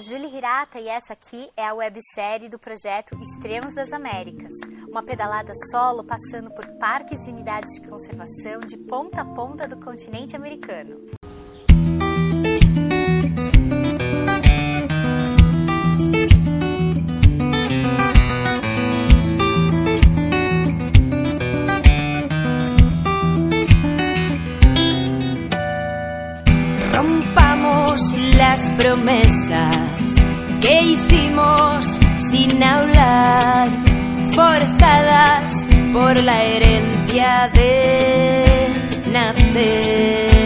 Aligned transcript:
Julie 0.00 0.34
Hirata 0.34 0.80
e 0.80 0.88
essa 0.88 1.12
aqui 1.12 1.50
é 1.54 1.66
a 1.66 1.74
websérie 1.74 2.48
do 2.48 2.58
projeto 2.58 3.14
Extremos 3.20 3.74
das 3.74 3.92
Américas, 3.92 4.52
uma 4.88 5.02
pedalada 5.02 5.52
solo 5.70 6.02
passando 6.02 6.50
por 6.52 6.66
parques 6.78 7.26
e 7.26 7.30
unidades 7.30 7.74
de 7.74 7.86
conservação 7.86 8.60
de 8.60 8.78
ponta 8.78 9.20
a 9.20 9.24
ponta 9.24 9.68
do 9.68 9.78
continente 9.78 10.34
americano. 10.34 10.96
Promesas 28.80 29.79
que 30.60 30.82
hicimos 30.82 31.86
sin 32.30 32.62
hablar, 32.62 33.68
forzadas 34.32 35.66
por 35.92 36.22
la 36.22 36.42
herencia 36.44 37.50
de 37.54 38.68
nacer 39.12 40.39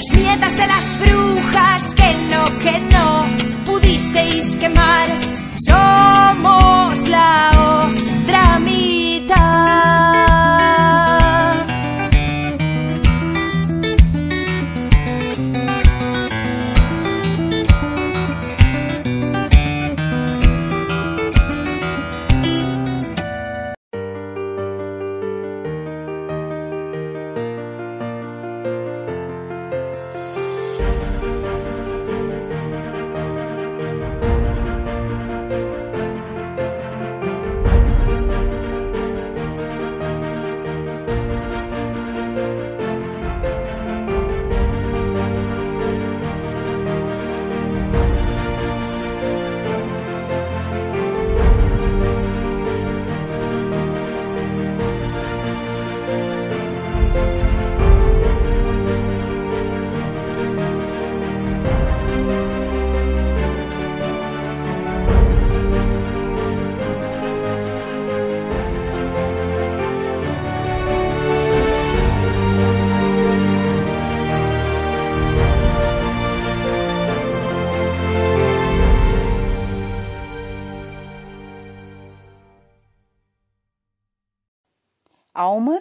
las 0.00 0.18
nietas 0.18 0.56
de 0.56 0.66
las 0.66 0.98
brujas 0.98 1.94
que 1.94 2.14
no, 2.30 2.58
que 2.60 2.80
no 2.92 3.26
pudisteis 3.66 4.56
quemar. 4.56 5.08
Somos 5.66 6.69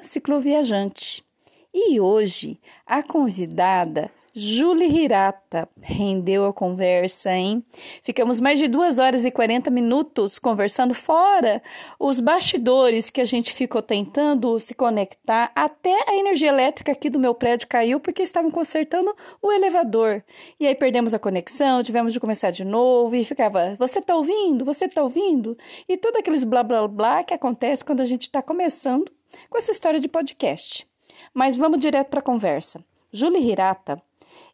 Cicloviajante. 0.01 1.23
E 1.73 1.99
hoje 1.99 2.59
a 2.85 3.03
convidada 3.03 4.11
Julie 4.33 5.03
Hirata 5.03 5.67
rendeu 5.81 6.45
a 6.45 6.53
conversa, 6.53 7.31
hein? 7.31 7.63
Ficamos 8.01 8.39
mais 8.39 8.59
de 8.59 8.67
duas 8.67 8.99
horas 8.99 9.25
e 9.25 9.31
40 9.31 9.69
minutos 9.69 10.37
conversando 10.39 10.93
fora 10.93 11.61
os 11.99 12.19
bastidores 12.19 13.09
que 13.09 13.21
a 13.21 13.25
gente 13.25 13.53
ficou 13.53 13.81
tentando 13.81 14.59
se 14.59 14.73
conectar. 14.73 15.51
Até 15.55 15.93
a 16.07 16.15
energia 16.15 16.49
elétrica 16.49 16.91
aqui 16.91 17.09
do 17.09 17.19
meu 17.19 17.33
prédio 17.33 17.67
caiu 17.67 17.99
porque 17.99 18.21
estavam 18.21 18.51
consertando 18.51 19.13
o 19.41 19.51
elevador. 19.51 20.23
E 20.59 20.67
aí 20.67 20.75
perdemos 20.75 21.13
a 21.13 21.19
conexão, 21.19 21.83
tivemos 21.83 22.13
de 22.13 22.19
começar 22.19 22.51
de 22.51 22.63
novo 22.63 23.15
e 23.15 23.25
ficava: 23.25 23.75
Você 23.77 24.01
tá 24.01 24.15
ouvindo? 24.15 24.63
Você 24.63 24.87
tá 24.87 25.03
ouvindo? 25.03 25.57
E 25.87 25.97
tudo 25.97 26.17
aqueles 26.17 26.45
blá 26.45 26.63
blá 26.63 26.87
blá 26.87 27.23
que 27.23 27.33
acontece 27.33 27.83
quando 27.83 28.01
a 28.01 28.05
gente 28.05 28.23
está 28.23 28.41
começando 28.41 29.18
com 29.49 29.57
essa 29.57 29.71
história 29.71 29.99
de 29.99 30.07
podcast. 30.07 30.87
Mas 31.33 31.57
vamos 31.57 31.79
direto 31.79 32.09
para 32.09 32.19
a 32.19 32.23
conversa. 32.23 32.83
Julie 33.11 33.49
Hirata 33.49 34.01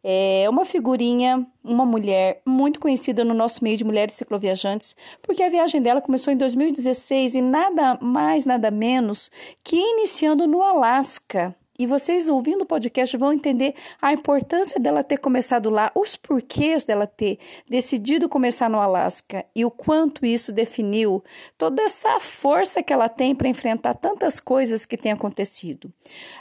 é 0.02 0.46
uma 0.48 0.64
figurinha, 0.64 1.46
uma 1.62 1.84
mulher 1.84 2.40
muito 2.46 2.80
conhecida 2.80 3.24
no 3.24 3.34
nosso 3.34 3.62
meio 3.62 3.76
de 3.76 3.84
mulheres 3.84 4.14
cicloviajantes, 4.14 4.96
porque 5.20 5.42
a 5.42 5.48
viagem 5.48 5.82
dela 5.82 6.00
começou 6.00 6.32
em 6.32 6.36
2016 6.36 7.34
e 7.34 7.42
nada 7.42 7.98
mais, 8.00 8.46
nada 8.46 8.70
menos 8.70 9.30
que 9.62 9.76
iniciando 9.76 10.46
no 10.46 10.62
Alasca. 10.62 11.54
E 11.78 11.86
vocês 11.86 12.28
ouvindo 12.28 12.62
o 12.62 12.66
podcast 12.66 13.16
vão 13.16 13.32
entender 13.32 13.74
a 14.00 14.12
importância 14.12 14.80
dela 14.80 15.04
ter 15.04 15.18
começado 15.18 15.68
lá, 15.68 15.92
os 15.94 16.16
porquês 16.16 16.84
dela 16.84 17.06
ter 17.06 17.38
decidido 17.68 18.28
começar 18.28 18.70
no 18.70 18.80
Alasca 18.80 19.44
e 19.54 19.64
o 19.64 19.70
quanto 19.70 20.24
isso 20.24 20.52
definiu 20.52 21.22
toda 21.58 21.82
essa 21.82 22.18
força 22.20 22.82
que 22.82 22.92
ela 22.92 23.08
tem 23.08 23.34
para 23.34 23.48
enfrentar 23.48 23.94
tantas 23.94 24.40
coisas 24.40 24.86
que 24.86 24.96
têm 24.96 25.12
acontecido. 25.12 25.92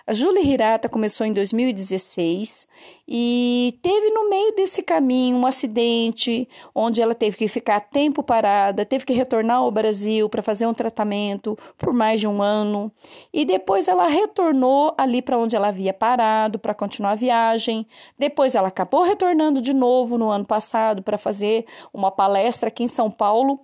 A 0.08 0.14
Julie 0.14 0.48
Hirata 0.48 0.88
começou 0.88 1.26
em 1.26 1.34
2016 1.34 2.68
e 3.08 3.78
teve 3.82 4.10
no 4.10 4.30
meio 4.30 4.56
desse 4.56 4.82
caminho 4.82 5.38
um 5.38 5.46
acidente 5.46 6.48
onde 6.74 7.02
ela 7.02 7.14
teve 7.14 7.38
que 7.38 7.48
ficar 7.48 7.80
tempo 7.80 8.24
parada, 8.24 8.86
teve 8.86 9.06
que 9.06 9.14
retornar 9.14 9.58
ao 9.58 9.72
Brasil 9.72 10.28
para 10.28 10.42
fazer 10.42 10.66
um 10.66 10.74
tratamento 10.74 11.58
por 11.78 11.94
mais 11.94 12.20
de 12.20 12.28
um 12.28 12.42
ano 12.42 12.92
e 13.32 13.46
depois 13.46 13.88
ela 13.88 14.08
retornou 14.08 14.94
ali 14.98 15.22
para 15.22 15.38
onde 15.38 15.56
ela 15.56 15.68
havia 15.68 15.94
parado 15.94 16.58
para 16.58 16.74
continuar 16.74 17.12
a 17.12 17.16
viagem. 17.16 17.86
Depois 18.18 18.56
ela 18.56 18.70
acabou 18.70 19.04
retornando 19.04 19.62
de 19.62 19.74
novo 19.74 20.18
no 20.18 20.30
ano 20.30 20.46
passado 20.46 21.04
para 21.04 21.18
fazer 21.18 21.66
uma 21.94 22.12
palestra 22.12 22.70
aqui 22.70 22.84
em 22.84 22.88
São 22.88 23.12
Paulo 23.12 23.60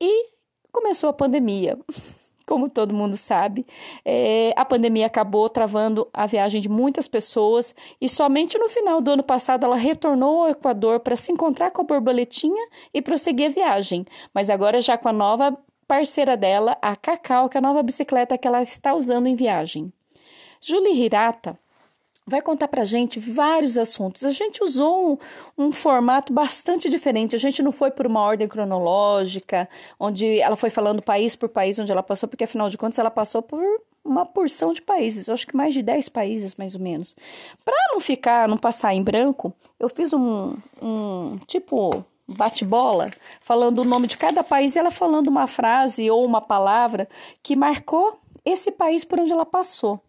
e 0.00 0.30
começou 0.72 1.10
a 1.10 1.12
pandemia. 1.12 1.78
Como 2.46 2.68
todo 2.68 2.94
mundo 2.94 3.16
sabe, 3.16 3.66
é, 4.04 4.52
a 4.56 4.64
pandemia 4.64 5.06
acabou 5.06 5.50
travando 5.50 6.08
a 6.14 6.26
viagem 6.26 6.60
de 6.60 6.68
muitas 6.68 7.08
pessoas 7.08 7.74
e 8.00 8.08
somente 8.08 8.56
no 8.56 8.68
final 8.68 9.00
do 9.00 9.10
ano 9.10 9.24
passado 9.24 9.64
ela 9.64 9.74
retornou 9.74 10.44
ao 10.44 10.50
Equador 10.50 11.00
para 11.00 11.16
se 11.16 11.32
encontrar 11.32 11.72
com 11.72 11.82
a 11.82 11.84
borboletinha 11.84 12.68
e 12.94 13.02
prosseguir 13.02 13.50
a 13.50 13.52
viagem. 13.52 14.06
Mas 14.32 14.48
agora 14.48 14.80
já 14.80 14.96
com 14.96 15.08
a 15.08 15.12
nova 15.12 15.58
parceira 15.88 16.36
dela, 16.36 16.78
a 16.80 16.94
Cacau, 16.94 17.48
que 17.48 17.56
é 17.56 17.60
a 17.60 17.62
nova 17.62 17.82
bicicleta 17.82 18.38
que 18.38 18.46
ela 18.46 18.62
está 18.62 18.94
usando 18.94 19.26
em 19.26 19.34
viagem. 19.34 19.92
Julie 20.60 21.02
Hirata 21.02 21.58
vai 22.26 22.42
contar 22.42 22.66
para 22.66 22.84
gente 22.84 23.20
vários 23.20 23.78
assuntos. 23.78 24.24
A 24.24 24.32
gente 24.32 24.62
usou 24.62 25.12
um, 25.56 25.66
um, 25.66 25.72
formato 25.72 26.32
bastante 26.32 26.90
diferente. 26.90 27.36
A 27.36 27.38
gente 27.38 27.62
não 27.62 27.70
foi 27.70 27.90
por 27.90 28.06
uma 28.06 28.20
ordem 28.20 28.48
cronológica, 28.48 29.68
onde 29.98 30.40
ela 30.40 30.56
foi 30.56 30.70
falando 30.70 31.00
país 31.00 31.36
por 31.36 31.48
país 31.48 31.78
onde 31.78 31.92
ela 31.92 32.02
passou, 32.02 32.28
porque 32.28 32.44
afinal 32.44 32.68
de 32.68 32.76
contas 32.76 32.98
ela 32.98 33.10
passou 33.10 33.42
por 33.42 33.62
uma 34.04 34.24
porção 34.24 34.72
de 34.72 34.80
países, 34.80 35.26
eu 35.26 35.34
acho 35.34 35.46
que 35.46 35.56
mais 35.56 35.74
de 35.74 35.82
10 35.82 36.08
países, 36.10 36.54
mais 36.54 36.74
ou 36.74 36.80
menos. 36.80 37.14
Para 37.64 37.74
não 37.92 38.00
ficar, 38.00 38.48
não 38.48 38.56
passar 38.56 38.94
em 38.94 39.02
branco, 39.02 39.52
eu 39.80 39.88
fiz 39.88 40.12
um, 40.12 40.56
um 40.80 41.36
tipo 41.46 42.04
bate-bola, 42.28 43.10
falando 43.40 43.80
o 43.80 43.84
nome 43.84 44.06
de 44.06 44.16
cada 44.16 44.42
país 44.42 44.74
e 44.74 44.78
ela 44.78 44.90
falando 44.90 45.28
uma 45.28 45.46
frase 45.46 46.10
ou 46.10 46.24
uma 46.24 46.40
palavra 46.40 47.08
que 47.42 47.56
marcou 47.56 48.18
esse 48.44 48.70
país 48.70 49.04
por 49.04 49.18
onde 49.20 49.32
ela 49.32 49.46
passou. 49.46 50.00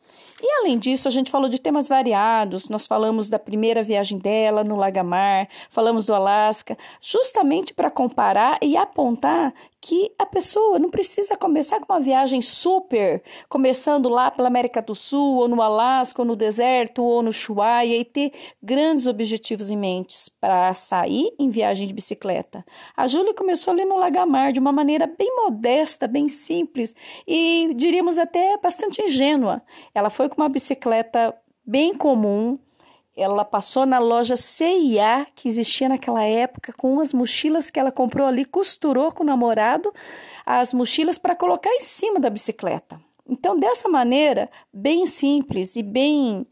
E 0.42 0.59
além 0.59 0.77
disso, 0.77 1.07
a 1.07 1.12
gente 1.12 1.31
falou 1.31 1.50
de 1.50 1.59
temas 1.59 1.88
variados. 1.88 2.69
Nós 2.69 2.86
falamos 2.86 3.30
da 3.30 3.39
primeira 3.39 3.81
viagem 3.81 4.18
dela 4.18 4.63
no 4.63 4.75
Lagamar, 4.75 5.48
falamos 5.69 6.06
do 6.06 6.13
Alasca, 6.13 6.77
justamente 7.01 7.74
para 7.74 7.89
comparar 7.89 8.57
e 8.62 8.77
apontar 8.77 9.54
que 9.80 10.12
a 10.18 10.25
pessoa 10.25 10.80
não 10.80 10.89
precisa 10.89 11.38
começar 11.38 11.80
com 11.80 11.94
uma 11.94 12.01
viagem 12.01 12.42
super, 12.42 13.24
começando 13.48 14.09
lá 14.09 14.30
pela 14.30 14.48
América 14.48 14.81
do 14.81 14.95
Sul, 14.95 15.38
ou 15.38 15.48
no 15.48 15.62
Alasca, 15.62 16.21
ou 16.21 16.25
no 16.25 16.36
deserto, 16.36 17.04
ou 17.04 17.21
no 17.21 17.30
Ushuaia, 17.30 17.95
e 17.95 18.04
ter 18.04 18.33
grandes 18.62 19.07
objetivos 19.07 19.69
em 19.69 19.77
mente 19.77 20.15
para 20.42 20.74
sair 20.74 21.33
em 21.39 21.50
viagem 21.50 21.88
de 21.88 21.94
bicicleta. 21.94 22.65
A 22.95 23.07
Júlia 23.07 23.33
começou 23.33 23.71
ali 23.71 23.86
no 23.86 23.98
Lagamar 23.98 24.51
de 24.51 24.59
uma 24.59 24.71
maneira 24.71 25.07
bem 25.07 25.33
modesta, 25.36 26.07
bem 26.07 26.27
simples 26.27 26.95
e 27.27 27.71
diríamos 27.75 28.18
até 28.18 28.57
bastante 28.57 29.01
ingênua. 29.01 29.62
Ela 29.97 30.11
foi 30.11 30.29
com 30.29 30.39
uma 30.39 30.47
bicicleta 30.47 31.35
bem 31.65 31.97
comum, 31.97 32.59
ela 33.15 33.44
passou 33.44 33.83
na 33.83 33.97
loja 33.97 34.38
CIA 34.38 35.25
que 35.33 35.47
existia 35.47 35.89
naquela 35.89 36.21
época 36.21 36.71
com 36.73 36.99
as 36.99 37.11
mochilas 37.11 37.71
que 37.71 37.79
ela 37.79 37.91
comprou 37.91 38.27
ali, 38.27 38.45
costurou 38.45 39.11
com 39.11 39.23
o 39.23 39.25
namorado 39.25 39.91
as 40.45 40.71
mochilas 40.71 41.17
para 41.17 41.35
colocar 41.35 41.71
em 41.71 41.81
cima 41.81 42.19
da 42.19 42.29
bicicleta. 42.29 43.01
Então, 43.27 43.57
dessa 43.57 43.89
maneira, 43.89 44.51
bem 44.71 45.07
simples 45.07 45.75
e 45.75 45.81
bem, 45.81 46.45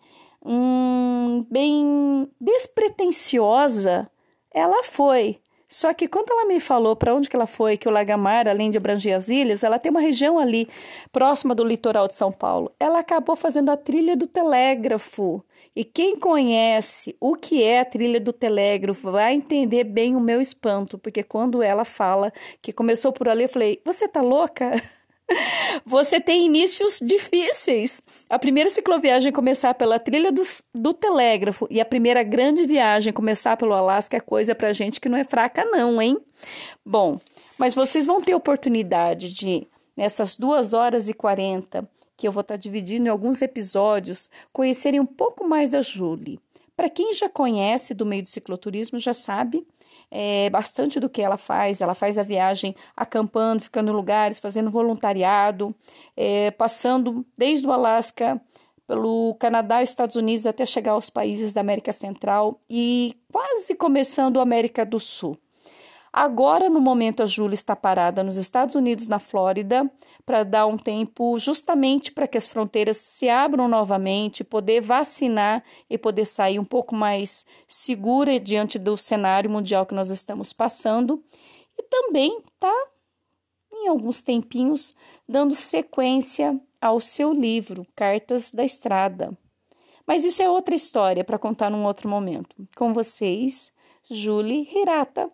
hum, 0.43 1.45
bem 1.47 2.27
despretensiosa, 2.41 4.09
ela 4.51 4.83
foi. 4.83 5.39
Só 5.75 5.93
que 5.93 6.07
quando 6.07 6.31
ela 6.31 6.45
me 6.45 6.61
falou 6.61 6.95
para 6.95 7.13
onde 7.13 7.27
que 7.27 7.35
ela 7.35 7.45
foi, 7.45 7.75
que 7.75 7.85
o 7.85 7.91
Lagamar, 7.91 8.47
além 8.47 8.71
de 8.71 8.77
abranger 8.77 9.13
as 9.13 9.27
ilhas, 9.27 9.61
ela 9.61 9.77
tem 9.77 9.91
uma 9.91 9.99
região 9.99 10.39
ali 10.39 10.69
próxima 11.11 11.53
do 11.53 11.65
litoral 11.65 12.07
de 12.07 12.15
São 12.15 12.31
Paulo. 12.31 12.71
Ela 12.79 12.99
acabou 12.99 13.35
fazendo 13.35 13.69
a 13.69 13.75
trilha 13.75 14.15
do 14.15 14.25
telégrafo. 14.25 15.43
E 15.75 15.83
quem 15.83 16.17
conhece 16.17 17.13
o 17.19 17.35
que 17.35 17.61
é 17.61 17.81
a 17.81 17.85
trilha 17.85 18.21
do 18.21 18.31
telégrafo 18.31 19.11
vai 19.11 19.33
entender 19.33 19.83
bem 19.83 20.15
o 20.15 20.21
meu 20.21 20.39
espanto, 20.39 20.97
porque 20.97 21.23
quando 21.23 21.61
ela 21.61 21.83
fala 21.83 22.31
que 22.61 22.71
começou 22.71 23.11
por 23.11 23.27
ali, 23.27 23.43
eu 23.43 23.49
falei: 23.49 23.81
Você 23.83 24.07
tá 24.07 24.21
louca? 24.21 24.81
Você 25.85 26.19
tem 26.19 26.45
inícios 26.45 26.99
difíceis. 27.01 28.01
A 28.29 28.37
primeira 28.37 28.69
cicloviagem 28.69 29.31
começar 29.31 29.73
pela 29.73 29.99
trilha 29.99 30.31
do, 30.31 30.41
do 30.73 30.93
telégrafo 30.93 31.67
e 31.69 31.81
a 31.81 31.85
primeira 31.85 32.23
grande 32.23 32.65
viagem 32.65 33.13
começar 33.13 33.57
pelo 33.57 33.73
Alasca 33.73 34.17
é 34.17 34.19
coisa 34.19 34.55
pra 34.55 34.73
gente 34.73 34.99
que 34.99 35.09
não 35.09 35.17
é 35.17 35.23
fraca, 35.23 35.65
não, 35.65 36.01
hein? 36.01 36.17
Bom, 36.85 37.19
mas 37.57 37.75
vocês 37.75 38.05
vão 38.05 38.21
ter 38.21 38.35
oportunidade 38.35 39.33
de, 39.33 39.67
nessas 39.95 40.37
duas 40.37 40.73
horas 40.73 41.09
e 41.09 41.13
quarenta, 41.13 41.87
que 42.17 42.27
eu 42.27 42.31
vou 42.31 42.41
estar 42.41 42.55
dividindo 42.55 43.07
em 43.07 43.11
alguns 43.11 43.41
episódios, 43.41 44.29
conhecerem 44.53 44.99
um 44.99 45.05
pouco 45.05 45.47
mais 45.47 45.71
da 45.71 45.81
Julie. 45.81 46.39
Para 46.75 46.89
quem 46.89 47.13
já 47.13 47.29
conhece 47.29 47.93
do 47.93 48.05
meio 48.05 48.23
do 48.23 48.29
cicloturismo, 48.29 48.99
já 48.99 49.13
sabe 49.13 49.65
é, 50.09 50.49
bastante 50.49 50.99
do 50.99 51.09
que 51.09 51.21
ela 51.21 51.37
faz. 51.37 51.81
Ela 51.81 51.93
faz 51.93 52.17
a 52.17 52.23
viagem 52.23 52.75
acampando, 52.95 53.63
ficando 53.63 53.91
em 53.91 53.95
lugares, 53.95 54.39
fazendo 54.39 54.71
voluntariado, 54.71 55.73
é, 56.15 56.51
passando 56.51 57.25
desde 57.37 57.67
o 57.67 57.71
Alasca 57.71 58.41
pelo 58.87 59.35
Canadá, 59.39 59.81
Estados 59.81 60.15
Unidos 60.15 60.45
até 60.45 60.65
chegar 60.65 60.91
aos 60.91 61.09
países 61.09 61.53
da 61.53 61.61
América 61.61 61.91
Central 61.91 62.59
e 62.69 63.17
quase 63.31 63.75
começando 63.75 64.39
a 64.39 64.43
América 64.43 64.85
do 64.85 64.99
Sul. 64.99 65.37
Agora, 66.17 66.69
no 66.69 66.79
momento, 66.79 67.21
a 67.21 67.25
Júlia 67.25 67.55
está 67.55 67.75
parada 67.75 68.23
nos 68.23 68.37
Estados 68.37 68.73
Unidos, 68.73 69.09
na 69.09 69.19
Flórida, 69.19 69.91
para 70.25 70.45
dar 70.45 70.65
um 70.65 70.77
tempo 70.77 71.37
justamente 71.37 72.09
para 72.09 72.25
que 72.25 72.37
as 72.37 72.47
fronteiras 72.47 72.95
se 72.95 73.27
abram 73.27 73.67
novamente, 73.67 74.41
poder 74.41 74.79
vacinar 74.79 75.61
e 75.89 75.97
poder 75.97 76.23
sair 76.23 76.57
um 76.57 76.63
pouco 76.63 76.95
mais 76.95 77.45
segura 77.67 78.39
diante 78.39 78.79
do 78.79 78.95
cenário 78.95 79.49
mundial 79.49 79.85
que 79.85 79.93
nós 79.93 80.09
estamos 80.09 80.53
passando. 80.53 81.21
E 81.77 81.83
também 81.83 82.41
está, 82.47 82.73
em 83.73 83.89
alguns 83.89 84.23
tempinhos, 84.23 84.95
dando 85.27 85.53
sequência 85.53 86.57
ao 86.79 87.01
seu 87.01 87.33
livro, 87.33 87.85
Cartas 87.93 88.53
da 88.53 88.63
Estrada. 88.63 89.37
Mas 90.07 90.23
isso 90.23 90.41
é 90.41 90.49
outra 90.49 90.75
história 90.75 91.25
para 91.25 91.37
contar 91.37 91.69
num 91.69 91.83
outro 91.83 92.07
momento. 92.07 92.55
Com 92.73 92.93
vocês, 92.93 93.73
Julie 94.09 94.65
Hirata. 94.73 95.29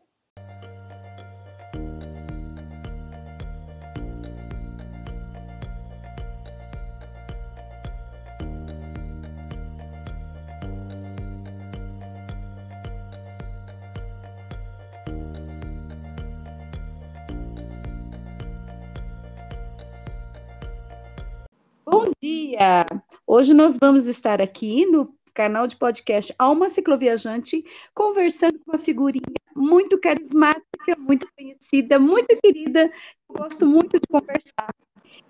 Dia! 22.21 22.85
Hoje 23.25 23.51
nós 23.51 23.77
vamos 23.79 24.05
estar 24.05 24.39
aqui 24.39 24.85
no 24.85 25.11
canal 25.33 25.65
de 25.65 25.75
podcast 25.75 26.31
Alma 26.37 26.69
Cicloviajante, 26.69 27.65
conversando 27.95 28.59
com 28.59 28.73
uma 28.73 28.79
figurinha 28.79 29.23
muito 29.55 29.99
carismática, 29.99 30.95
muito 30.99 31.27
conhecida, 31.35 31.97
muito 31.97 32.37
querida. 32.39 32.91
Gosto 33.27 33.65
muito 33.65 33.99
de 33.99 34.07
conversar. 34.07 34.69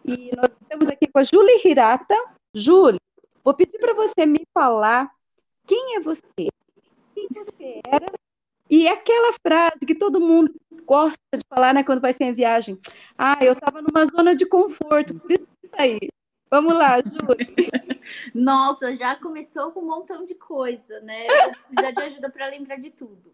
E 0.03 0.35
nós 0.35 0.51
estamos 0.61 0.89
aqui 0.89 1.07
com 1.07 1.19
a 1.19 1.23
Julie 1.23 1.61
Hirata. 1.63 2.15
Julie, 2.53 2.99
vou 3.41 3.53
pedir 3.53 3.79
para 3.79 3.93
você 3.93 4.25
me 4.25 4.41
falar 4.53 5.09
quem 5.65 5.95
é 5.95 6.01
você, 6.01 6.49
quem 7.15 7.27
você 7.33 7.79
era 7.87 8.11
e 8.69 8.89
aquela 8.89 9.33
frase 9.41 9.85
que 9.87 9.95
todo 9.95 10.19
mundo 10.19 10.53
gosta 10.85 11.17
de 11.33 11.43
falar, 11.47 11.73
né, 11.73 11.85
quando 11.85 12.01
vai 12.01 12.11
ser 12.11 12.25
em 12.25 12.33
viagem. 12.33 12.77
Ah, 13.17 13.37
eu 13.41 13.53
estava 13.53 13.81
numa 13.81 14.05
zona 14.07 14.35
de 14.35 14.45
conforto, 14.45 15.17
por 15.17 15.31
isso 15.31 15.47
que 15.61 15.69
tá 15.69 15.83
aí. 15.83 15.99
Vamos 16.51 16.73
lá, 16.73 17.01
Júlia. 17.01 17.47
Nossa, 18.35 18.93
já 18.97 19.15
começou 19.15 19.71
com 19.71 19.79
um 19.79 19.85
montão 19.85 20.25
de 20.25 20.35
coisa, 20.35 20.99
né? 20.99 21.25
Eu 21.25 21.43
vou 21.45 21.53
precisar 21.53 21.91
de 21.91 22.01
ajuda 22.01 22.29
para 22.29 22.47
lembrar 22.47 22.75
de 22.75 22.89
tudo. 22.89 23.31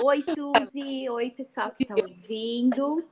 Oi, 0.00 0.22
Suzy. 0.22 1.10
Oi, 1.10 1.30
pessoal 1.30 1.72
que 1.72 1.82
está 1.82 1.96
ouvindo. 1.96 3.04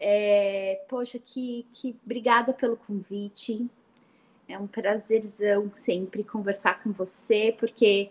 É, 0.00 0.84
poxa, 0.88 1.20
que, 1.20 1.64
que 1.72 1.96
obrigada 2.04 2.52
pelo 2.52 2.76
convite. 2.76 3.70
É 4.48 4.58
um 4.58 4.66
prazerzão 4.66 5.70
sempre 5.76 6.24
conversar 6.24 6.82
com 6.82 6.90
você, 6.90 7.54
porque 7.56 8.10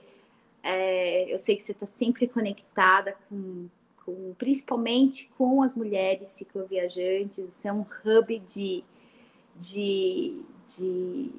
é, 0.63 1.31
eu 1.31 1.37
sei 1.37 1.57
que 1.57 1.63
você 1.63 1.73
está 1.73 1.85
sempre 1.85 2.25
conectada 2.25 3.17
com, 3.27 3.67
com, 4.05 4.33
principalmente 4.37 5.29
com 5.37 5.61
as 5.61 5.75
mulheres 5.75 6.29
cicloviajantes. 6.29 7.65
É 7.65 7.73
um 7.73 7.81
hub 8.05 8.39
de, 8.39 8.81
de, 9.55 10.41
de, 10.67 11.31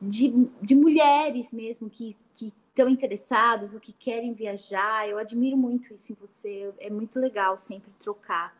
de, 0.00 0.50
de 0.60 0.74
mulheres 0.74 1.52
mesmo 1.52 1.88
que, 1.88 2.16
que 2.34 2.52
estão 2.68 2.88
interessadas 2.88 3.74
ou 3.74 3.80
que 3.80 3.92
querem 3.92 4.32
viajar. 4.32 5.08
Eu 5.08 5.18
admiro 5.18 5.56
muito 5.56 5.94
isso 5.94 6.12
em 6.12 6.16
você. 6.16 6.72
É 6.78 6.90
muito 6.90 7.18
legal 7.18 7.56
sempre 7.56 7.92
trocar 8.00 8.56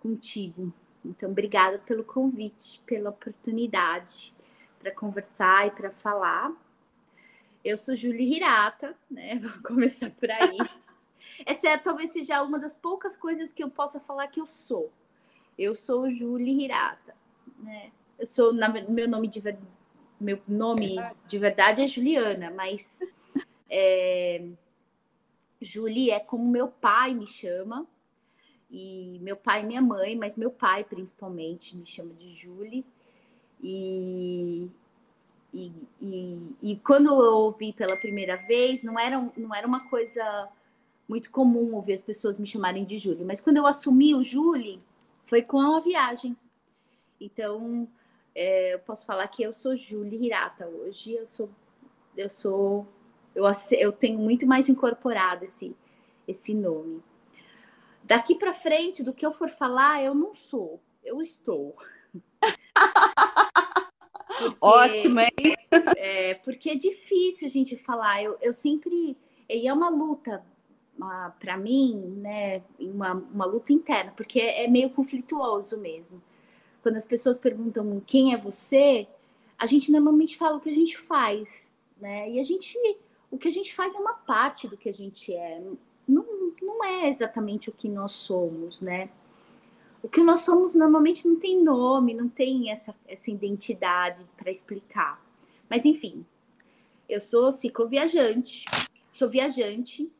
contigo. 0.00 0.72
Então, 1.04 1.30
obrigada 1.30 1.78
pelo 1.78 2.04
convite, 2.04 2.82
pela 2.84 3.10
oportunidade 3.10 4.34
para 4.78 4.92
conversar 4.92 5.66
e 5.66 5.70
para 5.70 5.90
falar. 5.90 6.52
Eu 7.64 7.76
sou 7.76 7.96
Julie 7.96 8.36
Hirata, 8.36 8.96
né? 9.10 9.38
Vou 9.42 9.62
começar 9.62 10.10
por 10.10 10.30
aí. 10.30 10.58
Essa 11.46 11.68
é, 11.68 11.78
talvez 11.78 12.12
seja 12.12 12.42
uma 12.42 12.58
das 12.58 12.76
poucas 12.76 13.16
coisas 13.16 13.52
que 13.52 13.62
eu 13.62 13.70
possa 13.70 14.00
falar 14.00 14.28
que 14.28 14.40
eu 14.40 14.46
sou. 14.46 14.92
Eu 15.58 15.74
sou 15.74 16.08
Julie 16.08 16.64
Hirata, 16.64 17.14
né? 17.58 17.90
Eu 18.18 18.26
sou 18.26 18.52
na, 18.52 18.68
meu 18.68 19.08
nome 19.08 19.28
de 19.28 19.42
meu 20.20 20.40
nome 20.48 20.96
de 21.26 21.38
verdade 21.38 21.82
é 21.82 21.86
Juliana, 21.86 22.50
mas 22.50 22.98
é, 23.70 24.44
Julie 25.60 26.10
é 26.10 26.18
como 26.18 26.50
meu 26.50 26.68
pai 26.68 27.14
me 27.14 27.26
chama 27.26 27.86
e 28.70 29.18
meu 29.22 29.36
pai 29.36 29.62
e 29.62 29.66
minha 29.66 29.80
mãe, 29.80 30.16
mas 30.16 30.36
meu 30.36 30.50
pai 30.50 30.82
principalmente 30.82 31.76
me 31.76 31.86
chama 31.86 32.12
de 32.14 32.30
Julie 32.30 32.84
e 33.62 34.68
e, 35.52 35.72
e, 36.00 36.56
e, 36.62 36.76
quando 36.76 37.06
eu 37.08 37.34
ouvi 37.36 37.72
pela 37.72 37.96
primeira 37.96 38.36
vez, 38.36 38.82
não 38.82 38.98
era, 38.98 39.18
não 39.34 39.54
era 39.54 39.66
uma 39.66 39.88
coisa 39.88 40.48
muito 41.08 41.30
comum 41.30 41.74
ouvir 41.74 41.94
as 41.94 42.02
pessoas 42.02 42.38
me 42.38 42.46
chamarem 42.46 42.84
de 42.84 42.98
Julie, 42.98 43.24
mas 43.24 43.40
quando 43.40 43.56
eu 43.56 43.66
assumi 43.66 44.14
o 44.14 44.22
Julie, 44.22 44.78
foi 45.24 45.40
com 45.40 45.58
a 45.60 45.80
viagem. 45.80 46.36
Então, 47.20 47.88
é, 48.34 48.74
eu 48.74 48.78
posso 48.80 49.04
falar 49.04 49.26
que 49.28 49.42
eu 49.42 49.52
sou 49.52 49.76
Julie 49.76 50.26
Hirata 50.26 50.66
hoje. 50.66 51.14
Eu 51.14 51.26
sou, 51.26 51.50
eu 52.16 52.30
sou, 52.30 52.86
eu, 53.34 53.44
eu 53.72 53.92
tenho 53.92 54.18
muito 54.18 54.46
mais 54.46 54.68
incorporado 54.68 55.44
esse, 55.44 55.76
esse 56.26 56.54
nome. 56.54 57.02
Daqui 58.04 58.34
para 58.34 58.54
frente, 58.54 59.02
do 59.02 59.12
que 59.12 59.26
eu 59.26 59.32
for 59.32 59.48
falar, 59.48 60.02
eu 60.02 60.14
não 60.14 60.34
sou, 60.34 60.80
eu 61.04 61.20
estou. 61.20 61.76
Porque, 64.38 64.56
Ótimo, 64.60 65.20
hein? 65.20 65.56
É, 65.96 66.34
porque 66.36 66.70
é 66.70 66.76
difícil 66.76 67.48
a 67.48 67.50
gente 67.50 67.76
falar. 67.76 68.22
Eu, 68.22 68.38
eu 68.40 68.52
sempre. 68.52 69.16
E 69.48 69.66
é 69.66 69.72
uma 69.72 69.88
luta 69.88 70.44
para 71.38 71.56
mim, 71.56 71.96
né? 72.18 72.62
Uma, 72.78 73.14
uma 73.14 73.44
luta 73.44 73.72
interna, 73.72 74.12
porque 74.16 74.40
é, 74.40 74.64
é 74.64 74.68
meio 74.68 74.90
conflituoso 74.90 75.80
mesmo. 75.80 76.22
Quando 76.88 76.96
as 76.96 77.06
pessoas 77.06 77.38
perguntam 77.38 78.02
quem 78.06 78.32
é 78.32 78.36
você, 78.38 79.06
a 79.58 79.66
gente 79.66 79.92
normalmente 79.92 80.38
fala 80.38 80.56
o 80.56 80.60
que 80.60 80.70
a 80.70 80.74
gente 80.74 80.96
faz, 80.96 81.70
né? 82.00 82.30
E 82.30 82.40
a 82.40 82.44
gente. 82.44 82.78
O 83.30 83.36
que 83.36 83.46
a 83.46 83.50
gente 83.50 83.74
faz 83.74 83.94
é 83.94 83.98
uma 83.98 84.14
parte 84.14 84.66
do 84.66 84.74
que 84.74 84.88
a 84.88 84.92
gente 84.92 85.34
é. 85.34 85.62
Não, 86.08 86.24
não 86.62 86.82
é 86.82 87.10
exatamente 87.10 87.68
o 87.68 87.72
que 87.74 87.90
nós 87.90 88.12
somos, 88.12 88.80
né? 88.80 89.10
O 90.02 90.08
que 90.08 90.22
nós 90.22 90.40
somos 90.40 90.74
normalmente 90.74 91.28
não 91.28 91.36
tem 91.38 91.62
nome, 91.62 92.14
não 92.14 92.26
tem 92.26 92.70
essa, 92.70 92.94
essa 93.06 93.30
identidade 93.30 94.24
para 94.34 94.50
explicar. 94.50 95.22
Mas 95.68 95.84
enfim, 95.84 96.24
eu 97.06 97.20
sou 97.20 97.52
cicloviajante, 97.52 98.64
sou 99.12 99.28
viajante, 99.28 100.10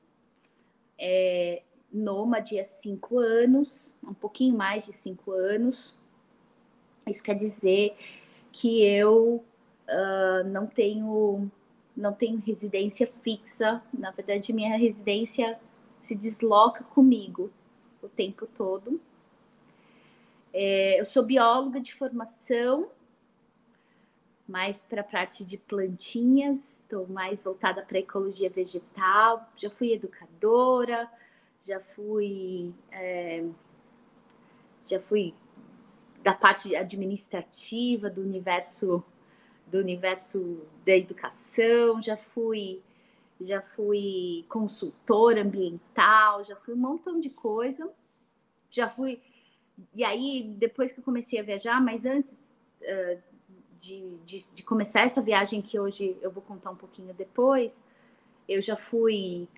é, 0.98 1.62
nômade 1.90 2.60
há 2.60 2.64
cinco 2.64 3.18
anos, 3.18 3.96
um 4.04 4.12
pouquinho 4.12 4.54
mais 4.54 4.84
de 4.84 4.92
cinco 4.92 5.32
anos. 5.32 5.97
Isso 7.10 7.22
quer 7.22 7.34
dizer 7.34 7.96
que 8.52 8.84
eu 8.84 9.44
uh, 9.88 10.48
não 10.48 10.66
tenho 10.66 11.50
não 11.96 12.12
tenho 12.12 12.40
residência 12.46 13.08
fixa. 13.22 13.82
Na 13.92 14.12
verdade, 14.12 14.52
minha 14.52 14.76
residência 14.76 15.58
se 16.04 16.14
desloca 16.14 16.84
comigo 16.84 17.50
o 18.00 18.08
tempo 18.08 18.46
todo. 18.46 19.00
É, 20.52 21.00
eu 21.00 21.04
sou 21.04 21.24
bióloga 21.24 21.80
de 21.80 21.92
formação, 21.92 22.88
mais 24.46 24.80
para 24.80 25.02
a 25.02 25.04
parte 25.04 25.44
de 25.44 25.58
plantinhas, 25.58 26.58
estou 26.80 27.06
mais 27.06 27.42
voltada 27.42 27.82
para 27.82 27.98
ecologia 27.98 28.48
vegetal. 28.48 29.46
Já 29.56 29.68
fui 29.68 29.92
educadora, 29.92 31.10
já 31.60 31.80
fui, 31.80 32.72
é, 32.90 33.44
já 34.86 35.00
fui 35.00 35.34
da 36.28 36.34
parte 36.34 36.76
administrativa 36.76 38.10
do 38.10 38.20
universo 38.20 39.02
do 39.66 39.78
universo 39.78 40.66
da 40.84 40.94
educação, 40.94 42.02
já 42.02 42.18
fui 42.18 42.82
já 43.40 43.62
fui 43.62 44.44
consultora 44.46 45.40
ambiental, 45.40 46.44
já 46.44 46.54
fui 46.56 46.74
um 46.74 46.76
montão 46.76 47.18
de 47.18 47.30
coisa. 47.30 47.90
Já 48.70 48.90
fui 48.90 49.22
e 49.94 50.04
aí, 50.04 50.54
depois 50.58 50.92
que 50.92 51.00
eu 51.00 51.04
comecei 51.04 51.38
a 51.40 51.42
viajar, 51.42 51.80
mas 51.80 52.04
antes 52.04 52.42
uh, 52.82 53.22
de, 53.78 54.18
de, 54.26 54.50
de, 54.52 54.62
começar 54.62 55.02
essa 55.02 55.22
viagem, 55.22 55.62
que 55.62 55.78
hoje 55.78 56.14
eu 56.20 56.30
vou 56.30 56.42
contar 56.42 56.70
um 56.70 56.76
pouquinho 56.76 57.14
depois, 57.14 57.82
eu 58.46 58.60
já 58.60 58.76
fui, 58.76 59.48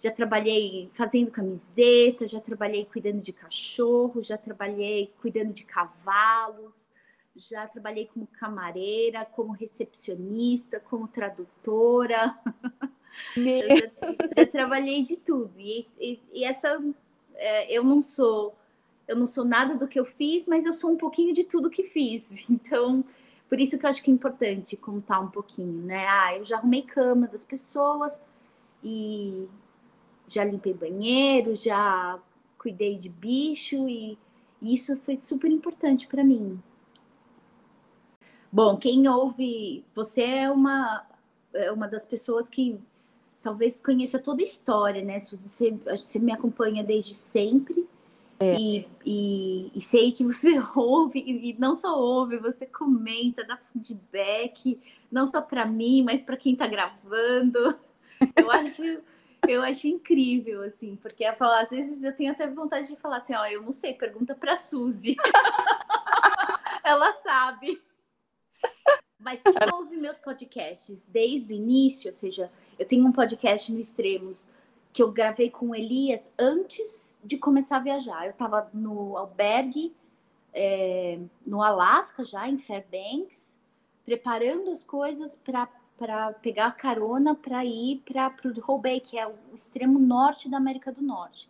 já 0.00 0.10
trabalhei 0.10 0.90
fazendo 0.94 1.30
camiseta, 1.30 2.26
já 2.26 2.40
trabalhei 2.40 2.84
cuidando 2.84 3.20
de 3.20 3.32
cachorro, 3.32 4.22
já 4.22 4.36
trabalhei 4.36 5.12
cuidando 5.20 5.52
de 5.52 5.64
cavalos, 5.64 6.92
já 7.34 7.66
trabalhei 7.66 8.06
como 8.06 8.26
camareira, 8.26 9.24
como 9.24 9.52
recepcionista, 9.52 10.80
como 10.80 11.08
tradutora. 11.08 12.36
já, 13.36 14.44
já, 14.44 14.46
trabalhei 14.46 15.02
de 15.02 15.16
tudo. 15.16 15.52
E, 15.58 15.88
e, 15.98 16.20
e 16.32 16.44
essa, 16.44 16.82
é, 17.34 17.72
eu 17.72 17.82
não 17.82 18.02
sou 18.02 18.56
eu 19.08 19.14
não 19.16 19.26
sou 19.26 19.44
nada 19.44 19.76
do 19.76 19.86
que 19.86 20.00
eu 20.00 20.04
fiz, 20.04 20.46
mas 20.46 20.66
eu 20.66 20.72
sou 20.72 20.90
um 20.90 20.96
pouquinho 20.96 21.32
de 21.32 21.44
tudo 21.44 21.70
que 21.70 21.84
fiz. 21.84 22.24
Então, 22.50 23.04
por 23.48 23.60
isso 23.60 23.78
que 23.78 23.86
eu 23.86 23.90
acho 23.90 24.02
que 24.02 24.10
é 24.10 24.14
importante 24.14 24.76
contar 24.76 25.20
um 25.20 25.28
pouquinho, 25.28 25.82
né? 25.82 26.06
Ah, 26.08 26.36
eu 26.36 26.44
já 26.44 26.56
arrumei 26.56 26.82
cama 26.82 27.28
das 27.28 27.44
pessoas 27.44 28.20
e 28.82 29.46
já 30.28 30.44
limpei 30.44 30.74
banheiro, 30.74 31.56
já 31.56 32.18
cuidei 32.58 32.96
de 32.96 33.08
bicho 33.08 33.88
e, 33.88 34.18
isso 34.60 34.96
foi 35.00 35.16
super 35.16 35.50
importante 35.50 36.06
para 36.06 36.24
mim. 36.24 36.60
Bom, 38.50 38.76
quem 38.76 39.06
ouve, 39.06 39.84
você 39.94 40.22
é 40.22 40.50
uma 40.50 41.06
é 41.52 41.70
uma 41.70 41.86
das 41.88 42.06
pessoas 42.06 42.48
que 42.48 42.78
talvez 43.42 43.80
conheça 43.80 44.18
toda 44.18 44.42
a 44.42 44.44
história, 44.44 45.02
né? 45.02 45.18
Você, 45.18 45.70
você 45.70 46.18
me 46.18 46.32
acompanha 46.32 46.82
desde 46.82 47.14
sempre. 47.14 47.86
É. 48.38 48.54
E, 48.58 48.86
e, 49.04 49.70
e, 49.74 49.80
sei 49.80 50.12
que 50.12 50.24
você 50.24 50.60
ouve, 50.76 51.20
e 51.20 51.56
não 51.58 51.74
só 51.74 51.98
ouve, 51.98 52.36
você 52.36 52.66
comenta, 52.66 53.44
dá 53.44 53.56
feedback, 53.72 54.78
não 55.10 55.26
só 55.26 55.40
para 55.40 55.64
mim, 55.64 56.02
mas 56.02 56.22
para 56.22 56.36
quem 56.36 56.52
está 56.52 56.66
gravando. 56.66 57.74
Eu 58.36 58.50
acho, 58.50 58.82
eu 59.46 59.62
acho 59.62 59.86
incrível, 59.86 60.62
assim, 60.62 60.96
porque 60.96 61.24
é 61.24 61.32
falar, 61.32 61.60
às 61.60 61.70
vezes 61.70 62.02
eu 62.02 62.14
tenho 62.14 62.32
até 62.32 62.48
vontade 62.48 62.88
de 62.88 62.96
falar 62.96 63.18
assim, 63.18 63.34
ó, 63.34 63.46
eu 63.46 63.62
não 63.62 63.72
sei, 63.72 63.94
pergunta 63.94 64.34
para 64.34 64.56
Suzy. 64.56 65.16
Ela 66.84 67.12
sabe. 67.22 67.82
Mas 69.18 69.42
quem 69.42 69.54
ouve 69.72 69.96
meus 69.96 70.18
podcasts 70.18 71.06
desde 71.06 71.52
o 71.52 71.56
início, 71.56 72.08
ou 72.08 72.14
seja, 72.14 72.50
eu 72.78 72.86
tenho 72.86 73.04
um 73.04 73.12
podcast 73.12 73.72
no 73.72 73.80
Extremos 73.80 74.52
que 74.92 75.02
eu 75.02 75.10
gravei 75.12 75.50
com 75.50 75.74
Elias 75.74 76.32
antes 76.38 77.18
de 77.22 77.36
começar 77.36 77.76
a 77.76 77.80
viajar. 77.80 78.24
Eu 78.24 78.30
estava 78.30 78.70
no 78.72 79.16
albergue 79.16 79.94
é, 80.54 81.18
no 81.46 81.62
Alasca, 81.62 82.24
já 82.24 82.48
em 82.48 82.56
Fairbanks, 82.56 83.58
preparando 84.06 84.70
as 84.70 84.82
coisas 84.82 85.36
para 85.36 85.66
pegar 86.42 86.66
a 86.66 86.72
carona 86.72 87.34
para 87.34 87.64
ir 87.64 88.02
para 88.04 88.34
o 88.44 88.72
Hobey, 88.72 89.00
que 89.00 89.18
é 89.18 89.26
o 89.26 89.34
extremo 89.54 89.98
norte 89.98 90.48
da 90.48 90.56
América 90.56 90.92
do 90.92 91.02
Norte. 91.02 91.48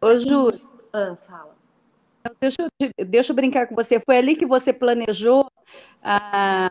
Ô, 0.00 0.16
Ju, 0.16 0.50
ah, 0.92 1.16
fala. 1.16 1.54
Deixa 2.40 2.62
eu, 2.62 3.06
deixa 3.06 3.32
eu 3.32 3.36
brincar 3.36 3.66
com 3.66 3.74
você. 3.74 4.00
Foi 4.00 4.16
ali 4.16 4.36
que 4.36 4.46
você 4.46 4.72
planejou 4.72 5.50
a, 6.02 6.70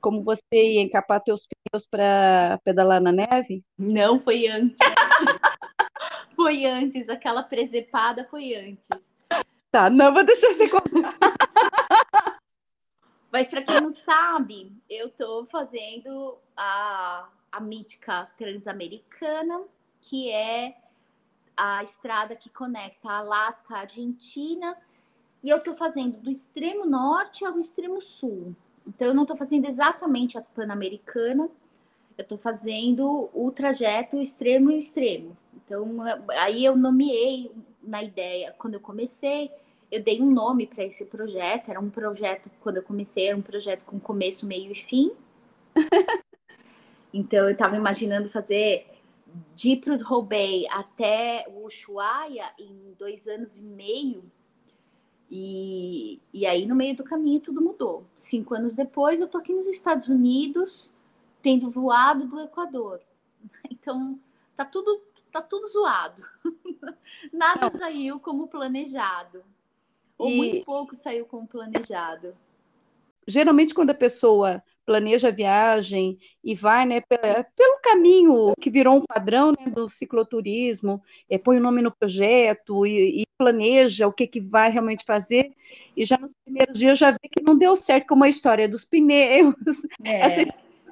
como 0.00 0.22
você 0.22 0.42
ia 0.52 0.82
encapar 0.82 1.22
teus 1.22 1.46
pneus 1.46 1.86
para 1.86 2.58
pedalar 2.64 3.00
na 3.00 3.12
neve? 3.12 3.62
Não, 3.78 4.18
foi 4.18 4.48
antes. 4.48 4.76
foi 6.36 6.66
antes, 6.66 7.08
aquela 7.08 7.42
presepada 7.42 8.24
foi 8.24 8.54
antes. 8.54 8.88
Tá, 9.70 9.88
não, 9.88 10.12
vou 10.12 10.24
deixar 10.24 10.52
você 10.52 10.68
contar. 10.68 11.16
Mas 13.32 13.48
para 13.48 13.62
quem 13.62 13.80
não 13.80 13.92
sabe, 13.92 14.70
eu 14.90 15.06
estou 15.06 15.46
fazendo 15.46 16.36
a, 16.54 17.26
a 17.50 17.60
mítica 17.60 18.30
transamericana, 18.36 19.62
que 20.02 20.30
é 20.30 20.76
a 21.56 21.82
estrada 21.82 22.36
que 22.36 22.50
conecta 22.50 23.10
Alasca 23.10 23.76
à 23.76 23.80
Argentina, 23.80 24.76
e 25.42 25.48
eu 25.48 25.56
estou 25.56 25.74
fazendo 25.74 26.18
do 26.18 26.30
extremo 26.30 26.84
norte 26.84 27.42
ao 27.42 27.58
extremo 27.58 28.02
sul. 28.02 28.54
Então, 28.86 29.08
eu 29.08 29.14
não 29.14 29.22
estou 29.22 29.36
fazendo 29.36 29.66
exatamente 29.66 30.36
a 30.36 30.42
Pan-Americana, 30.42 31.48
eu 32.18 32.22
estou 32.22 32.36
fazendo 32.36 33.30
o 33.32 33.50
trajeto 33.50 34.20
extremo 34.20 34.70
e 34.70 34.78
extremo. 34.78 35.34
Então, 35.54 36.02
aí 36.28 36.62
eu 36.62 36.76
nomeei 36.76 37.50
na 37.82 38.02
ideia, 38.02 38.54
quando 38.58 38.74
eu 38.74 38.80
comecei, 38.80 39.50
eu 39.92 40.02
dei 40.02 40.20
um 40.20 40.30
nome 40.30 40.66
para 40.66 40.84
esse 40.84 41.04
projeto. 41.04 41.70
Era 41.70 41.78
um 41.78 41.90
projeto, 41.90 42.50
quando 42.60 42.78
eu 42.78 42.82
comecei, 42.82 43.28
era 43.28 43.36
um 43.36 43.42
projeto 43.42 43.84
com 43.84 44.00
começo, 44.00 44.46
meio 44.46 44.72
e 44.72 44.82
fim. 44.82 45.12
então, 47.14 47.44
eu 47.44 47.52
estava 47.52 47.76
imaginando 47.76 48.28
fazer 48.28 48.86
de 49.54 49.76
Prudhoe 49.76 50.26
Bay 50.26 50.66
até 50.68 51.46
o 51.48 51.66
Ushuaia 51.66 52.46
em 52.58 52.94
dois 52.98 53.28
anos 53.28 53.58
e 53.58 53.62
meio 53.62 54.24
e, 55.34 56.20
e 56.30 56.44
aí, 56.44 56.66
no 56.66 56.74
meio 56.74 56.94
do 56.94 57.02
caminho, 57.02 57.40
tudo 57.40 57.62
mudou. 57.62 58.04
Cinco 58.18 58.54
anos 58.54 58.74
depois, 58.74 59.18
eu 59.18 59.26
tô 59.26 59.38
aqui 59.38 59.50
nos 59.50 59.66
Estados 59.66 60.06
Unidos, 60.06 60.94
tendo 61.40 61.70
voado 61.70 62.26
do 62.26 62.40
Equador. 62.40 63.00
Então, 63.70 64.20
tá 64.54 64.64
tudo, 64.64 65.02
tá 65.32 65.42
tudo 65.42 65.66
zoado. 65.66 66.22
Nada 67.32 67.68
Não. 67.68 67.78
saiu 67.78 68.20
como 68.20 68.46
planejado. 68.46 69.42
Ou 70.22 70.30
e... 70.30 70.36
muito 70.36 70.64
pouco 70.64 70.94
saiu 70.94 71.26
como 71.26 71.46
planejado. 71.46 72.34
Geralmente, 73.26 73.74
quando 73.74 73.90
a 73.90 73.94
pessoa 73.94 74.62
planeja 74.84 75.28
a 75.28 75.32
viagem 75.32 76.18
e 76.42 76.54
vai 76.54 76.84
né, 76.84 77.00
pelo 77.00 77.78
caminho 77.82 78.52
que 78.60 78.68
virou 78.68 78.96
um 78.96 79.06
padrão 79.06 79.52
né, 79.52 79.70
do 79.70 79.88
cicloturismo, 79.88 81.00
é, 81.30 81.38
põe 81.38 81.56
o 81.58 81.60
nome 81.60 81.82
no 81.82 81.92
projeto 81.92 82.84
e, 82.84 83.22
e, 83.22 83.26
planeja 83.38 84.08
o 84.08 84.12
que, 84.12 84.26
que 84.26 84.40
vai 84.40 84.70
realmente 84.70 85.04
fazer, 85.04 85.52
e 85.96 86.04
já 86.04 86.16
nos 86.16 86.32
primeiros 86.44 86.78
dias 86.78 86.96
já 86.96 87.10
vê 87.10 87.28
que 87.28 87.42
não 87.42 87.58
deu 87.58 87.74
certo, 87.74 88.06
como 88.06 88.22
a 88.22 88.28
história 88.28 88.68
dos 88.68 88.84
pneus, 88.84 89.54
é. 90.04 90.20
essa 90.20 90.42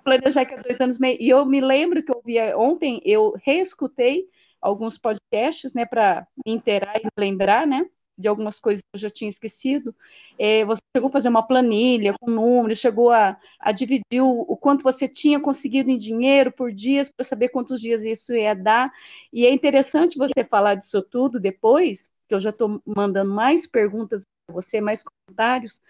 planejar 0.03 0.45
que 0.45 0.55
há 0.55 0.63
dois 0.63 0.81
anos 0.81 0.99
meio. 0.99 1.17
E 1.21 1.29
eu 1.29 1.45
me 1.45 1.61
lembro 1.61 2.03
que 2.03 2.11
eu 2.11 2.21
vi 2.25 2.39
ontem, 2.55 3.01
eu 3.05 3.35
reescutei 3.45 4.29
alguns 4.61 4.99
podcasts, 4.99 5.75
né, 5.75 5.87
para 5.87 6.27
me 6.45 6.53
inteirar 6.53 6.97
e 6.97 7.09
lembrar, 7.17 7.67
né, 7.67 7.87
de 8.21 8.29
algumas 8.29 8.61
coisas 8.61 8.83
que 8.83 8.97
eu 8.97 9.01
já 9.01 9.11
tinha 9.11 9.29
esquecido. 9.29 9.95
É, 10.39 10.65
você 10.65 10.81
chegou 10.95 11.09
a 11.09 11.13
fazer 11.13 11.29
uma 11.29 11.43
planilha 11.47 12.15
com 12.21 12.31
números, 12.31 12.79
chegou 12.79 13.11
a, 13.11 13.39
a 13.59 13.73
dividir 13.73 14.21
o, 14.21 14.41
o, 14.43 14.57
quanto 14.57 14.83
você 14.83 15.09
tinha 15.09 15.41
conseguido 15.41 15.91
em 15.91 15.97
dinheiro 15.97 16.53
por 16.53 16.73
dias, 16.73 17.11
para 17.11 17.25
saber 17.25 17.49
quantos 17.49 17.81
dias 17.81 18.05
isso 18.05 18.35
ia 18.35 18.55
dar. 18.55 18.93
E 19.33 19.47
é 19.47 19.53
interessante 19.53 20.19
você 20.19 20.45
falar 20.45 20.75
disso 20.75 21.03
tudo 21.03 21.41
depois, 21.41 22.11
que 22.29 22.35
eu 22.35 22.41
já 22.41 22.51
estou 22.51 22.81
mandando 22.87 23.33
mais 23.33 23.67
perguntas 23.67 24.25
para 24.47 24.55
você, 24.55 24.81
mais 24.81 25.03
comentários, 25.03 25.81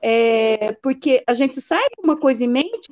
é, 0.00 0.72
porque 0.74 1.22
a 1.26 1.34
gente 1.34 1.60
sai 1.60 1.86
com 1.96 2.04
uma 2.04 2.18
coisa 2.18 2.44
em 2.44 2.48
mente 2.48 2.90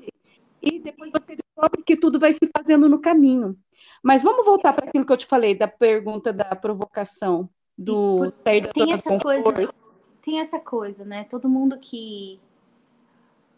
e 0.60 0.78
depois 0.78 1.10
você 1.10 1.36
descobre 1.36 1.82
que 1.82 1.96
tudo 1.96 2.18
vai 2.18 2.32
se 2.32 2.50
fazendo 2.54 2.88
no 2.88 3.00
caminho. 3.00 3.56
Mas 4.02 4.22
vamos 4.22 4.44
voltar 4.44 4.72
para 4.72 4.86
aquilo 4.86 5.04
que 5.04 5.12
eu 5.12 5.16
te 5.16 5.26
falei, 5.26 5.54
da 5.54 5.66
pergunta 5.66 6.32
da 6.32 6.54
provocação, 6.54 7.48
do 7.78 8.32
sair 8.42 8.62
da 8.62 8.72
tem 8.72 8.92
essa 8.92 9.18
coisa 9.18 9.72
Tem 10.20 10.40
essa 10.40 10.58
coisa, 10.58 11.04
né? 11.04 11.24
Todo 11.24 11.48
mundo 11.48 11.78
que 11.78 12.40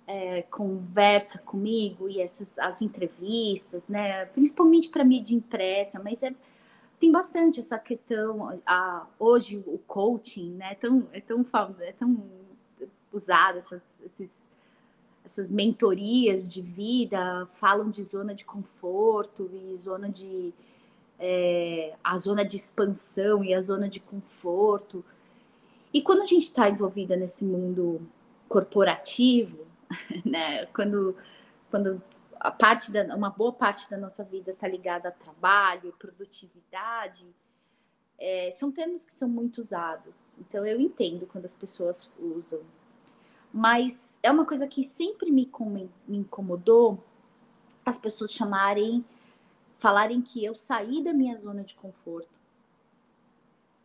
é, 0.06 0.42
conversa 0.42 1.38
comigo 1.38 2.08
e 2.08 2.20
essas 2.20 2.58
as 2.58 2.82
entrevistas, 2.82 3.88
né? 3.88 4.26
Principalmente 4.26 4.90
para 4.90 5.02
mídia 5.02 5.34
impressa, 5.34 6.00
mas 6.02 6.22
é, 6.22 6.34
tem 7.00 7.10
bastante 7.10 7.60
essa 7.60 7.78
questão. 7.78 8.60
A, 8.66 9.06
hoje 9.18 9.64
o 9.66 9.78
coaching, 9.86 10.50
né? 10.50 10.72
É 10.72 10.74
tão, 10.74 11.06
é 11.12 11.20
tão, 11.20 11.46
é 11.80 11.92
tão 11.92 12.22
usado 13.12 13.58
essas, 13.58 14.00
esses 14.04 14.50
essas 15.24 15.50
mentorias 15.50 16.48
de 16.48 16.60
vida 16.60 17.46
falam 17.54 17.90
de 17.90 18.02
zona 18.02 18.34
de 18.34 18.44
conforto 18.44 19.48
e 19.52 19.78
zona 19.78 20.08
de 20.08 20.52
é, 21.20 21.94
a 22.02 22.16
zona 22.16 22.44
de 22.44 22.56
expansão 22.56 23.44
e 23.44 23.54
a 23.54 23.60
zona 23.60 23.88
de 23.88 24.00
conforto. 24.00 25.04
E 25.92 26.02
quando 26.02 26.22
a 26.22 26.24
gente 26.24 26.44
está 26.44 26.68
envolvida 26.68 27.14
nesse 27.14 27.44
mundo 27.44 28.00
corporativo, 28.48 29.64
né, 30.24 30.66
quando, 30.66 31.14
quando 31.70 32.02
a 32.40 32.50
parte 32.50 32.90
da, 32.90 33.14
uma 33.14 33.30
boa 33.30 33.52
parte 33.52 33.88
da 33.88 33.96
nossa 33.96 34.24
vida 34.24 34.50
está 34.50 34.66
ligada 34.66 35.08
a 35.10 35.12
trabalho, 35.12 35.94
produtividade, 35.98 37.26
é, 38.18 38.50
são 38.52 38.72
termos 38.72 39.04
que 39.04 39.12
são 39.12 39.28
muito 39.28 39.60
usados. 39.60 40.14
Então 40.38 40.66
eu 40.66 40.80
entendo 40.80 41.26
quando 41.26 41.44
as 41.44 41.54
pessoas 41.54 42.10
usam 42.18 42.60
mas 43.52 44.16
é 44.22 44.30
uma 44.30 44.46
coisa 44.46 44.66
que 44.66 44.84
sempre 44.84 45.30
me, 45.30 45.50
me 46.06 46.18
incomodou 46.18 47.02
as 47.84 47.98
pessoas 47.98 48.32
chamarem, 48.32 49.04
falarem 49.80 50.22
que 50.22 50.44
eu 50.44 50.54
saí 50.54 51.02
da 51.02 51.12
minha 51.12 51.36
zona 51.38 51.64
de 51.64 51.74
conforto 51.74 52.28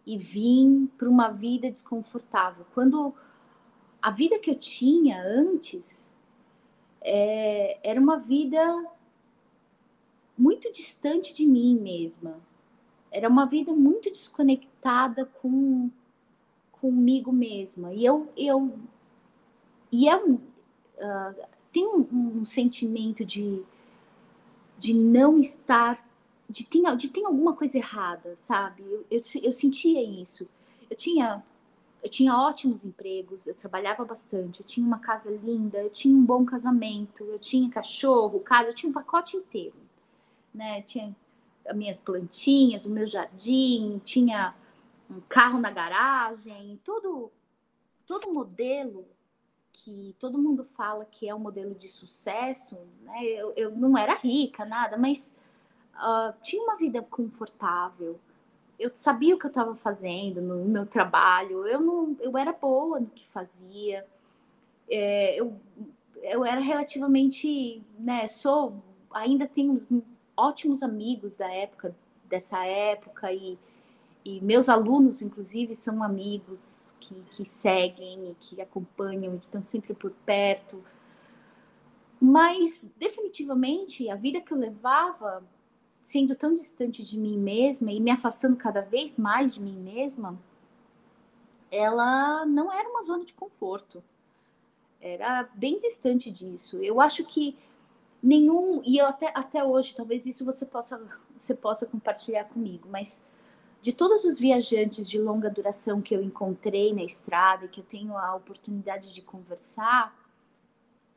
e 0.05 0.17
vim 0.17 0.85
para 0.97 1.09
uma 1.09 1.29
vida 1.29 1.71
desconfortável. 1.71 2.65
Quando 2.73 3.13
a 4.01 4.11
vida 4.11 4.37
que 4.37 4.51
eu 4.51 4.55
tinha 4.55 5.19
antes 5.19 6.15
é, 7.01 7.79
era 7.81 7.99
uma 7.99 8.17
vida 8.17 8.59
muito 10.37 10.71
distante 10.71 11.33
de 11.33 11.47
mim 11.47 11.79
mesma. 11.79 12.39
Era 13.11 13.29
uma 13.29 13.45
vida 13.45 13.71
muito 13.71 14.11
desconectada 14.11 15.25
com 15.25 15.89
comigo 16.73 17.31
mesma. 17.31 17.93
E 17.93 18.05
eu, 18.05 18.29
eu 18.35 18.77
e 19.91 20.09
é 20.09 20.17
um, 20.17 20.33
uh, 20.35 21.47
tem 21.71 21.87
um, 21.87 22.41
um, 22.41 22.45
sentimento 22.45 23.23
de, 23.23 23.63
de 24.85 24.93
não 24.93 25.39
estar, 25.39 26.07
de 26.47 26.63
ter, 26.63 26.95
de 26.95 27.09
ter 27.09 27.25
alguma 27.25 27.55
coisa 27.55 27.75
errada, 27.75 28.35
sabe? 28.37 28.83
Eu, 28.83 29.05
eu, 29.09 29.21
eu 29.41 29.51
sentia 29.51 29.99
isso. 30.03 30.47
Eu 30.87 30.95
tinha, 30.95 31.43
eu 32.03 32.09
tinha 32.09 32.37
ótimos 32.37 32.85
empregos, 32.85 33.47
eu 33.47 33.55
trabalhava 33.55 34.05
bastante, 34.05 34.59
eu 34.59 34.65
tinha 34.65 34.85
uma 34.85 34.99
casa 34.99 35.31
linda, 35.31 35.79
eu 35.79 35.89
tinha 35.89 36.15
um 36.15 36.23
bom 36.23 36.45
casamento, 36.45 37.23
eu 37.23 37.39
tinha 37.39 37.67
cachorro, 37.71 38.39
casa, 38.41 38.69
eu 38.69 38.75
tinha 38.75 38.89
um 38.89 38.93
pacote 38.93 39.35
inteiro, 39.35 39.75
né? 40.53 40.83
Tinha 40.83 41.15
as 41.67 41.75
minhas 41.75 41.99
plantinhas, 41.99 42.85
o 42.85 42.91
meu 42.91 43.07
jardim, 43.07 43.99
tinha 44.05 44.53
um 45.09 45.19
carro 45.21 45.59
na 45.59 45.71
garagem, 45.71 46.79
todo 46.83 47.31
todo 48.05 48.31
modelo 48.31 49.03
que 49.75 50.15
todo 50.19 50.37
mundo 50.37 50.63
fala 50.63 51.05
que 51.05 51.27
é 51.27 51.35
um 51.35 51.39
modelo 51.39 51.75
de 51.75 51.87
sucesso, 51.89 52.79
né? 53.03 53.23
Eu, 53.25 53.53
eu 53.57 53.71
não 53.71 53.97
era 53.97 54.15
rica, 54.15 54.63
nada, 54.63 54.97
mas 54.97 55.35
uh, 55.95 56.33
tinha 56.41 56.63
uma 56.63 56.77
vida 56.77 57.01
confortável. 57.01 58.17
Eu 58.79 58.91
sabia 58.95 59.35
o 59.35 59.39
que 59.39 59.45
eu 59.45 59.49
estava 59.49 59.75
fazendo 59.75 60.41
no 60.41 60.63
meu 60.65 60.85
trabalho. 60.85 61.67
Eu 61.67 61.81
não, 61.81 62.15
eu 62.21 62.37
era 62.37 62.53
boa 62.53 62.99
no 62.99 63.07
que 63.07 63.27
fazia. 63.27 64.05
É, 64.89 65.35
eu, 65.39 65.53
eu 66.21 66.45
era 66.45 66.61
relativamente, 66.61 67.83
né? 67.99 68.27
Sou, 68.27 68.81
ainda 69.11 69.45
tenho 69.47 69.85
ótimos 70.37 70.83
amigos 70.83 71.35
da 71.35 71.51
época, 71.51 71.95
dessa 72.25 72.65
época 72.65 73.31
e 73.33 73.57
e 74.25 74.41
meus 74.41 74.67
alunos, 74.69 75.21
inclusive, 75.21 75.75
são 75.75 76.01
amigos 76.01 76.95
que, 76.99 77.13
que 77.31 77.45
seguem 77.45 78.31
e 78.31 78.35
que 78.39 78.59
acompanham 78.59 79.35
e 79.35 79.37
que 79.37 79.45
estão 79.45 79.61
sempre 79.61 79.93
por 79.93 80.09
perto. 80.25 80.83
Mas, 82.19 82.83
definitivamente, 82.97 84.09
a 84.09 84.15
vida 84.15 84.41
que 84.41 84.51
eu 84.51 84.57
levava, 84.57 85.43
sendo 86.03 86.35
tão 86.35 86.55
distante 86.55 87.03
de 87.03 87.19
mim 87.19 87.37
mesma 87.37 87.91
e 87.91 87.99
me 87.99 88.09
afastando 88.09 88.55
cada 88.55 88.81
vez 88.81 89.15
mais 89.15 89.53
de 89.53 89.61
mim 89.61 89.77
mesma, 89.77 90.35
ela 91.69 92.47
não 92.47 92.73
era 92.73 92.89
uma 92.89 93.03
zona 93.03 93.25
de 93.25 93.33
conforto. 93.33 94.03
Era 94.99 95.43
bem 95.53 95.77
distante 95.77 96.31
disso. 96.31 96.83
Eu 96.83 96.99
acho 96.99 97.25
que 97.25 97.55
nenhum, 98.23 98.81
e 98.83 98.99
até, 98.99 99.31
até 99.35 99.63
hoje, 99.63 99.95
talvez 99.95 100.25
isso 100.25 100.43
você 100.43 100.65
possa, 100.65 100.99
você 101.37 101.53
possa 101.53 101.85
compartilhar 101.85 102.45
comigo, 102.45 102.87
mas 102.89 103.23
de 103.85 103.93
todos 103.93 104.23
os 104.23 104.39
viajantes 104.39 105.07
de 105.07 105.21
longa 105.21 105.47
duração 105.47 106.01
que 106.01 106.15
eu 106.15 106.23
encontrei 106.23 106.91
na 106.91 107.03
estrada 107.03 107.65
e 107.65 107.67
que 107.67 107.81
eu 107.81 107.85
tenho 107.85 108.17
a 108.17 108.33
oportunidade 108.33 109.13
de 109.13 109.21
conversar, 109.21 110.11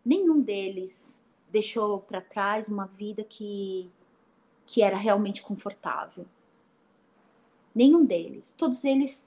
nenhum 0.04 0.38
deles 0.38 1.18
deixou 1.50 1.98
para 2.00 2.20
trás 2.20 2.68
uma 2.68 2.84
vida 2.84 3.24
que, 3.24 3.90
que 4.66 4.82
era 4.82 4.98
realmente 4.98 5.40
confortável. 5.40 6.26
Nenhum 7.74 8.04
deles. 8.04 8.54
Todos 8.54 8.84
eles 8.84 9.26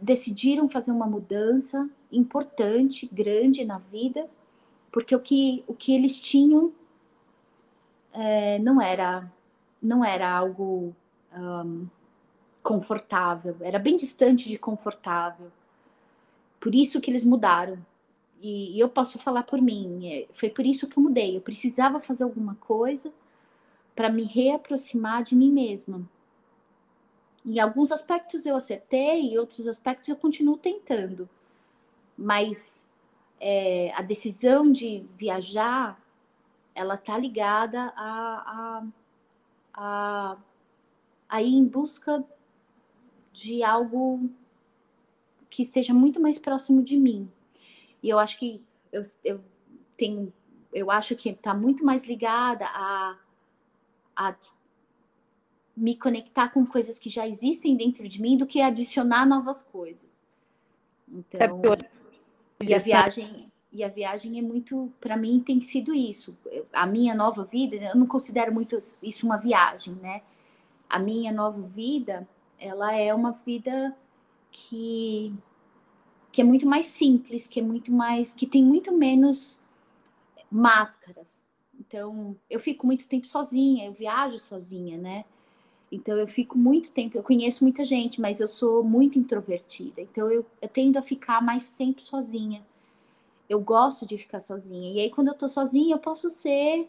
decidiram 0.00 0.66
fazer 0.66 0.92
uma 0.92 1.06
mudança 1.06 1.90
importante, 2.10 3.06
grande 3.12 3.66
na 3.66 3.76
vida, 3.76 4.30
porque 4.90 5.14
o 5.14 5.20
que, 5.20 5.62
o 5.66 5.74
que 5.74 5.94
eles 5.94 6.18
tinham 6.18 6.72
é, 8.14 8.58
não 8.60 8.80
era 8.80 9.30
não 9.82 10.02
era 10.02 10.28
algo 10.34 10.96
um, 11.32 11.86
confortável, 12.68 13.56
era 13.62 13.78
bem 13.78 13.96
distante 13.96 14.46
de 14.46 14.58
confortável. 14.58 15.50
Por 16.60 16.74
isso 16.74 17.00
que 17.00 17.10
eles 17.10 17.24
mudaram. 17.24 17.78
E, 18.42 18.76
e 18.76 18.78
eu 18.78 18.90
posso 18.90 19.18
falar 19.18 19.44
por 19.44 19.58
mim, 19.58 20.06
é, 20.06 20.26
foi 20.34 20.50
por 20.50 20.66
isso 20.66 20.86
que 20.86 20.98
eu 20.98 21.02
mudei. 21.02 21.34
Eu 21.34 21.40
precisava 21.40 21.98
fazer 21.98 22.24
alguma 22.24 22.56
coisa 22.56 23.10
para 23.96 24.10
me 24.10 24.22
reaproximar 24.22 25.22
de 25.22 25.34
mim 25.34 25.50
mesma. 25.50 26.02
Em 27.42 27.58
alguns 27.58 27.90
aspectos 27.90 28.44
eu 28.44 28.54
acertei, 28.54 29.20
em 29.20 29.38
outros 29.38 29.66
aspectos 29.66 30.10
eu 30.10 30.16
continuo 30.16 30.58
tentando. 30.58 31.26
Mas 32.18 32.86
é, 33.40 33.94
a 33.96 34.02
decisão 34.02 34.70
de 34.70 35.06
viajar, 35.16 35.98
ela 36.74 36.98
tá 36.98 37.16
ligada 37.16 37.80
a, 37.96 38.02
a, 38.46 38.82
a, 39.72 40.36
a 41.30 41.42
ir 41.42 41.54
em 41.54 41.64
busca 41.64 42.22
de 43.38 43.62
algo 43.62 44.28
que 45.48 45.62
esteja 45.62 45.94
muito 45.94 46.20
mais 46.20 46.38
próximo 46.38 46.82
de 46.82 46.96
mim. 46.96 47.30
E 48.02 48.08
eu 48.08 48.18
acho 48.18 48.38
que 48.38 48.62
eu, 48.92 49.02
eu 49.24 49.40
tenho, 49.96 50.32
eu 50.72 50.90
acho 50.90 51.14
que 51.14 51.30
está 51.30 51.54
muito 51.54 51.84
mais 51.84 52.04
ligada 52.04 52.66
a, 52.66 53.16
a 54.16 54.36
me 55.76 55.96
conectar 55.96 56.48
com 56.48 56.66
coisas 56.66 56.98
que 56.98 57.08
já 57.08 57.26
existem 57.26 57.76
dentro 57.76 58.08
de 58.08 58.20
mim 58.20 58.36
do 58.36 58.46
que 58.46 58.60
adicionar 58.60 59.24
novas 59.24 59.62
coisas. 59.62 60.08
Então, 61.08 61.62
e 62.60 62.74
a 62.74 62.78
viagem 62.78 63.50
e 63.70 63.84
a 63.84 63.88
viagem 63.88 64.38
é 64.38 64.42
muito, 64.42 64.90
para 64.98 65.16
mim 65.16 65.40
tem 65.40 65.60
sido 65.60 65.94
isso. 65.94 66.36
A 66.72 66.86
minha 66.86 67.14
nova 67.14 67.44
vida, 67.44 67.76
eu 67.76 67.96
não 67.96 68.06
considero 68.06 68.52
muito 68.52 68.78
isso 69.02 69.26
uma 69.26 69.36
viagem, 69.36 69.94
né? 69.96 70.22
A 70.88 70.98
minha 70.98 71.30
nova 71.30 71.60
vida 71.60 72.26
ela 72.58 72.94
é 72.94 73.14
uma 73.14 73.32
vida 73.32 73.96
que 74.50 75.34
que 76.30 76.42
é 76.42 76.44
muito 76.44 76.66
mais 76.66 76.86
simples, 76.86 77.46
que 77.48 77.58
é 77.58 77.62
muito 77.62 77.90
mais, 77.90 78.34
que 78.34 78.46
tem 78.46 78.62
muito 78.62 78.92
menos 78.92 79.66
máscaras. 80.50 81.42
Então, 81.80 82.36
eu 82.50 82.60
fico 82.60 82.86
muito 82.86 83.08
tempo 83.08 83.26
sozinha, 83.26 83.86
eu 83.86 83.92
viajo 83.92 84.38
sozinha, 84.38 84.98
né? 84.98 85.24
Então 85.90 86.16
eu 86.16 86.26
fico 86.26 86.58
muito 86.58 86.92
tempo, 86.92 87.16
eu 87.16 87.22
conheço 87.22 87.64
muita 87.64 87.84
gente, 87.84 88.20
mas 88.20 88.40
eu 88.40 88.48
sou 88.48 88.84
muito 88.84 89.18
introvertida. 89.18 90.02
Então 90.02 90.30
eu, 90.30 90.44
eu 90.60 90.68
tendo 90.68 90.98
a 90.98 91.02
ficar 91.02 91.42
mais 91.42 91.70
tempo 91.70 92.02
sozinha. 92.02 92.62
Eu 93.48 93.60
gosto 93.60 94.06
de 94.06 94.18
ficar 94.18 94.40
sozinha. 94.40 94.92
E 94.92 95.00
aí 95.00 95.10
quando 95.10 95.28
eu 95.28 95.34
tô 95.34 95.48
sozinha, 95.48 95.94
eu 95.94 95.98
posso 95.98 96.28
ser, 96.28 96.88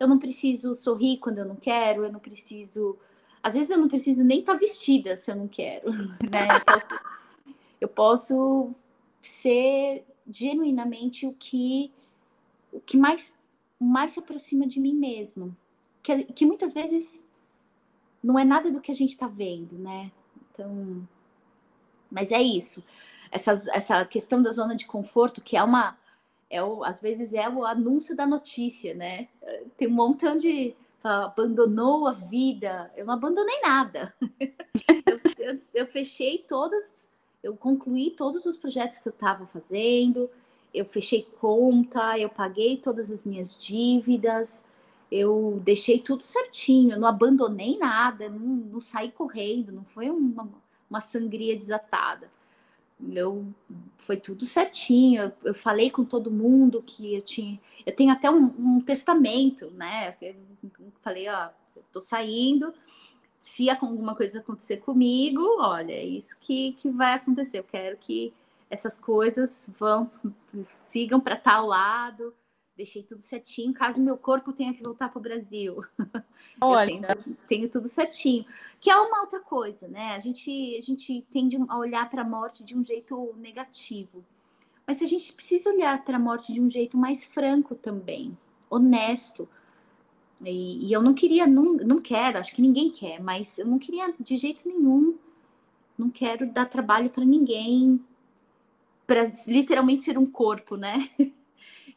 eu 0.00 0.08
não 0.08 0.18
preciso 0.18 0.74
sorrir 0.74 1.18
quando 1.18 1.38
eu 1.38 1.44
não 1.44 1.56
quero, 1.56 2.04
eu 2.04 2.12
não 2.12 2.20
preciso, 2.20 2.96
às 3.48 3.54
vezes 3.54 3.70
eu 3.70 3.78
não 3.78 3.88
preciso 3.88 4.22
nem 4.22 4.40
estar 4.40 4.52
tá 4.52 4.58
vestida 4.58 5.16
se 5.16 5.30
eu 5.30 5.36
não 5.36 5.48
quero, 5.48 5.90
né? 6.30 6.48
Eu 6.54 6.64
posso, 6.64 7.00
eu 7.80 7.88
posso 7.88 8.70
ser 9.22 10.04
genuinamente 10.30 11.26
o 11.26 11.32
que 11.32 11.92
o 12.72 12.80
que 12.80 12.96
mais 12.96 13.36
mais 13.80 14.12
se 14.12 14.20
aproxima 14.20 14.66
de 14.66 14.80
mim 14.80 14.94
mesmo. 14.94 15.56
Que, 16.02 16.24
que 16.24 16.44
muitas 16.44 16.72
vezes 16.72 17.24
não 18.22 18.38
é 18.38 18.44
nada 18.44 18.70
do 18.70 18.80
que 18.80 18.90
a 18.90 18.94
gente 18.94 19.10
está 19.10 19.26
vendo, 19.26 19.78
né? 19.78 20.10
Então, 20.52 21.06
mas 22.10 22.32
é 22.32 22.42
isso. 22.42 22.84
Essa, 23.30 23.52
essa 23.72 24.04
questão 24.04 24.42
da 24.42 24.50
zona 24.50 24.74
de 24.74 24.86
conforto, 24.86 25.40
que 25.40 25.56
é 25.56 25.62
uma. 25.62 25.96
É 26.50 26.62
o, 26.62 26.82
às 26.82 27.00
vezes 27.00 27.34
é 27.34 27.48
o 27.48 27.64
anúncio 27.64 28.16
da 28.16 28.26
notícia, 28.26 28.94
né? 28.94 29.28
Tem 29.76 29.86
um 29.86 29.92
montão 29.92 30.36
de. 30.36 30.74
Abandonou 31.02 32.06
a 32.06 32.12
vida. 32.12 32.90
Eu 32.96 33.06
não 33.06 33.14
abandonei 33.14 33.60
nada. 33.60 34.14
eu, 35.06 35.20
eu, 35.38 35.60
eu 35.74 35.86
fechei 35.86 36.38
todas. 36.48 37.08
Eu 37.42 37.56
concluí 37.56 38.10
todos 38.10 38.46
os 38.46 38.56
projetos 38.56 38.98
que 38.98 39.08
eu 39.08 39.12
estava 39.12 39.46
fazendo. 39.46 40.28
Eu 40.74 40.84
fechei 40.84 41.26
conta, 41.40 42.18
eu 42.18 42.28
paguei 42.28 42.76
todas 42.76 43.10
as 43.10 43.24
minhas 43.24 43.56
dívidas 43.56 44.64
eu 45.10 45.60
deixei 45.64 45.98
tudo 45.98 46.22
certinho, 46.22 46.98
não 46.98 47.08
abandonei 47.08 47.78
nada, 47.78 48.28
não, 48.28 48.38
não 48.38 48.80
saí 48.80 49.10
correndo, 49.10 49.72
não 49.72 49.84
foi 49.84 50.10
uma, 50.10 50.48
uma 50.88 51.00
sangria 51.00 51.56
desatada. 51.56 52.30
Eu 53.14 53.46
foi 53.98 54.16
tudo 54.16 54.46
certinho. 54.46 55.22
Eu, 55.22 55.32
eu, 55.44 55.54
falei 55.54 55.90
com 55.90 56.04
todo 56.04 56.30
mundo 56.30 56.82
que 56.82 57.14
eu 57.14 57.22
tinha. 57.22 57.60
Eu 57.86 57.94
tenho 57.94 58.12
até 58.12 58.30
um, 58.30 58.44
um 58.58 58.80
testamento, 58.80 59.70
né? 59.70 60.16
Eu 60.20 60.34
falei, 61.02 61.28
ó, 61.28 61.48
eu 61.76 61.82
tô 61.92 62.00
saindo. 62.00 62.72
Se 63.40 63.70
alguma 63.70 64.14
coisa 64.14 64.40
acontecer 64.40 64.78
comigo, 64.78 65.42
olha, 65.60 65.92
é 65.92 66.04
isso 66.04 66.36
que, 66.40 66.72
que 66.72 66.90
vai 66.90 67.14
acontecer. 67.14 67.58
Eu 67.58 67.64
quero 67.64 67.96
que 67.96 68.32
essas 68.70 68.98
coisas 68.98 69.70
vão 69.78 70.10
sigam 70.88 71.20
para 71.20 71.36
tal 71.36 71.66
lado 71.66 72.34
deixei 72.78 73.02
tudo 73.02 73.20
certinho, 73.20 73.74
caso 73.74 74.00
meu 74.00 74.16
corpo 74.16 74.52
tenha 74.52 74.72
que 74.72 74.82
voltar 74.84 75.08
para 75.08 75.18
o 75.18 75.22
Brasil. 75.22 75.84
Olha. 76.60 76.86
Tenho, 76.86 77.36
tenho, 77.48 77.68
tudo 77.68 77.88
certinho. 77.88 78.46
Que 78.80 78.88
é 78.88 78.96
uma 78.96 79.22
outra 79.22 79.40
coisa, 79.40 79.88
né? 79.88 80.14
A 80.14 80.20
gente, 80.20 80.76
a 80.78 80.80
gente 80.80 81.26
tende 81.32 81.58
a 81.68 81.76
olhar 81.76 82.08
para 82.08 82.22
a 82.22 82.24
morte 82.24 82.62
de 82.62 82.78
um 82.78 82.84
jeito 82.84 83.34
negativo. 83.36 84.24
Mas 84.86 85.02
a 85.02 85.06
gente 85.06 85.32
precisa 85.32 85.70
olhar 85.70 86.04
para 86.04 86.16
a 86.16 86.20
morte 86.20 86.52
de 86.52 86.60
um 86.60 86.70
jeito 86.70 86.96
mais 86.96 87.24
franco 87.24 87.74
também, 87.74 88.38
honesto. 88.70 89.48
E, 90.44 90.86
e, 90.86 90.92
eu 90.92 91.02
não 91.02 91.12
queria, 91.12 91.48
não, 91.48 91.74
não 91.74 92.00
quero, 92.00 92.38
acho 92.38 92.54
que 92.54 92.62
ninguém 92.62 92.92
quer, 92.92 93.20
mas 93.20 93.58
eu 93.58 93.66
não 93.66 93.78
queria 93.78 94.14
de 94.20 94.36
jeito 94.36 94.66
nenhum, 94.68 95.18
não 95.98 96.08
quero 96.08 96.46
dar 96.46 96.66
trabalho 96.66 97.10
para 97.10 97.24
ninguém, 97.24 98.00
para 99.04 99.32
literalmente 99.48 100.04
ser 100.04 100.16
um 100.16 100.26
corpo, 100.26 100.76
né? 100.76 101.10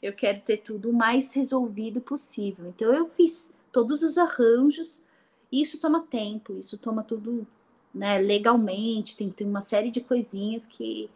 eu 0.02 0.14
quero 0.14 0.42
ter 0.42 0.58
tudo 0.58 0.90
o 0.90 0.94
mais 0.94 1.32
resolvido 1.34 2.02
possível. 2.02 2.68
Então 2.68 2.94
eu 2.94 3.10
fiz 3.10 3.54
todos 3.72 4.04
os 4.04 4.18
arranjos, 4.18 5.04
isso 5.52 5.80
toma 5.80 6.02
tempo, 6.10 6.58
isso 6.58 6.78
toma 6.78 7.04
tudo 7.04 7.46
né, 7.94 8.18
legalmente, 8.18 9.16
tem, 9.16 9.30
tem 9.30 9.48
uma 9.48 9.62
série 9.62 9.92
de 9.92 10.02
coisinhas 10.02 10.66
que, 10.66 11.10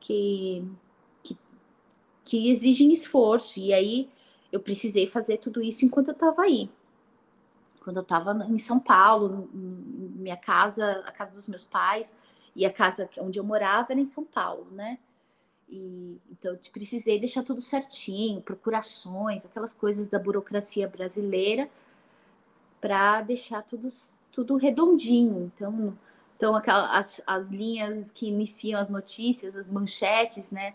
que, 0.00 0.64
que, 1.22 1.38
que 2.24 2.50
exigem 2.50 2.92
esforço. 2.92 3.60
E 3.60 3.72
aí 3.72 4.08
eu 4.50 4.60
precisei 4.60 5.06
fazer 5.06 5.38
tudo 5.38 5.62
isso 5.62 5.84
enquanto 5.84 6.08
eu 6.08 6.14
estava 6.14 6.42
aí. 6.42 6.70
Quando 7.80 7.98
eu 7.98 8.02
estava 8.02 8.32
em 8.48 8.58
São 8.58 8.80
Paulo, 8.80 9.48
minha 9.52 10.36
casa, 10.36 11.04
a 11.06 11.12
casa 11.12 11.32
dos 11.32 11.46
meus 11.46 11.62
pais, 11.62 12.16
e 12.54 12.64
a 12.64 12.72
casa 12.72 13.08
onde 13.18 13.38
eu 13.38 13.44
morava 13.44 13.92
era 13.92 14.00
em 14.00 14.06
São 14.06 14.24
Paulo, 14.24 14.66
né? 14.72 14.98
E, 15.68 16.20
então, 16.30 16.52
eu 16.52 16.58
precisei 16.72 17.18
deixar 17.18 17.42
tudo 17.42 17.60
certinho, 17.60 18.40
procurações, 18.40 19.44
aquelas 19.44 19.72
coisas 19.72 20.08
da 20.08 20.18
burocracia 20.18 20.86
brasileira, 20.88 21.68
para 22.80 23.22
deixar 23.22 23.62
tudo, 23.62 23.88
tudo 24.30 24.56
redondinho. 24.56 25.50
Então, 25.54 25.98
então 26.36 26.54
aquelas, 26.54 26.90
as, 26.90 27.22
as 27.26 27.50
linhas 27.50 28.10
que 28.12 28.28
iniciam 28.28 28.80
as 28.80 28.88
notícias, 28.88 29.56
as 29.56 29.68
manchetes, 29.68 30.50
né? 30.50 30.74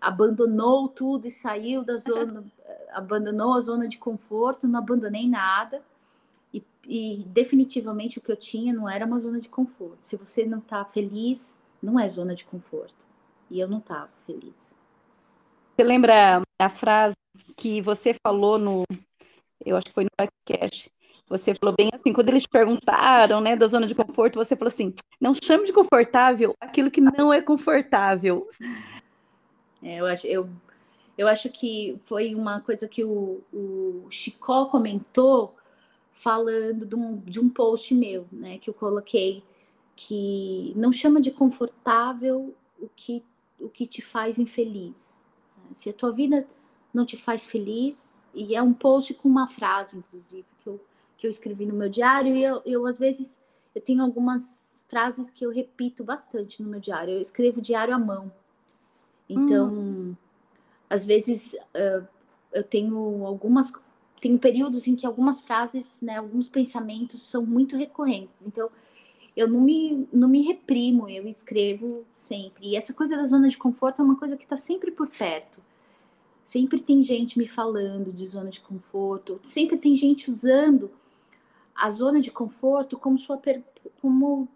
Abandonou 0.00 0.88
tudo 0.88 1.26
e 1.26 1.30
saiu 1.30 1.84
da 1.84 1.96
zona, 1.96 2.44
abandonou 2.92 3.54
a 3.54 3.60
zona 3.60 3.86
de 3.86 3.98
conforto, 3.98 4.66
não 4.66 4.78
abandonei 4.78 5.28
nada. 5.28 5.82
E, 6.54 6.64
e 6.86 7.24
definitivamente 7.28 8.18
o 8.18 8.20
que 8.22 8.32
eu 8.32 8.36
tinha 8.36 8.72
não 8.72 8.88
era 8.88 9.04
uma 9.04 9.20
zona 9.20 9.40
de 9.40 9.48
conforto. 9.48 9.98
Se 10.02 10.16
você 10.16 10.46
não 10.46 10.58
está 10.58 10.84
feliz, 10.84 11.58
não 11.82 12.00
é 12.00 12.08
zona 12.08 12.34
de 12.34 12.44
conforto 12.44 13.02
e 13.52 13.60
eu 13.60 13.68
não 13.68 13.78
estava 13.78 14.08
feliz. 14.26 14.74
Você 15.76 15.84
lembra 15.84 16.42
a 16.58 16.68
frase 16.70 17.14
que 17.54 17.82
você 17.82 18.16
falou 18.26 18.58
no, 18.58 18.82
eu 19.64 19.76
acho 19.76 19.86
que 19.86 19.92
foi 19.92 20.04
no 20.04 20.10
podcast, 20.16 20.90
você 21.28 21.54
falou 21.54 21.74
bem 21.76 21.90
assim, 21.92 22.12
quando 22.14 22.30
eles 22.30 22.46
perguntaram, 22.46 23.40
né, 23.42 23.54
da 23.54 23.66
zona 23.66 23.86
de 23.86 23.94
conforto, 23.94 24.36
você 24.36 24.56
falou 24.56 24.72
assim, 24.72 24.94
não 25.20 25.34
chame 25.34 25.66
de 25.66 25.72
confortável 25.72 26.54
aquilo 26.60 26.90
que 26.90 27.00
não 27.00 27.32
é 27.32 27.42
confortável. 27.42 28.48
É, 29.82 30.00
eu 30.00 30.06
acho, 30.06 30.26
eu, 30.26 30.48
eu 31.18 31.28
acho 31.28 31.50
que 31.50 31.98
foi 32.04 32.34
uma 32.34 32.60
coisa 32.60 32.88
que 32.88 33.04
o, 33.04 33.42
o 33.52 34.06
Chicó 34.10 34.66
comentou 34.66 35.54
falando 36.10 36.86
de 36.86 36.94
um, 36.94 37.18
de 37.18 37.38
um 37.38 37.50
post 37.50 37.94
meu, 37.94 38.26
né, 38.32 38.56
que 38.58 38.70
eu 38.70 38.74
coloquei, 38.74 39.42
que 39.94 40.72
não 40.74 40.90
chama 40.90 41.20
de 41.20 41.30
confortável 41.30 42.54
o 42.80 42.88
que 42.96 43.22
o 43.62 43.68
que 43.68 43.86
te 43.86 44.02
faz 44.02 44.38
infeliz. 44.38 45.22
Né? 45.56 45.70
Se 45.74 45.90
a 45.90 45.92
tua 45.92 46.10
vida 46.10 46.46
não 46.92 47.06
te 47.06 47.16
faz 47.16 47.46
feliz, 47.46 48.26
e 48.34 48.54
é 48.54 48.62
um 48.62 48.72
post 48.72 49.14
com 49.14 49.28
uma 49.28 49.48
frase, 49.48 49.98
inclusive, 49.98 50.44
que 50.60 50.68
eu, 50.68 50.80
que 51.16 51.26
eu 51.26 51.30
escrevi 51.30 51.66
no 51.66 51.74
meu 51.74 51.88
diário, 51.88 52.34
e 52.34 52.42
eu, 52.42 52.62
eu 52.64 52.86
às 52.86 52.98
vezes 52.98 53.40
eu 53.74 53.80
tenho 53.80 54.02
algumas 54.02 54.84
frases 54.88 55.30
que 55.30 55.44
eu 55.44 55.50
repito 55.50 56.04
bastante 56.04 56.62
no 56.62 56.68
meu 56.68 56.80
diário. 56.80 57.14
Eu 57.14 57.20
escrevo 57.20 57.62
diário 57.62 57.94
à 57.94 57.98
mão. 57.98 58.30
Então, 59.28 59.72
hum. 59.72 60.16
às 60.90 61.06
vezes 61.06 61.54
uh, 61.54 62.06
eu 62.52 62.62
tenho 62.62 63.24
algumas 63.24 63.72
tem 64.20 64.38
períodos 64.38 64.86
em 64.86 64.94
que 64.94 65.04
algumas 65.04 65.40
frases, 65.40 66.00
né, 66.00 66.16
alguns 66.16 66.48
pensamentos 66.48 67.20
são 67.22 67.44
muito 67.44 67.76
recorrentes. 67.76 68.46
Então, 68.46 68.70
eu 69.36 69.48
não 69.48 69.60
me, 69.60 70.06
não 70.12 70.28
me 70.28 70.42
reprimo, 70.42 71.08
eu 71.08 71.26
escrevo 71.26 72.04
sempre. 72.14 72.68
E 72.68 72.76
essa 72.76 72.92
coisa 72.92 73.16
da 73.16 73.24
zona 73.24 73.48
de 73.48 73.56
conforto 73.56 74.02
é 74.02 74.04
uma 74.04 74.16
coisa 74.16 74.36
que 74.36 74.44
está 74.44 74.56
sempre 74.56 74.90
por 74.90 75.08
perto. 75.08 75.62
Sempre 76.44 76.80
tem 76.80 77.02
gente 77.02 77.38
me 77.38 77.48
falando 77.48 78.12
de 78.12 78.26
zona 78.26 78.50
de 78.50 78.60
conforto, 78.60 79.40
sempre 79.42 79.78
tem 79.78 79.96
gente 79.96 80.30
usando 80.30 80.90
a 81.74 81.88
zona 81.88 82.20
de 82.20 82.30
conforto 82.30 82.98
como, 82.98 83.18
sua, 83.18 83.40
como 84.00 84.48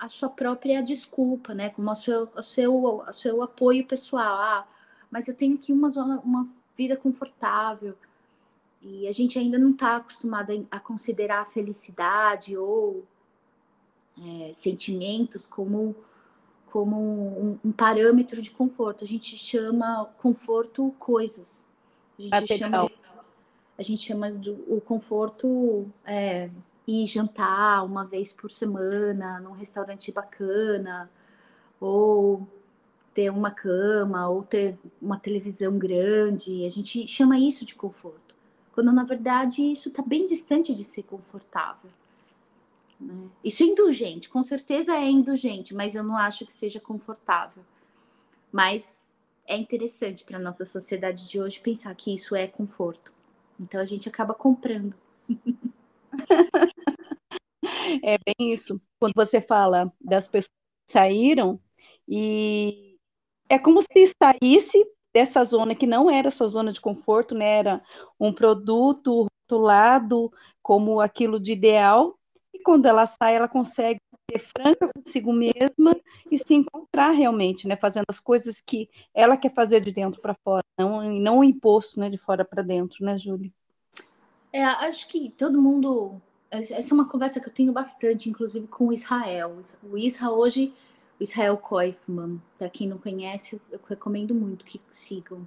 a 0.00 0.08
sua 0.08 0.28
própria 0.28 0.82
desculpa, 0.82 1.52
né? 1.52 1.70
Como 1.70 1.90
o 1.90 1.94
seu, 1.94 2.28
o 2.34 2.42
seu, 2.42 2.74
o 2.74 3.12
seu 3.12 3.42
apoio 3.42 3.86
pessoal. 3.86 4.36
Ah, 4.36 4.66
mas 5.10 5.28
eu 5.28 5.34
tenho 5.34 5.56
aqui 5.56 5.72
uma 5.72 5.90
zona, 5.90 6.20
uma 6.20 6.48
vida 6.76 6.96
confortável. 6.96 7.94
E 8.80 9.06
a 9.06 9.12
gente 9.12 9.38
ainda 9.38 9.58
não 9.58 9.70
está 9.70 9.96
acostumado 9.96 10.66
a 10.70 10.80
considerar 10.80 11.42
a 11.42 11.46
felicidade 11.46 12.56
ou 12.56 13.04
é, 14.22 14.52
sentimentos 14.54 15.46
como, 15.46 15.94
como 16.66 16.96
um, 16.96 17.58
um, 17.64 17.72
parâmetro 17.72 18.40
de 18.40 18.50
conforto. 18.50 19.04
A 19.04 19.06
gente 19.06 19.36
chama 19.36 20.06
conforto 20.18 20.94
coisas. 20.98 21.68
A 22.30 22.40
gente 22.40 22.58
chama, 22.58 22.90
a 23.76 23.82
gente 23.82 24.06
chama 24.06 24.30
do, 24.30 24.52
o 24.68 24.80
conforto 24.80 25.86
é, 26.04 26.48
ir 26.86 27.06
jantar 27.06 27.84
uma 27.84 28.04
vez 28.04 28.32
por 28.32 28.50
semana 28.50 29.40
num 29.40 29.52
restaurante 29.52 30.12
bacana, 30.12 31.10
ou 31.80 32.46
ter 33.12 33.30
uma 33.30 33.50
cama, 33.50 34.28
ou 34.28 34.42
ter 34.42 34.76
uma 35.00 35.18
televisão 35.18 35.78
grande. 35.78 36.64
A 36.66 36.70
gente 36.70 37.06
chama 37.06 37.38
isso 37.38 37.64
de 37.64 37.74
conforto. 37.74 38.34
Quando 38.72 38.92
na 38.92 39.04
verdade 39.04 39.62
isso 39.62 39.88
está 39.88 40.02
bem 40.02 40.26
distante 40.26 40.74
de 40.74 40.84
ser 40.84 41.04
confortável. 41.04 41.90
Né? 43.04 43.28
Isso 43.44 43.62
é 43.62 43.66
indulgente, 43.66 44.28
com 44.28 44.42
certeza 44.42 44.94
é 44.94 45.08
indulgente, 45.08 45.74
mas 45.74 45.94
eu 45.94 46.02
não 46.02 46.16
acho 46.16 46.46
que 46.46 46.52
seja 46.52 46.80
confortável. 46.80 47.62
Mas 48.50 48.98
é 49.46 49.56
interessante 49.56 50.24
para 50.24 50.38
a 50.38 50.40
nossa 50.40 50.64
sociedade 50.64 51.28
de 51.28 51.40
hoje 51.40 51.60
pensar 51.60 51.94
que 51.94 52.14
isso 52.14 52.34
é 52.34 52.46
conforto. 52.46 53.12
Então 53.60 53.80
a 53.80 53.84
gente 53.84 54.08
acaba 54.08 54.34
comprando. 54.34 54.94
É 58.02 58.18
bem 58.18 58.52
isso. 58.52 58.80
Quando 58.98 59.12
você 59.14 59.40
fala 59.40 59.92
das 60.00 60.26
pessoas 60.26 60.48
que 60.86 60.92
saíram, 60.92 61.60
e 62.08 62.98
é 63.48 63.58
como 63.58 63.80
se 63.80 64.12
saísse 64.22 64.84
dessa 65.14 65.44
zona 65.44 65.74
que 65.74 65.86
não 65.86 66.10
era 66.10 66.30
sua 66.30 66.48
zona 66.48 66.72
de 66.72 66.80
conforto, 66.80 67.34
né? 67.34 67.58
Era 67.58 67.82
um 68.18 68.32
produto 68.32 69.26
rotulado 69.44 70.32
como 70.62 71.00
aquilo 71.00 71.38
de 71.38 71.52
ideal, 71.52 72.18
quando 72.64 72.86
ela 72.86 73.06
sai, 73.06 73.36
ela 73.36 73.46
consegue 73.46 74.00
ser 74.30 74.38
franca 74.38 74.90
consigo 74.92 75.32
mesma 75.32 75.94
e 76.30 76.38
se 76.38 76.54
encontrar 76.54 77.10
realmente, 77.10 77.68
né? 77.68 77.76
Fazendo 77.76 78.06
as 78.08 78.18
coisas 78.18 78.60
que 78.60 78.88
ela 79.12 79.36
quer 79.36 79.52
fazer 79.52 79.80
de 79.80 79.92
dentro 79.92 80.20
para 80.20 80.34
fora, 80.42 80.64
não, 80.78 81.02
não 81.20 81.38
o 81.38 81.44
imposto, 81.44 82.00
né? 82.00 82.08
De 82.08 82.16
fora 82.18 82.44
para 82.44 82.62
dentro, 82.62 83.04
né, 83.04 83.18
Júlia? 83.18 83.52
É, 84.52 84.64
acho 84.64 85.06
que 85.08 85.30
todo 85.36 85.60
mundo. 85.60 86.20
Essa 86.50 86.74
é 86.76 86.94
uma 86.94 87.08
conversa 87.08 87.40
que 87.40 87.48
eu 87.48 87.52
tenho 87.52 87.72
bastante, 87.72 88.30
inclusive 88.30 88.66
com 88.68 88.88
o 88.88 88.92
Israel. 88.92 89.60
O 89.82 89.98
Israel 89.98 90.32
hoje, 90.34 90.72
o 91.18 91.22
Israel 91.24 91.56
Koifman, 91.58 92.40
para 92.56 92.70
quem 92.70 92.88
não 92.88 92.96
conhece, 92.96 93.60
eu 93.70 93.80
recomendo 93.88 94.34
muito 94.34 94.64
que 94.64 94.80
sigam. 94.90 95.46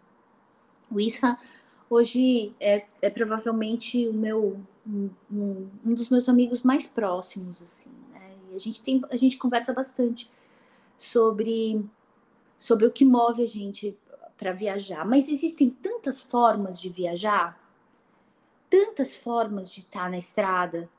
O 0.92 1.00
Israel 1.00 1.38
hoje 1.90 2.54
é, 2.60 2.86
é 3.02 3.10
provavelmente 3.10 4.08
o 4.08 4.14
meu 4.14 4.60
um, 4.86 5.10
um, 5.32 5.94
dos 5.94 6.10
meus 6.10 6.30
amigos 6.30 6.64
mais 6.64 6.88
próximos, 6.88 7.62
assim. 7.62 7.92
Né? 8.14 8.32
E 8.52 8.56
a 8.56 8.60
gente 8.60 8.82
tem, 8.82 9.02
a 9.10 9.18
gente 9.18 9.38
conversa 9.38 9.74
bastante 9.74 10.30
sobre 10.98 11.84
sobre 12.58 12.88
o 12.88 12.92
que 12.92 13.06
move 13.06 13.44
a 13.44 13.48
gente 13.48 13.96
para 14.38 14.52
viajar. 14.52 15.06
Mas 15.06 15.30
existem 15.30 15.70
tantas 15.70 16.22
formas 16.22 16.80
de 16.82 16.90
viajar 16.90 17.60
tantas 18.70 19.16
formas 19.16 19.70
de 19.70 19.82
estar 19.82 20.10
na 20.10 20.18
estrada. 20.18 20.90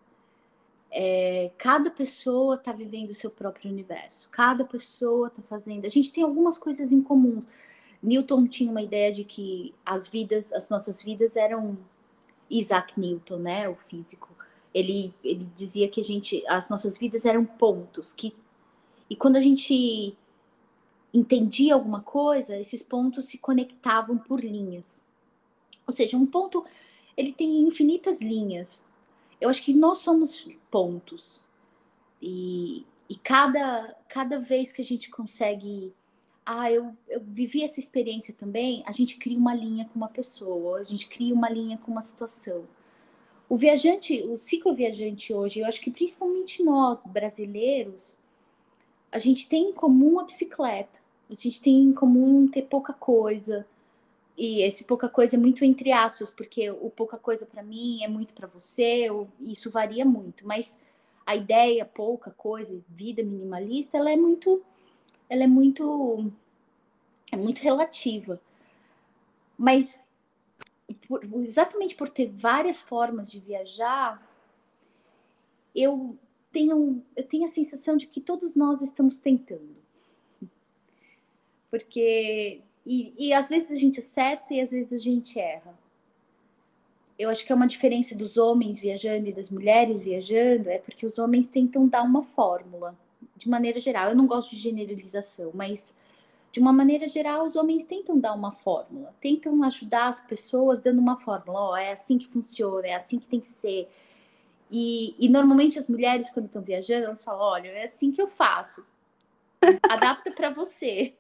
É, 0.90 1.50
cada 1.58 1.90
pessoa 1.90 2.54
está 2.54 2.72
vivendo 2.72 3.10
o 3.10 3.14
seu 3.14 3.30
próprio 3.30 3.70
universo. 3.70 4.28
Cada 4.30 4.64
pessoa 4.64 5.28
está 5.28 5.42
fazendo. 5.42 5.84
A 5.84 5.90
gente 5.90 6.12
tem 6.12 6.24
algumas 6.24 6.58
coisas 6.58 6.92
em 6.92 7.02
comum. 7.02 7.40
Newton 8.02 8.46
tinha 8.46 8.70
uma 8.70 8.82
ideia 8.82 9.12
de 9.12 9.24
que 9.24 9.74
as 9.84 10.08
vidas, 10.08 10.52
as 10.52 10.68
nossas 10.68 11.02
vidas 11.02 11.36
eram 11.36 11.76
Isaac 12.50 12.98
Newton, 12.98 13.38
né, 13.38 13.68
o 13.68 13.74
físico. 13.74 14.28
Ele, 14.72 15.12
ele 15.24 15.46
dizia 15.56 15.88
que 15.88 16.00
a 16.00 16.04
gente, 16.04 16.44
as 16.46 16.68
nossas 16.68 16.96
vidas 16.98 17.24
eram 17.24 17.44
pontos 17.44 18.12
que 18.12 18.34
e 19.10 19.16
quando 19.16 19.36
a 19.36 19.40
gente 19.40 20.14
entendia 21.12 21.74
alguma 21.74 22.02
coisa, 22.02 22.56
esses 22.58 22.82
pontos 22.82 23.24
se 23.24 23.38
conectavam 23.38 24.18
por 24.18 24.40
linhas. 24.40 25.02
Ou 25.86 25.92
seja, 25.92 26.16
um 26.16 26.26
ponto 26.26 26.64
ele 27.16 27.32
tem 27.32 27.62
infinitas 27.62 28.20
linhas. 28.20 28.80
Eu 29.40 29.48
acho 29.48 29.62
que 29.64 29.72
nós 29.72 29.98
somos 29.98 30.46
pontos. 30.70 31.46
E, 32.20 32.84
e 33.08 33.16
cada, 33.16 33.96
cada 34.08 34.38
vez 34.38 34.72
que 34.72 34.82
a 34.82 34.84
gente 34.84 35.10
consegue. 35.10 35.92
Ah, 36.50 36.72
eu, 36.72 36.96
eu 37.10 37.20
vivi 37.20 37.62
essa 37.62 37.78
experiência 37.78 38.32
também, 38.32 38.82
a 38.86 38.90
gente 38.90 39.18
cria 39.18 39.36
uma 39.36 39.54
linha 39.54 39.84
com 39.84 39.96
uma 39.96 40.08
pessoa, 40.08 40.78
a 40.78 40.84
gente 40.84 41.06
cria 41.06 41.34
uma 41.34 41.50
linha 41.50 41.76
com 41.76 41.92
uma 41.92 42.00
situação. 42.00 42.64
O 43.50 43.54
viajante, 43.58 44.22
o 44.22 44.38
ciclo 44.38 44.74
viajante 44.74 45.34
hoje, 45.34 45.60
eu 45.60 45.66
acho 45.66 45.78
que 45.78 45.90
principalmente 45.90 46.62
nós, 46.64 47.02
brasileiros, 47.04 48.16
a 49.12 49.18
gente 49.18 49.46
tem 49.46 49.68
em 49.68 49.72
comum 49.74 50.18
a 50.18 50.24
bicicleta, 50.24 50.98
a 51.28 51.34
gente 51.34 51.60
tem 51.60 51.82
em 51.82 51.92
comum 51.92 52.48
ter 52.48 52.62
pouca 52.62 52.94
coisa, 52.94 53.66
e 54.34 54.62
esse 54.62 54.84
pouca 54.84 55.06
coisa 55.06 55.36
é 55.36 55.38
muito 55.38 55.66
entre 55.66 55.92
aspas, 55.92 56.30
porque 56.30 56.70
o 56.70 56.88
pouca 56.88 57.18
coisa 57.18 57.44
para 57.44 57.62
mim 57.62 58.02
é 58.02 58.08
muito 58.08 58.32
para 58.32 58.46
você, 58.46 59.08
isso 59.38 59.70
varia 59.70 60.06
muito, 60.06 60.46
mas 60.46 60.80
a 61.26 61.36
ideia 61.36 61.84
pouca 61.84 62.30
coisa, 62.30 62.82
vida 62.88 63.22
minimalista, 63.22 63.98
ela 63.98 64.10
é 64.10 64.16
muito 64.16 64.62
ela 65.28 65.44
é 65.44 65.46
muito 65.46 66.30
é 67.30 67.36
muito 67.36 67.58
relativa. 67.58 68.40
Mas 69.56 70.06
por, 71.06 71.22
exatamente 71.44 71.94
por 71.94 72.08
ter 72.08 72.30
várias 72.30 72.80
formas 72.80 73.30
de 73.30 73.38
viajar, 73.38 74.22
eu 75.74 76.16
tenho 76.52 77.02
eu 77.14 77.24
tenho 77.24 77.44
a 77.44 77.48
sensação 77.48 77.96
de 77.96 78.06
que 78.06 78.20
todos 78.20 78.54
nós 78.54 78.80
estamos 78.82 79.18
tentando. 79.18 79.76
Porque 81.70 82.62
e, 82.86 83.12
e 83.18 83.32
às 83.34 83.48
vezes 83.48 83.70
a 83.70 83.76
gente 83.76 84.00
acerta 84.00 84.54
e 84.54 84.60
às 84.60 84.70
vezes 84.70 84.92
a 84.92 84.98
gente 84.98 85.38
erra. 85.38 85.78
Eu 87.18 87.28
acho 87.30 87.44
que 87.44 87.52
é 87.52 87.54
uma 87.54 87.66
diferença 87.66 88.14
dos 88.14 88.38
homens 88.38 88.78
viajando 88.78 89.28
e 89.28 89.32
das 89.32 89.50
mulheres 89.50 90.00
viajando, 90.00 90.70
é 90.70 90.78
porque 90.78 91.04
os 91.04 91.18
homens 91.18 91.50
tentam 91.50 91.86
dar 91.88 92.02
uma 92.02 92.22
fórmula, 92.22 92.96
de 93.38 93.48
maneira 93.48 93.80
geral. 93.80 94.10
Eu 94.10 94.16
não 94.16 94.26
gosto 94.26 94.50
de 94.50 94.56
generalização, 94.56 95.50
mas 95.54 95.94
de 96.52 96.60
uma 96.60 96.72
maneira 96.72 97.06
geral, 97.06 97.46
os 97.46 97.56
homens 97.56 97.84
tentam 97.84 98.18
dar 98.18 98.34
uma 98.34 98.50
fórmula, 98.50 99.14
tentam 99.20 99.62
ajudar 99.64 100.08
as 100.08 100.20
pessoas 100.22 100.80
dando 100.80 100.98
uma 100.98 101.16
fórmula. 101.16 101.60
Ó, 101.60 101.72
oh, 101.72 101.76
é 101.76 101.92
assim 101.92 102.18
que 102.18 102.26
funciona, 102.26 102.88
é 102.88 102.94
assim 102.94 103.18
que 103.18 103.26
tem 103.26 103.40
que 103.40 103.48
ser. 103.48 103.88
E, 104.70 105.14
e 105.18 105.28
normalmente 105.28 105.78
as 105.78 105.88
mulheres, 105.88 106.30
quando 106.30 106.46
estão 106.46 106.62
viajando, 106.62 107.06
elas 107.06 107.24
falam: 107.24 107.42
olha, 107.42 107.68
é 107.68 107.84
assim 107.84 108.10
que 108.10 108.20
eu 108.20 108.28
faço. 108.28 108.84
Adapta 109.82 110.30
para 110.30 110.50
você. 110.50 111.14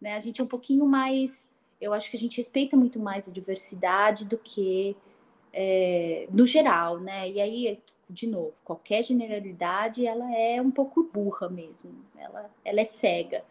Né? 0.00 0.14
A 0.14 0.18
gente 0.18 0.40
é 0.40 0.44
um 0.44 0.48
pouquinho 0.48 0.86
mais. 0.86 1.46
Eu 1.80 1.92
acho 1.92 2.10
que 2.10 2.16
a 2.16 2.20
gente 2.20 2.36
respeita 2.36 2.76
muito 2.76 2.98
mais 2.98 3.28
a 3.28 3.32
diversidade 3.32 4.24
do 4.24 4.38
que 4.38 4.96
é, 5.52 6.26
no 6.30 6.46
geral, 6.46 6.98
né? 6.98 7.28
E 7.28 7.40
aí, 7.40 7.80
de 8.12 8.26
novo, 8.26 8.52
qualquer 8.64 9.02
generalidade 9.02 10.06
ela 10.06 10.34
é 10.36 10.60
um 10.60 10.70
pouco 10.70 11.08
burra 11.12 11.48
mesmo. 11.48 11.90
Ela, 12.16 12.50
ela 12.64 12.80
é 12.80 12.84
cega. 12.84 13.44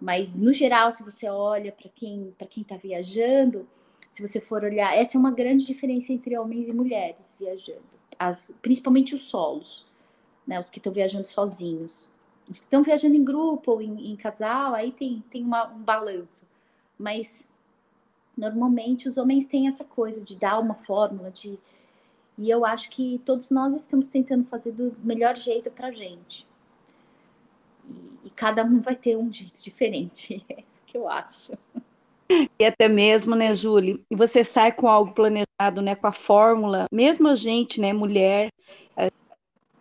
Mas 0.00 0.34
no 0.34 0.52
geral, 0.52 0.92
se 0.92 1.02
você 1.02 1.28
olha 1.28 1.72
para 1.72 1.88
quem 1.88 2.34
para 2.36 2.46
quem 2.46 2.62
está 2.62 2.76
viajando, 2.76 3.66
se 4.10 4.26
você 4.26 4.40
for 4.40 4.62
olhar, 4.62 4.96
essa 4.96 5.16
é 5.16 5.18
uma 5.18 5.30
grande 5.30 5.64
diferença 5.64 6.12
entre 6.12 6.36
homens 6.36 6.68
e 6.68 6.72
mulheres 6.72 7.36
viajando, 7.38 7.82
As, 8.18 8.52
principalmente 8.60 9.14
os 9.14 9.22
solos, 9.22 9.86
né? 10.46 10.60
Os 10.60 10.70
que 10.70 10.78
estão 10.78 10.92
viajando 10.92 11.28
sozinhos 11.28 12.10
estão 12.50 12.82
viajando 12.82 13.14
em 13.14 13.24
grupo 13.24 13.72
ou 13.72 13.82
em, 13.82 14.12
em 14.12 14.16
casal, 14.16 14.74
aí 14.74 14.92
tem, 14.92 15.22
tem 15.30 15.42
uma, 15.42 15.68
um 15.68 15.78
balanço. 15.78 16.46
Mas 16.98 17.48
normalmente 18.36 19.08
os 19.08 19.16
homens 19.16 19.46
têm 19.46 19.68
essa 19.68 19.84
coisa 19.84 20.20
de 20.20 20.36
dar 20.36 20.58
uma 20.58 20.74
fórmula, 20.74 21.30
de 21.30 21.58
e 22.38 22.50
eu 22.50 22.64
acho 22.64 22.90
que 22.90 23.20
todos 23.24 23.50
nós 23.50 23.74
estamos 23.76 24.08
tentando 24.08 24.44
fazer 24.46 24.72
do 24.72 24.94
melhor 25.02 25.36
jeito 25.36 25.70
para 25.70 25.92
gente. 25.92 26.46
E, 27.88 28.26
e, 28.28 28.30
cada 28.30 28.64
um 28.64 28.80
vai 28.80 28.96
ter 28.96 29.16
um 29.16 29.32
jeito 29.32 29.62
diferente, 29.62 30.44
é 30.48 30.60
isso 30.60 30.82
que 30.86 30.96
eu 30.96 31.08
acho. 31.08 31.52
E 32.58 32.64
até 32.64 32.88
mesmo, 32.88 33.34
né, 33.34 33.52
Julie? 33.52 34.02
E 34.10 34.16
você 34.16 34.42
sai 34.42 34.72
com 34.72 34.88
algo 34.88 35.12
planejado, 35.12 35.82
né, 35.82 35.94
com 35.94 36.06
a 36.06 36.12
fórmula, 36.12 36.86
mesmo 36.90 37.28
a 37.28 37.34
gente, 37.34 37.80
né, 37.80 37.92
mulher, 37.92 38.50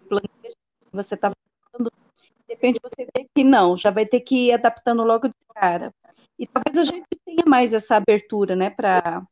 planeja, 0.10 0.56
você 0.92 1.16
está 1.16 1.30
de 1.30 2.56
repente 2.56 2.80
você 2.84 3.08
vê 3.16 3.26
que 3.34 3.46
não, 3.46 3.78
já 3.78 3.90
vai 3.92 4.06
ter 4.06 4.20
que 4.20 4.48
ir 4.48 4.52
adaptando 4.52 5.04
logo 5.04 5.30
de 5.30 5.34
cara. 5.56 5.94
E 6.38 6.46
talvez 6.46 6.78
a 6.78 6.84
gente 6.84 7.08
tenha 7.24 7.46
mais 7.48 7.74
essa 7.74 7.96
abertura, 7.96 8.56
né, 8.56 8.70
para 8.70 9.24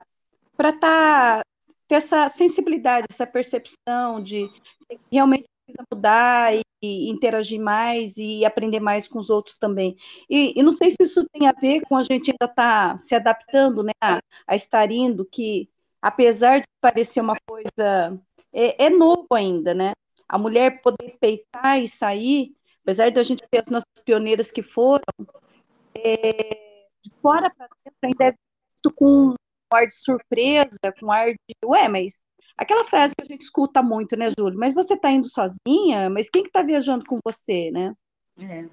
para 0.56 0.74
tá, 0.74 1.42
ter 1.90 1.96
essa 1.96 2.30
sensibilidade, 2.30 3.08
essa 3.10 3.26
percepção 3.26 4.22
de 4.22 4.48
realmente 5.12 5.46
precisa 5.66 5.84
mudar 5.92 6.56
e, 6.56 6.62
e, 6.82 7.10
interagir 7.10 7.60
mais 7.60 8.16
e 8.18 8.46
aprender 8.46 8.80
mais 8.80 9.08
com 9.08 9.18
os 9.18 9.32
outros 9.32 9.58
também. 9.58 9.98
E, 10.30 10.58
e 10.58 10.64
não 10.64 10.72
sei 10.72 10.92
se 10.92 10.98
isso 11.02 11.26
tem 11.34 11.48
a 11.48 11.52
ver 11.52 11.82
com 11.82 11.98
a 11.98 12.04
gente 12.04 12.30
ainda 12.30 12.46
estar 12.46 12.92
tá 12.92 12.98
se 13.00 13.16
adaptando, 13.16 13.84
né, 13.84 13.92
a, 14.00 14.22
a, 14.48 14.56
estar 14.56 14.92
indo, 14.92 15.26
que 15.26 15.68
apesar 16.00 16.60
de 16.62 16.68
parecer 16.80 17.22
uma 17.22 17.36
coisa, 17.48 18.20
é, 18.54 18.86
é 18.86 18.90
novo 18.90 19.28
ainda, 19.34 19.74
né? 19.74 19.94
A 20.28 20.38
mulher 20.38 20.82
poder 20.84 21.18
peitar 21.20 21.82
e 21.82 21.88
sair, 21.88 22.56
apesar 22.84 23.10
de 23.10 23.20
a 23.20 23.24
gente 23.24 23.44
ter 23.50 23.62
as 23.62 23.68
nossas 23.68 24.04
pioneiras 24.06 24.52
que 24.52 24.62
foram, 24.62 25.04
é, 25.96 26.86
de 27.04 27.12
fora 27.20 27.50
para 27.50 27.68
dentro 27.84 28.00
ainda 28.04 28.26
é 28.26 28.36
visto 28.76 28.92
com 28.96 29.34
um 29.72 29.78
ar 29.78 29.88
de 29.88 29.96
surpresa, 29.96 30.78
com 31.00 31.12
ar 31.12 31.32
de, 31.32 31.56
ué, 31.66 31.88
mas 31.88 32.14
aquela 32.58 32.86
frase 32.86 33.14
que 33.16 33.24
a 33.24 33.28
gente 33.28 33.42
escuta 33.42 33.82
muito, 33.82 34.16
né, 34.16 34.28
Júlio? 34.38 34.58
Mas 34.58 34.74
você 34.74 34.94
está 34.94 35.12
indo 35.12 35.28
sozinha? 35.30 36.10
Mas 36.10 36.30
quem 36.30 36.44
que 36.44 36.50
está 36.50 36.62
viajando 36.62 37.06
com 37.06 37.20
você, 37.24 37.72
né? 37.72 37.94
É. 38.40 38.66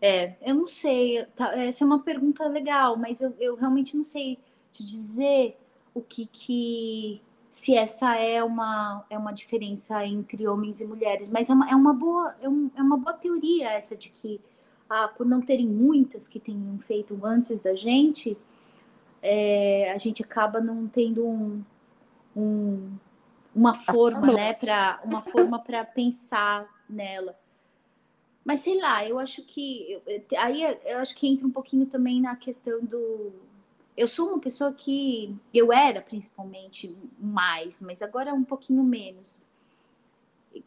É, 0.00 0.36
eu 0.42 0.54
não 0.56 0.66
sei. 0.66 1.24
Tá, 1.36 1.56
essa 1.56 1.84
é 1.84 1.86
uma 1.86 2.02
pergunta 2.02 2.44
legal, 2.48 2.96
mas 2.96 3.20
eu, 3.20 3.34
eu 3.38 3.54
realmente 3.54 3.96
não 3.96 4.04
sei 4.04 4.38
te 4.72 4.84
dizer 4.84 5.56
o 5.94 6.00
que 6.00 6.26
que 6.26 7.22
se 7.52 7.76
essa 7.76 8.16
é 8.16 8.42
uma, 8.42 9.04
é 9.10 9.16
uma 9.16 9.32
diferença 9.32 10.04
entre 10.06 10.48
homens 10.48 10.80
e 10.80 10.86
mulheres, 10.86 11.30
mas 11.30 11.50
é 11.50 11.52
uma, 11.52 11.70
é 11.70 11.76
uma, 11.76 11.92
boa, 11.92 12.34
é, 12.40 12.48
um, 12.48 12.70
é 12.74 12.82
uma 12.82 12.96
boa 12.96 13.12
teoria 13.12 13.70
essa 13.72 13.94
de 13.94 14.08
que, 14.08 14.40
ah, 14.88 15.06
por 15.06 15.26
não 15.26 15.40
terem 15.42 15.68
muitas 15.68 16.26
que 16.26 16.40
tenham 16.40 16.78
feito 16.78 17.18
antes 17.22 17.60
da 17.60 17.74
gente, 17.74 18.36
é, 19.22 19.92
a 19.94 19.98
gente 19.98 20.22
acaba 20.22 20.60
não 20.60 20.88
tendo 20.88 21.26
um, 21.26 21.62
um, 22.36 22.92
uma 23.54 23.74
forma, 23.74 24.32
né, 24.32 24.52
para 24.52 25.00
uma 25.04 25.22
forma 25.22 25.58
para 25.60 25.84
pensar 25.84 26.68
nela. 26.90 27.38
Mas 28.44 28.60
sei 28.60 28.80
lá, 28.80 29.06
eu 29.06 29.20
acho 29.20 29.44
que 29.44 30.02
aí 30.36 30.62
eu 30.84 30.98
acho 30.98 31.14
que 31.14 31.28
entra 31.28 31.46
um 31.46 31.50
pouquinho 31.50 31.86
também 31.86 32.20
na 32.20 32.34
questão 32.34 32.84
do 32.84 33.32
eu 33.96 34.08
sou 34.08 34.28
uma 34.28 34.40
pessoa 34.40 34.72
que 34.72 35.36
eu 35.52 35.72
era 35.72 36.00
principalmente 36.00 36.94
mais, 37.18 37.80
mas 37.80 38.02
agora 38.02 38.30
é 38.30 38.32
um 38.32 38.44
pouquinho 38.44 38.82
menos. 38.82 39.44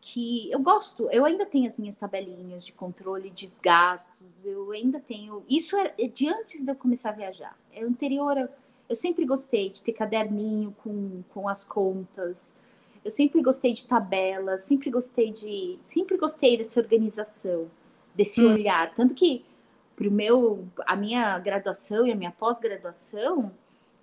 Que 0.01 0.51
eu 0.51 0.59
gosto, 0.59 1.09
eu 1.11 1.25
ainda 1.25 1.45
tenho 1.45 1.67
as 1.67 1.77
minhas 1.77 1.95
tabelinhas 1.95 2.65
de 2.65 2.73
controle 2.73 3.29
de 3.29 3.51
gastos, 3.61 4.45
eu 4.45 4.71
ainda 4.71 4.99
tenho. 4.99 5.43
Isso 5.49 5.75
é 5.77 6.07
de 6.07 6.27
antes 6.27 6.63
de 6.63 6.71
eu 6.71 6.75
começar 6.75 7.09
a 7.09 7.13
viajar. 7.13 7.57
É 7.71 7.83
anterior, 7.83 8.37
eu, 8.37 8.49
eu 8.89 8.95
sempre 8.95 9.25
gostei 9.25 9.69
de 9.69 9.81
ter 9.81 9.93
caderninho 9.93 10.75
com, 10.83 11.23
com 11.33 11.47
as 11.47 11.63
contas. 11.63 12.57
Eu 13.03 13.11
sempre 13.11 13.41
gostei 13.41 13.73
de 13.73 13.87
tabelas, 13.87 14.63
sempre 14.63 14.89
gostei 14.89 15.31
de, 15.31 15.77
sempre 15.83 16.17
gostei 16.17 16.57
dessa 16.57 16.79
organização, 16.79 17.69
desse 18.15 18.43
hum. 18.43 18.53
olhar, 18.53 18.93
tanto 18.95 19.13
que 19.13 19.45
para 19.95 20.09
meu, 20.09 20.67
a 20.85 20.95
minha 20.95 21.39
graduação 21.39 22.05
e 22.05 22.11
a 22.11 22.15
minha 22.15 22.31
pós-graduação, 22.31 23.51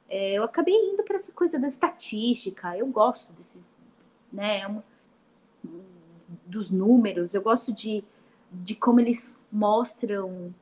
é, 0.09 0.35
eu 0.35 0.45
acabei 0.45 0.75
indo 0.75 1.03
para 1.03 1.17
essa 1.17 1.33
coisa 1.33 1.59
da 1.59 1.67
estatística. 1.67 2.77
Eu 2.77 2.87
gosto 2.87 3.33
desses, 3.35 3.71
né, 4.33 4.61
é 4.61 4.83
dos 6.47 6.71
números. 6.71 7.35
Eu 7.35 7.43
gosto 7.43 7.73
de, 7.73 8.05
de 8.51 8.75
como 8.75 9.01
eles 9.01 9.37
mostram 9.51 10.55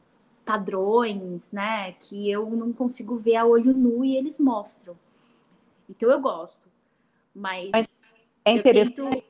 padrões, 0.44 1.50
né, 1.52 1.92
que 1.92 2.30
eu 2.30 2.48
não 2.50 2.72
consigo 2.72 3.16
ver 3.16 3.36
a 3.36 3.44
olho 3.44 3.72
nu 3.72 4.04
e 4.04 4.16
eles 4.16 4.38
mostram. 4.40 4.96
Então 5.88 6.10
eu 6.10 6.20
gosto. 6.20 6.68
Mas, 7.34 7.70
Mas 7.72 8.02
é 8.44 8.52
interessante. 8.52 8.96
Tento... 8.96 9.24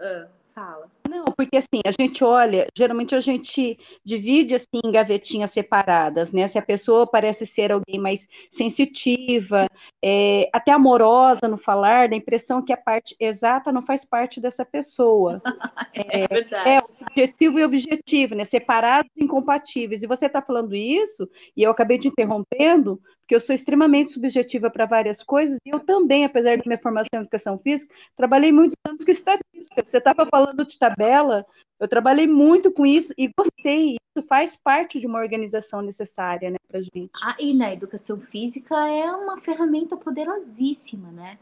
Uh, 0.00 0.28
fala. 0.54 0.90
Não, 1.14 1.26
porque 1.36 1.56
assim, 1.58 1.80
a 1.86 1.92
gente 1.92 2.24
olha, 2.24 2.66
geralmente 2.76 3.14
a 3.14 3.20
gente 3.20 3.78
divide 4.04 4.56
assim 4.56 4.80
em 4.84 4.90
gavetinhas 4.90 5.52
separadas, 5.52 6.32
né? 6.32 6.44
Se 6.48 6.58
a 6.58 6.62
pessoa 6.62 7.06
parece 7.06 7.46
ser 7.46 7.70
alguém 7.70 8.00
mais 8.00 8.26
sensitiva, 8.50 9.68
é, 10.04 10.50
até 10.52 10.72
amorosa 10.72 11.46
no 11.46 11.56
falar, 11.56 12.08
dá 12.08 12.16
a 12.16 12.18
impressão 12.18 12.60
que 12.64 12.72
a 12.72 12.76
parte 12.76 13.14
exata 13.20 13.70
não 13.70 13.80
faz 13.80 14.04
parte 14.04 14.40
dessa 14.40 14.64
pessoa. 14.64 15.40
é, 15.94 16.22
é 16.22 16.26
verdade. 16.26 16.68
É 16.68 16.80
subjetivo 16.82 17.60
e 17.60 17.64
objetivo, 17.64 18.34
né? 18.34 18.42
Separados 18.42 19.12
e 19.16 19.22
incompatíveis. 19.22 20.02
E 20.02 20.08
você 20.08 20.26
está 20.26 20.42
falando 20.42 20.74
isso, 20.74 21.30
e 21.56 21.62
eu 21.62 21.70
acabei 21.70 21.96
te 21.96 22.08
interrompendo, 22.08 23.00
porque 23.24 23.34
eu 23.34 23.40
sou 23.40 23.54
extremamente 23.54 24.10
subjetiva 24.10 24.70
para 24.70 24.84
várias 24.84 25.22
coisas, 25.22 25.58
e 25.64 25.70
eu 25.70 25.80
também, 25.80 26.26
apesar 26.26 26.58
da 26.58 26.62
minha 26.66 26.78
formação 26.78 27.08
em 27.14 27.20
educação 27.20 27.58
física, 27.58 27.94
trabalhei 28.14 28.52
muitos 28.52 28.76
anos 28.86 29.02
com 29.02 29.10
estatística. 29.10 29.82
Você 29.82 29.96
estava 29.96 30.26
falando 30.26 30.62
de 30.64 30.78
tabela, 30.78 31.46
eu 31.80 31.88
trabalhei 31.88 32.26
muito 32.26 32.70
com 32.70 32.84
isso 32.84 33.14
e 33.16 33.30
gostei. 33.36 33.96
Isso 34.14 34.26
faz 34.28 34.56
parte 34.56 35.00
de 35.00 35.06
uma 35.06 35.18
organização 35.18 35.80
necessária, 35.80 36.50
né, 36.50 36.58
para 36.68 36.82
gente. 36.82 37.12
Ah, 37.22 37.34
e 37.40 37.54
na 37.54 37.72
educação 37.72 38.20
física 38.20 38.74
é 38.88 39.10
uma 39.10 39.38
ferramenta 39.38 39.96
poderosíssima, 39.96 41.10
né? 41.10 41.38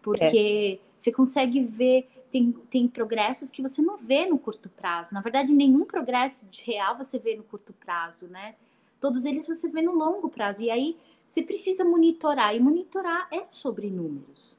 Porque 0.00 0.80
é. 0.80 0.86
você 0.96 1.10
consegue 1.10 1.60
ver, 1.60 2.08
tem, 2.30 2.52
tem 2.70 2.86
progressos 2.86 3.50
que 3.50 3.60
você 3.60 3.82
não 3.82 3.96
vê 3.96 4.26
no 4.26 4.38
curto 4.38 4.68
prazo. 4.70 5.12
Na 5.12 5.20
verdade, 5.20 5.52
nenhum 5.52 5.84
progresso 5.84 6.48
real 6.64 6.96
você 6.96 7.18
vê 7.18 7.34
no 7.34 7.42
curto 7.42 7.72
prazo, 7.72 8.28
né? 8.28 8.54
Todos 9.00 9.24
eles 9.24 9.46
você 9.46 9.68
vê 9.68 9.82
no 9.82 9.94
longo 9.94 10.28
prazo. 10.28 10.62
E 10.62 10.70
aí 10.70 10.96
você 11.28 11.42
precisa 11.42 11.84
monitorar. 11.84 12.54
E 12.54 12.60
monitorar 12.60 13.28
é 13.30 13.44
sobre 13.50 13.88
números. 13.88 14.58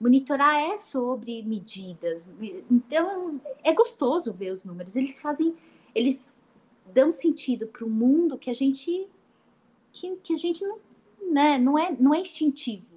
Monitorar 0.00 0.56
é 0.56 0.76
sobre 0.76 1.42
medidas. 1.42 2.28
Então, 2.70 3.40
é 3.62 3.72
gostoso 3.72 4.32
ver 4.32 4.52
os 4.52 4.64
números. 4.64 4.96
Eles 4.96 5.20
fazem, 5.20 5.54
eles 5.94 6.34
dão 6.92 7.12
sentido 7.12 7.66
para 7.66 7.84
o 7.84 7.90
mundo 7.90 8.36
que 8.36 8.50
a 8.50 8.54
gente 8.54 9.08
que, 9.92 10.16
que 10.16 10.34
a 10.34 10.36
gente 10.36 10.62
não, 10.64 10.78
né, 11.30 11.58
não 11.58 11.78
é 11.78 11.96
não 11.98 12.14
é 12.14 12.20
instintivo. 12.20 12.94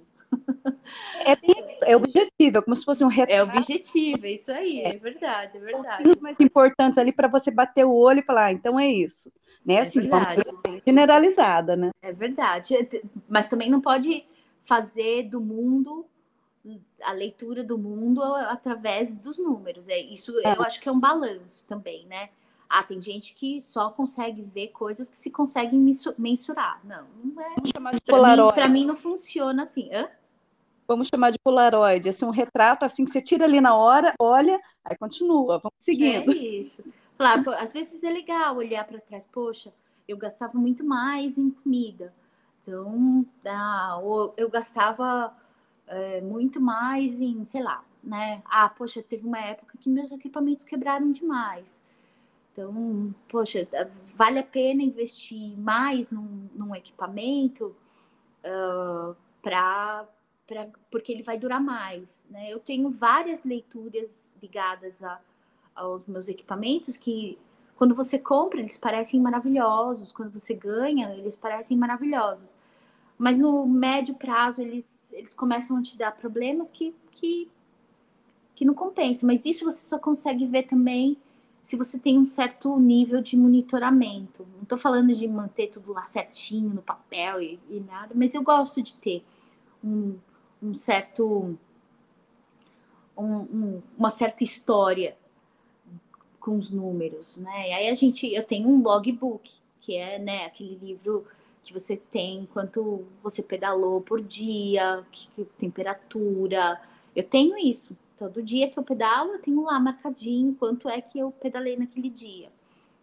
É, 1.20 1.92
é 1.92 1.96
objetivo, 1.96 2.58
é 2.58 2.62
como 2.62 2.76
se 2.76 2.84
fosse 2.84 3.04
um 3.04 3.08
retrato. 3.08 3.32
É 3.32 3.42
objetivo, 3.42 4.26
é 4.26 4.32
isso 4.32 4.52
aí, 4.52 4.80
é, 4.80 4.94
é 4.94 4.98
verdade, 4.98 5.56
é 5.56 5.60
verdade. 5.60 6.08
Os 6.08 6.16
mais 6.16 6.38
importantes 6.40 6.98
ali 6.98 7.12
para 7.12 7.28
você 7.28 7.50
bater 7.50 7.84
o 7.84 7.94
olho 7.94 8.20
e 8.20 8.22
falar, 8.22 8.46
ah, 8.46 8.52
então 8.52 8.78
é 8.78 8.90
isso. 8.90 9.32
Né? 9.68 9.74
É 9.74 9.80
assim, 9.80 10.08
generalizada, 10.86 11.76
né? 11.76 11.90
É 12.00 12.10
verdade. 12.10 12.74
Mas 13.28 13.48
também 13.48 13.70
não 13.70 13.82
pode 13.82 14.24
fazer 14.64 15.24
do 15.24 15.40
mundo 15.40 16.06
a 17.02 17.12
leitura 17.12 17.62
do 17.62 17.78
mundo 17.78 18.22
através 18.22 19.14
dos 19.14 19.38
números. 19.38 19.88
É 19.88 19.98
isso, 19.98 20.38
é. 20.40 20.56
eu 20.56 20.62
acho 20.62 20.80
que 20.80 20.88
é 20.88 20.92
um 20.92 20.98
balanço 20.98 21.66
também, 21.66 22.06
né? 22.06 22.30
Ah, 22.68 22.82
tem 22.82 23.00
gente 23.00 23.34
que 23.34 23.60
só 23.60 23.90
consegue 23.90 24.42
ver 24.42 24.68
coisas 24.68 25.10
que 25.10 25.16
se 25.16 25.30
conseguem 25.30 25.80
mensurar. 26.18 26.80
Não, 26.84 27.06
não 27.24 27.42
é. 27.42 27.54
Vamos 27.54 27.70
chamar 27.74 27.94
de 27.94 28.00
Polaroid. 28.02 28.54
Para 28.54 28.68
mim, 28.68 28.80
mim, 28.80 28.86
não 28.86 28.96
funciona 28.96 29.62
assim. 29.62 29.88
Hã? 29.92 30.08
Vamos 30.86 31.08
chamar 31.08 31.30
de 31.30 31.38
Polaroid, 31.38 32.08
assim, 32.08 32.24
um 32.24 32.30
retrato 32.30 32.84
assim 32.84 33.04
que 33.04 33.10
você 33.10 33.20
tira 33.20 33.44
ali 33.44 33.60
na 33.60 33.74
hora, 33.74 34.14
olha, 34.18 34.58
aí 34.82 34.96
continua, 34.96 35.58
vamos 35.58 35.76
seguindo. 35.78 36.32
É 36.32 36.34
isso. 36.34 36.82
Claro, 37.18 37.50
às 37.50 37.72
vezes 37.72 38.04
é 38.04 38.10
legal 38.10 38.56
olhar 38.56 38.86
para 38.86 39.00
trás, 39.00 39.26
poxa, 39.32 39.74
eu 40.06 40.16
gastava 40.16 40.56
muito 40.56 40.84
mais 40.84 41.36
em 41.36 41.50
comida. 41.50 42.14
Então, 42.62 43.26
ah, 43.44 43.98
eu 44.36 44.48
gastava 44.48 45.36
é, 45.88 46.20
muito 46.20 46.60
mais 46.60 47.20
em, 47.20 47.44
sei 47.44 47.60
lá, 47.60 47.84
né? 48.04 48.40
Ah, 48.44 48.68
poxa, 48.68 49.02
teve 49.02 49.26
uma 49.26 49.40
época 49.40 49.76
que 49.80 49.90
meus 49.90 50.12
equipamentos 50.12 50.64
quebraram 50.64 51.10
demais. 51.10 51.82
Então, 52.52 53.12
poxa, 53.28 53.66
vale 54.14 54.38
a 54.38 54.44
pena 54.44 54.82
investir 54.82 55.58
mais 55.58 56.12
num, 56.12 56.48
num 56.54 56.72
equipamento 56.72 57.74
uh, 58.44 59.16
pra, 59.42 60.06
porque 60.88 61.10
ele 61.10 61.24
vai 61.24 61.36
durar 61.36 61.60
mais. 61.60 62.24
Né? 62.30 62.52
Eu 62.52 62.60
tenho 62.60 62.90
várias 62.90 63.42
leituras 63.44 64.32
ligadas 64.40 65.02
a, 65.02 65.20
aos 65.78 66.06
meus 66.06 66.28
equipamentos 66.28 66.96
que, 66.96 67.38
quando 67.76 67.94
você 67.94 68.18
compra, 68.18 68.60
eles 68.60 68.76
parecem 68.76 69.20
maravilhosos, 69.20 70.12
quando 70.12 70.32
você 70.32 70.54
ganha, 70.54 71.14
eles 71.14 71.36
parecem 71.36 71.76
maravilhosos. 71.76 72.54
Mas 73.16 73.38
no 73.38 73.66
médio 73.66 74.14
prazo, 74.14 74.62
eles 74.62 74.98
eles 75.12 75.34
começam 75.34 75.76
a 75.76 75.82
te 75.82 75.96
dar 75.96 76.12
problemas 76.12 76.70
que, 76.70 76.94
que, 77.12 77.50
que 78.54 78.64
não 78.64 78.74
compensam. 78.74 79.26
Mas 79.26 79.44
isso 79.44 79.64
você 79.64 79.78
só 79.78 79.98
consegue 79.98 80.46
ver 80.46 80.64
também 80.64 81.16
se 81.62 81.76
você 81.76 81.98
tem 81.98 82.18
um 82.18 82.26
certo 82.26 82.78
nível 82.78 83.20
de 83.20 83.36
monitoramento. 83.36 84.46
Não 84.54 84.62
estou 84.62 84.78
falando 84.78 85.14
de 85.14 85.26
manter 85.28 85.68
tudo 85.68 85.92
lá 85.92 86.04
certinho 86.04 86.70
no 86.70 86.82
papel 86.82 87.42
e, 87.42 87.60
e 87.68 87.80
nada, 87.80 88.14
mas 88.14 88.34
eu 88.34 88.42
gosto 88.42 88.82
de 88.82 88.94
ter 88.96 89.24
um, 89.82 90.16
um 90.62 90.74
certo. 90.74 91.58
Um, 93.16 93.34
um, 93.34 93.82
uma 93.98 94.10
certa 94.10 94.44
história 94.44 95.16
com 96.48 96.56
os 96.56 96.70
números, 96.70 97.36
né? 97.36 97.68
E 97.68 97.72
aí 97.74 97.88
a 97.90 97.94
gente, 97.94 98.32
eu 98.32 98.42
tenho 98.42 98.70
um 98.70 98.80
logbook, 98.80 99.52
que 99.82 99.94
é, 99.94 100.18
né, 100.18 100.46
aquele 100.46 100.76
livro 100.76 101.26
que 101.62 101.74
você 101.74 101.94
tem, 101.94 102.48
quanto 102.54 103.04
você 103.22 103.42
pedalou 103.42 104.00
por 104.00 104.22
dia, 104.22 105.04
que, 105.12 105.28
que, 105.36 105.44
temperatura. 105.58 106.80
Eu 107.14 107.22
tenho 107.22 107.58
isso. 107.58 107.94
Todo 108.18 108.42
dia 108.42 108.70
que 108.70 108.78
eu 108.78 108.82
pedalo, 108.82 109.32
eu 109.32 109.42
tenho 109.42 109.62
lá 109.62 109.78
marcadinho 109.78 110.54
quanto 110.54 110.88
é 110.88 111.02
que 111.02 111.18
eu 111.18 111.30
pedalei 111.32 111.76
naquele 111.76 112.08
dia. 112.08 112.50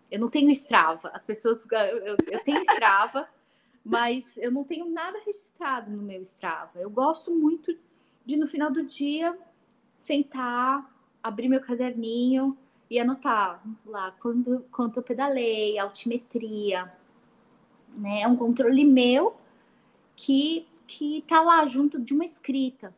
Eu 0.10 0.20
não 0.20 0.30
tenho 0.30 0.50
Strava. 0.50 1.10
As 1.10 1.24
pessoas. 1.24 1.64
Eu, 1.70 2.18
eu 2.32 2.40
tenho 2.44 2.64
Strava, 2.64 3.30
mas 3.86 4.38
eu 4.38 4.52
não 4.52 4.64
tenho 4.64 4.90
nada 4.90 5.20
registrado 5.24 5.92
no 5.92 6.02
meu 6.02 6.22
Strava. 6.24 6.80
Eu 6.80 6.90
gosto 6.90 7.30
muito 7.30 7.78
de, 8.26 8.38
no 8.38 8.48
final 8.48 8.72
do 8.72 8.84
dia, 8.84 9.38
sentar, 9.96 10.92
abrir 11.22 11.48
meu 11.48 11.62
caderninho 11.62 12.58
e 12.90 13.00
anotar 13.00 13.64
lá 13.86 14.12
quando, 14.20 14.66
quanto 14.72 14.98
eu 14.98 15.04
pedalei, 15.04 15.78
altimetria 15.78 16.92
né? 17.98 18.22
É 18.22 18.28
um 18.28 18.36
controle 18.36 18.84
meu 18.84 19.36
que 20.16 20.68
que 20.88 21.24
tá 21.28 21.42
lá 21.42 21.66
junto 21.66 22.00
de 22.00 22.14
uma 22.14 22.24
escrita, 22.24 22.94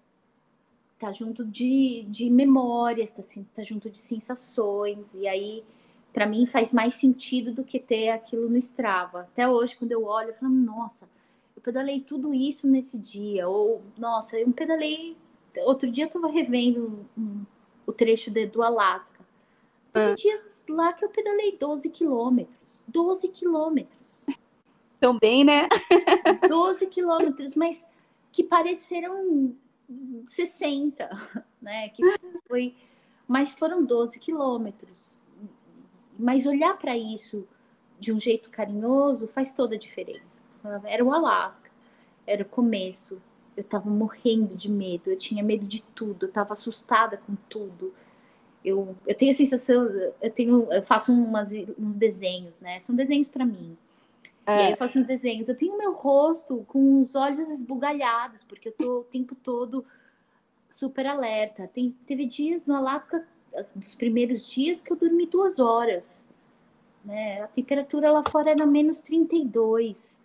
tá 0.99 1.09
junto 1.13 1.45
de, 1.45 2.05
de 2.09 2.29
memórias, 2.29 3.11
tá, 3.11 3.23
tá 3.55 3.63
junto 3.63 3.89
de 3.89 3.97
sensações 3.97 5.13
e 5.13 5.25
aí 5.25 5.63
para 6.11 6.25
mim 6.25 6.45
faz 6.45 6.73
mais 6.73 6.95
sentido 6.95 7.53
do 7.53 7.63
que 7.63 7.79
ter 7.79 8.09
aquilo 8.09 8.49
no 8.49 8.57
Strava. 8.57 9.21
Até 9.21 9.47
hoje 9.47 9.77
quando 9.77 9.93
eu 9.93 10.03
olho, 10.03 10.29
eu 10.29 10.33
falo, 10.33 10.51
nossa, 10.51 11.07
eu 11.55 11.61
pedalei 11.61 12.01
tudo 12.01 12.33
isso 12.33 12.67
nesse 12.67 12.97
dia 12.99 13.47
ou 13.47 13.81
nossa, 13.97 14.37
eu 14.37 14.51
pedalei 14.51 15.15
outro 15.59 15.89
dia 15.89 16.05
eu 16.05 16.09
tava 16.09 16.27
revendo 16.27 17.05
um, 17.17 17.45
o 17.85 17.93
trecho 17.93 18.29
de, 18.29 18.47
do 18.47 18.61
Alasca. 18.61 19.25
Teve 19.97 20.15
dias 20.15 20.65
lá 20.69 20.93
que 20.93 21.03
eu 21.03 21.09
pedalei 21.09 21.57
12 21.57 21.89
quilômetros. 21.89 22.83
12 22.87 23.29
quilômetros 23.29 24.25
também, 24.99 25.43
né? 25.43 25.67
12 26.47 26.87
quilômetros, 26.87 27.55
mas 27.55 27.87
que 28.31 28.43
pareceram 28.43 29.55
60, 30.25 31.09
né? 31.61 31.89
Que 31.89 32.03
foi, 32.47 32.75
mas 33.27 33.53
foram 33.53 33.83
12 33.83 34.19
quilômetros. 34.19 35.17
Mas 36.17 36.45
olhar 36.45 36.77
para 36.77 36.97
isso 36.97 37.47
de 37.99 38.11
um 38.11 38.19
jeito 38.19 38.49
carinhoso 38.49 39.27
faz 39.27 39.53
toda 39.53 39.75
a 39.75 39.79
diferença. 39.79 40.41
Era 40.85 41.03
o 41.03 41.13
Alasca, 41.13 41.69
era 42.25 42.43
o 42.43 42.45
começo. 42.45 43.21
Eu 43.55 43.61
estava 43.61 43.89
morrendo 43.89 44.55
de 44.55 44.69
medo, 44.69 45.09
eu 45.09 45.17
tinha 45.17 45.43
medo 45.43 45.65
de 45.65 45.83
tudo, 45.95 46.25
eu 46.25 46.29
estava 46.29 46.53
assustada 46.53 47.17
com 47.17 47.35
tudo. 47.49 47.93
Eu, 48.67 48.97
eu 49.07 49.15
tenho 49.15 49.31
a 49.31 49.33
sensação, 49.33 49.89
eu 50.21 50.29
tenho, 50.29 50.71
eu 50.73 50.83
faço 50.83 51.13
umas, 51.13 51.53
uns 51.79 51.95
desenhos, 51.95 52.59
né? 52.59 52.81
São 52.81 52.93
desenhos 52.93 53.29
para 53.29 53.45
mim. 53.45 53.77
É. 54.45 54.55
E 54.55 54.59
aí 54.65 54.71
eu 54.71 54.77
faço 54.77 54.99
uns 54.99 55.05
desenhos. 55.05 55.47
Eu 55.47 55.55
tenho 55.55 55.77
meu 55.77 55.93
rosto 55.93 56.65
com 56.67 57.01
os 57.01 57.15
olhos 57.15 57.49
esbugalhados, 57.49 58.43
porque 58.43 58.67
eu 58.67 58.73
tô 58.73 58.99
o 58.99 59.03
tempo 59.05 59.35
todo 59.35 59.85
super 60.69 61.07
alerta. 61.07 61.65
Tem, 61.73 61.95
teve 62.05 62.25
dias 62.25 62.65
no 62.65 62.75
Alasca, 62.75 63.25
assim, 63.55 63.79
dos 63.79 63.95
primeiros 63.95 64.45
dias, 64.45 64.81
que 64.81 64.91
eu 64.91 64.97
dormi 64.97 65.25
duas 65.25 65.59
horas. 65.59 66.25
Né? 67.05 67.41
A 67.41 67.47
temperatura 67.47 68.11
lá 68.11 68.21
fora 68.29 68.51
era 68.51 68.65
menos 68.65 69.01
32. 69.01 70.21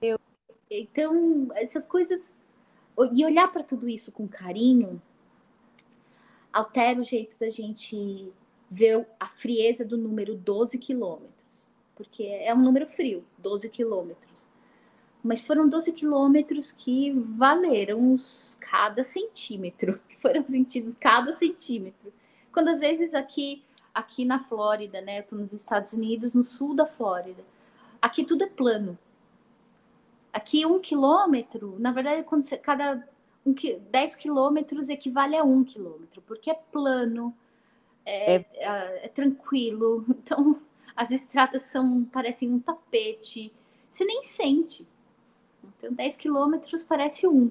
Eu... 0.00 0.18
Então, 0.70 1.48
essas 1.54 1.86
coisas. 1.86 2.42
E 3.12 3.22
olhar 3.22 3.52
para 3.52 3.62
tudo 3.62 3.86
isso 3.86 4.10
com 4.10 4.26
carinho 4.26 5.00
altera 6.58 7.00
o 7.00 7.04
jeito 7.04 7.38
da 7.38 7.50
gente 7.50 8.32
ver 8.70 9.06
a 9.18 9.28
frieza 9.28 9.84
do 9.84 9.96
número 9.96 10.34
12 10.34 10.78
quilômetros 10.78 11.36
porque 11.96 12.24
é 12.24 12.54
um 12.54 12.62
número 12.62 12.86
frio, 12.86 13.24
12 13.38 13.70
quilômetros. 13.70 14.36
Mas 15.24 15.42
foram 15.42 15.68
12 15.68 15.92
quilômetros 15.92 16.70
que 16.70 17.10
valeram 17.10 18.12
os 18.12 18.58
cada 18.60 19.02
centímetro, 19.02 19.98
foram 20.20 20.46
sentidos 20.46 20.96
cada 20.96 21.32
centímetro. 21.32 22.12
Quando 22.52 22.68
às 22.68 22.80
vezes 22.80 23.14
aqui, 23.14 23.64
aqui 23.92 24.24
na 24.24 24.38
Flórida, 24.38 25.00
né, 25.00 25.22
tô 25.22 25.34
nos 25.34 25.52
Estados 25.52 25.94
Unidos, 25.94 26.34
no 26.34 26.44
sul 26.44 26.74
da 26.74 26.86
Flórida, 26.86 27.42
aqui 28.00 28.24
tudo 28.24 28.44
é 28.44 28.46
plano. 28.46 28.96
Aqui 30.32 30.66
um 30.66 30.78
quilômetro, 30.78 31.76
na 31.78 31.92
verdade, 31.92 32.22
quando 32.22 32.42
você, 32.42 32.58
cada 32.58 33.08
um, 33.46 33.54
10 33.90 34.16
quilômetros 34.16 34.88
equivale 34.88 35.36
a 35.36 35.44
um 35.44 35.62
quilômetro, 35.62 36.20
porque 36.22 36.50
é 36.50 36.54
plano, 36.54 37.34
é, 38.04 38.34
é, 38.34 38.46
é, 38.54 39.06
é 39.06 39.08
tranquilo. 39.08 40.04
Então, 40.10 40.60
as 40.96 41.10
estradas 41.10 41.62
são 41.62 42.04
parecem 42.04 42.52
um 42.52 42.58
tapete. 42.58 43.52
Você 43.90 44.04
nem 44.04 44.22
sente. 44.22 44.86
Então, 45.62 45.92
10 45.92 46.16
quilômetros 46.16 46.82
parece 46.82 47.26
um. 47.26 47.50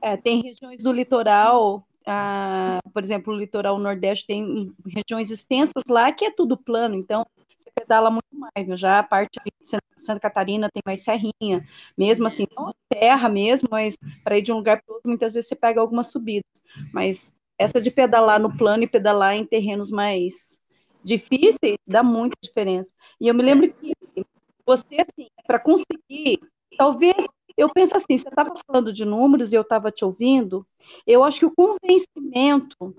É, 0.00 0.16
tem 0.16 0.42
regiões 0.42 0.82
do 0.82 0.92
litoral, 0.92 1.86
ah, 2.04 2.80
por 2.92 3.02
exemplo, 3.02 3.32
o 3.32 3.36
litoral 3.36 3.78
nordeste 3.78 4.26
tem 4.26 4.74
regiões 4.84 5.30
extensas 5.30 5.84
lá 5.88 6.10
que 6.10 6.24
é 6.24 6.30
tudo 6.30 6.56
plano, 6.56 6.96
então 6.96 7.24
pedala 7.74 8.10
muito 8.10 8.26
mais. 8.32 8.68
Né? 8.68 8.76
Já 8.76 8.98
a 8.98 9.02
parte 9.02 9.38
de 9.44 9.52
Santa 9.96 10.20
Catarina 10.20 10.68
tem 10.72 10.82
mais 10.84 11.02
serrinha, 11.02 11.66
mesmo 11.96 12.26
assim, 12.26 12.46
não 12.56 12.74
terra 12.88 13.28
mesmo, 13.28 13.68
mas 13.70 13.96
para 14.22 14.38
ir 14.38 14.42
de 14.42 14.52
um 14.52 14.56
lugar 14.56 14.82
para 14.82 14.94
outro, 14.94 15.08
muitas 15.08 15.32
vezes 15.32 15.48
você 15.48 15.56
pega 15.56 15.80
algumas 15.80 16.08
subidas. 16.08 16.50
Mas 16.92 17.34
essa 17.58 17.80
de 17.80 17.90
pedalar 17.90 18.40
no 18.40 18.56
plano 18.56 18.82
e 18.82 18.88
pedalar 18.88 19.34
em 19.34 19.44
terrenos 19.44 19.90
mais 19.90 20.60
difíceis, 21.04 21.78
dá 21.86 22.02
muita 22.02 22.36
diferença. 22.42 22.90
E 23.20 23.28
eu 23.28 23.34
me 23.34 23.42
lembro 23.42 23.72
que 23.72 23.92
você, 24.64 24.96
assim, 25.00 25.28
para 25.46 25.58
conseguir, 25.58 26.40
talvez, 26.76 27.26
eu 27.56 27.68
penso 27.68 27.96
assim, 27.96 28.16
você 28.16 28.28
estava 28.28 28.52
falando 28.66 28.92
de 28.92 29.04
números 29.04 29.52
e 29.52 29.56
eu 29.56 29.62
estava 29.62 29.90
te 29.90 30.04
ouvindo, 30.04 30.66
eu 31.06 31.24
acho 31.24 31.40
que 31.40 31.46
o 31.46 31.54
convencimento 31.54 32.94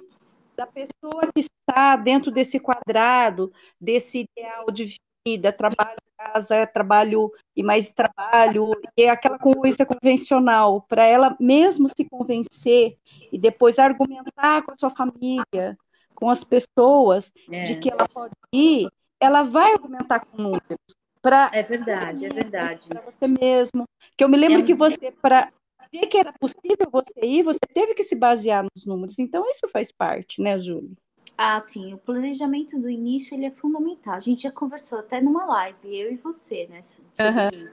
da 0.56 0.68
pessoa 0.68 1.32
que 1.34 1.40
está 1.40 1.96
dentro 1.96 2.32
desse 2.32 2.60
quadrado, 2.60 3.52
desse 3.80 4.28
ideal 4.38 4.66
de 4.72 4.98
vida, 5.26 5.52
trabalho 5.52 5.98
casa, 6.24 6.66
trabalho 6.66 7.32
e 7.56 7.62
mais 7.62 7.92
trabalho, 7.92 8.72
e 8.98 9.04
é 9.04 9.10
aquela 9.10 9.38
coisa 9.38 9.86
convencional, 9.86 10.82
para 10.88 11.04
ela 11.04 11.36
mesmo 11.40 11.90
se 11.90 12.06
convencer 12.06 12.98
e 13.32 13.38
depois 13.38 13.78
argumentar 13.78 14.64
com 14.64 14.72
a 14.72 14.78
sua 14.78 14.90
família, 14.90 15.78
com 16.16 16.30
as 16.30 16.44
pessoas 16.44 17.32
é. 17.52 17.64
de 17.64 17.76
que 17.76 17.90
ela 17.92 18.08
pode 18.08 18.34
ir, 18.54 18.90
ela 19.20 19.44
vai 19.44 19.74
argumentar 19.74 20.22
com 20.22 20.38
números. 20.38 20.78
Pra, 21.22 21.50
é 21.54 21.64
verdade, 21.64 22.26
é 22.26 22.30
verdade. 22.30 22.90
Para 22.90 23.02
você 23.02 23.28
mesmo. 23.28 23.86
Que 24.18 24.26
eu 24.26 24.30
me 24.30 24.36
lembro 24.36 24.60
é... 24.60 24.64
que 24.64 24.74
você, 24.74 25.10
para 25.10 25.50
ver 25.94 26.08
que 26.08 26.18
era 26.18 26.34
possível 26.34 26.90
você 26.92 27.14
ir, 27.22 27.44
você 27.44 27.60
teve 27.74 27.94
que 27.94 28.04
se 28.04 28.16
basear 28.16 28.64
nos 28.64 28.86
números. 28.86 29.20
Então, 29.20 29.50
isso 29.50 29.68
faz 29.70 29.92
parte, 29.92 30.42
né, 30.42 30.58
Júlia? 30.58 30.92
Ah, 31.38 31.60
sim. 31.60 31.94
O 31.94 31.98
planejamento 31.98 32.80
do 32.80 32.90
início 32.90 33.36
ele 33.36 33.46
é 33.46 33.52
fundamental. 33.52 34.16
A 34.16 34.20
gente 34.20 34.44
já 34.44 34.52
conversou 34.52 35.00
até 35.00 35.22
numa 35.22 35.46
live, 35.46 35.96
eu 35.96 36.12
e 36.12 36.18
você, 36.18 36.68
né, 36.68 36.82
sobre 36.82 37.06
uhum. 37.20 37.70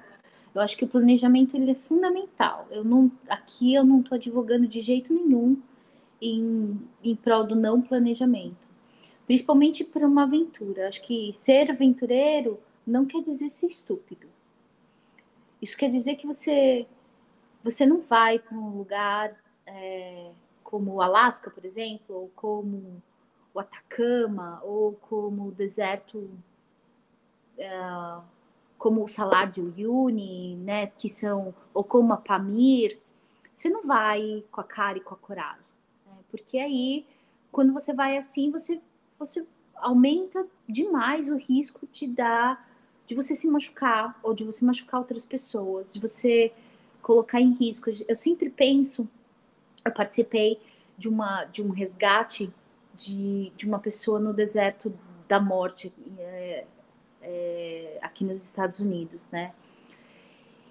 Eu 0.55 0.61
acho 0.61 0.77
que 0.77 0.85
o 0.85 0.89
planejamento 0.89 1.57
ele 1.57 1.71
é 1.71 1.75
fundamental. 1.75 2.67
Eu 2.71 2.85
não, 2.85 3.11
aqui 3.29 3.75
eu 3.75 3.85
não 3.85 4.01
estou 4.01 4.17
advogando 4.17 4.67
de 4.67 4.81
jeito 4.81 5.13
nenhum 5.13 5.57
em, 6.21 6.79
em 7.05 7.15
prol 7.15 7.45
do 7.45 7.55
não 7.55 7.81
planejamento. 7.81 8.57
Principalmente 9.27 9.85
para 9.85 10.07
uma 10.07 10.25
aventura. 10.25 10.89
Acho 10.89 11.03
que 11.03 11.33
ser 11.35 11.71
aventureiro 11.71 12.59
não 12.85 13.07
quer 13.07 13.23
dizer 13.23 13.49
ser 13.49 13.69
estúpido. 13.69 14.27
Isso 15.63 15.77
quer 15.77 15.89
dizer 15.89 16.17
que 16.17 16.27
você, 16.27 16.87
você 17.63 17.85
não 17.87 18.01
vai 18.01 18.39
para 18.39 18.57
um 18.57 18.77
lugar 18.77 19.37
é, 19.67 20.31
como 20.63 20.95
o 20.95 21.03
Alasca, 21.03 21.51
por 21.51 21.65
exemplo, 21.65 22.17
ou 22.17 22.31
como 22.35 23.03
o 23.53 23.61
Atacama, 23.61 24.61
ou 24.63 24.95
como 24.95 25.49
o 25.49 25.53
deserto, 25.53 26.31
é, 27.59 27.71
como 28.79 29.05
o 29.05 29.09
Salar 29.09 29.51
de 29.51 29.61
Uyuni, 29.61 30.57
né, 30.57 30.87
que 30.87 31.09
são, 31.09 31.55
ou 31.75 31.85
como 31.85 32.13
a 32.13 32.17
Pamir. 32.17 32.99
Você 33.53 33.69
não 33.69 33.83
vai 33.83 34.45
com 34.51 34.61
a 34.61 34.65
cara 34.65 34.99
e 34.99 35.01
com 35.01 35.15
a 35.15 35.19
coragem. 35.19 35.71
Porque 36.31 36.59
aí, 36.59 37.05
quando 37.51 37.73
você 37.73 37.93
vai 37.93 38.17
assim, 38.17 38.51
você, 38.51 38.81
você 39.19 39.47
aumenta 39.75 40.47
demais 40.69 41.29
o 41.29 41.37
risco 41.37 41.87
de 41.93 42.07
dar, 42.07 42.69
de 43.07 43.15
você 43.15 43.35
se 43.35 43.49
machucar, 43.49 44.19
ou 44.23 44.33
de 44.33 44.45
você 44.45 44.65
machucar 44.65 45.01
outras 45.01 45.27
pessoas, 45.27 45.93
de 45.93 46.01
você 46.01 46.53
colocar 47.03 47.41
em 47.41 47.53
risco. 47.55 47.91
Eu 48.09 48.17
sempre 48.17 48.51
penso, 48.51 49.09
eu 49.85 49.93
participei 49.93 50.61
de, 50.97 51.09
uma, 51.09 51.45
de 51.45 51.63
um 51.63 51.71
resgate 51.71 52.53
de, 52.95 53.53
de 53.57 53.67
uma 53.67 53.79
pessoa 53.79 54.19
no 54.19 54.33
deserto 54.33 54.93
da 55.27 55.41
morte, 55.41 55.93
é, 56.19 56.65
é, 57.23 57.99
aqui 58.03 58.25
nos 58.25 58.43
Estados 58.45 58.81
Unidos, 58.81 59.31
né? 59.31 59.55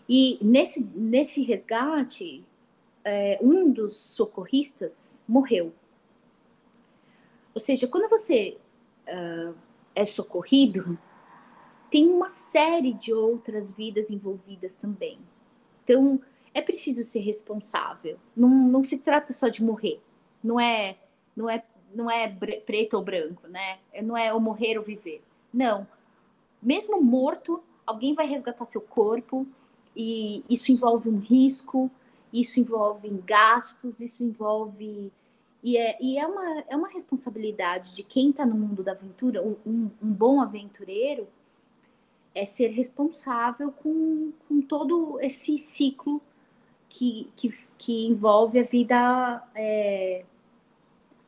E 0.07 0.39
nesse, 0.41 0.84
nesse 0.95 1.43
resgate, 1.43 2.43
é, 3.03 3.38
um 3.41 3.71
dos 3.71 3.95
socorristas 3.95 5.23
morreu. 5.27 5.73
Ou 7.53 7.61
seja, 7.61 7.88
quando 7.88 8.09
você 8.09 8.57
uh, 9.07 9.55
é 9.95 10.05
socorrido, 10.05 10.97
tem 11.91 12.07
uma 12.07 12.30
série 12.30 12.93
de 12.93 13.13
outras 13.13 13.71
vidas 13.71 14.11
envolvidas 14.11 14.77
também. 14.77 15.19
Então, 15.89 16.21
é 16.53 16.61
preciso 16.61 17.03
ser 17.03 17.21
responsável. 17.21 18.19
Não, 18.37 18.47
não 18.47 18.83
se 18.83 18.99
trata 18.99 19.33
só 19.33 19.47
de 19.47 19.63
morrer. 19.63 19.99
Não 20.43 20.59
é, 20.59 20.97
não 21.35 21.49
é, 21.49 21.63
não 21.95 22.11
é 22.11 22.29
preto 22.63 22.93
ou 22.93 23.03
branco, 23.03 23.47
né? 23.47 23.79
Não 24.03 24.15
é 24.15 24.31
ou 24.31 24.39
morrer 24.39 24.77
ou 24.77 24.83
viver. 24.83 25.23
Não. 25.51 25.87
Mesmo 26.61 27.01
morto, 27.01 27.63
alguém 27.87 28.13
vai 28.13 28.27
resgatar 28.27 28.65
seu 28.65 28.81
corpo 28.81 29.47
e 29.95 30.43
isso 30.47 30.71
envolve 30.71 31.09
um 31.09 31.17
risco, 31.17 31.89
isso 32.31 32.59
envolve 32.59 33.09
gastos, 33.25 33.99
isso 33.99 34.23
envolve. 34.23 35.11
E 35.63 35.75
é, 35.75 35.97
e 35.99 36.19
é, 36.19 36.27
uma, 36.27 36.63
é 36.69 36.75
uma 36.75 36.89
responsabilidade 36.89 37.95
de 37.95 38.03
quem 38.03 38.29
está 38.29 38.45
no 38.45 38.55
mundo 38.55 38.83
da 38.83 38.91
aventura, 38.91 39.41
um, 39.41 39.57
um, 39.65 39.89
bom 40.01 40.39
aventureiro, 40.39 41.27
é 42.34 42.45
ser 42.45 42.67
responsável 42.67 43.71
com, 43.71 44.32
com 44.47 44.61
todo 44.61 45.19
esse 45.21 45.57
ciclo 45.57 46.21
que, 46.88 47.30
que, 47.36 47.49
que 47.77 48.07
envolve 48.07 48.59
a 48.59 48.63
vida. 48.63 49.43
É... 49.55 50.23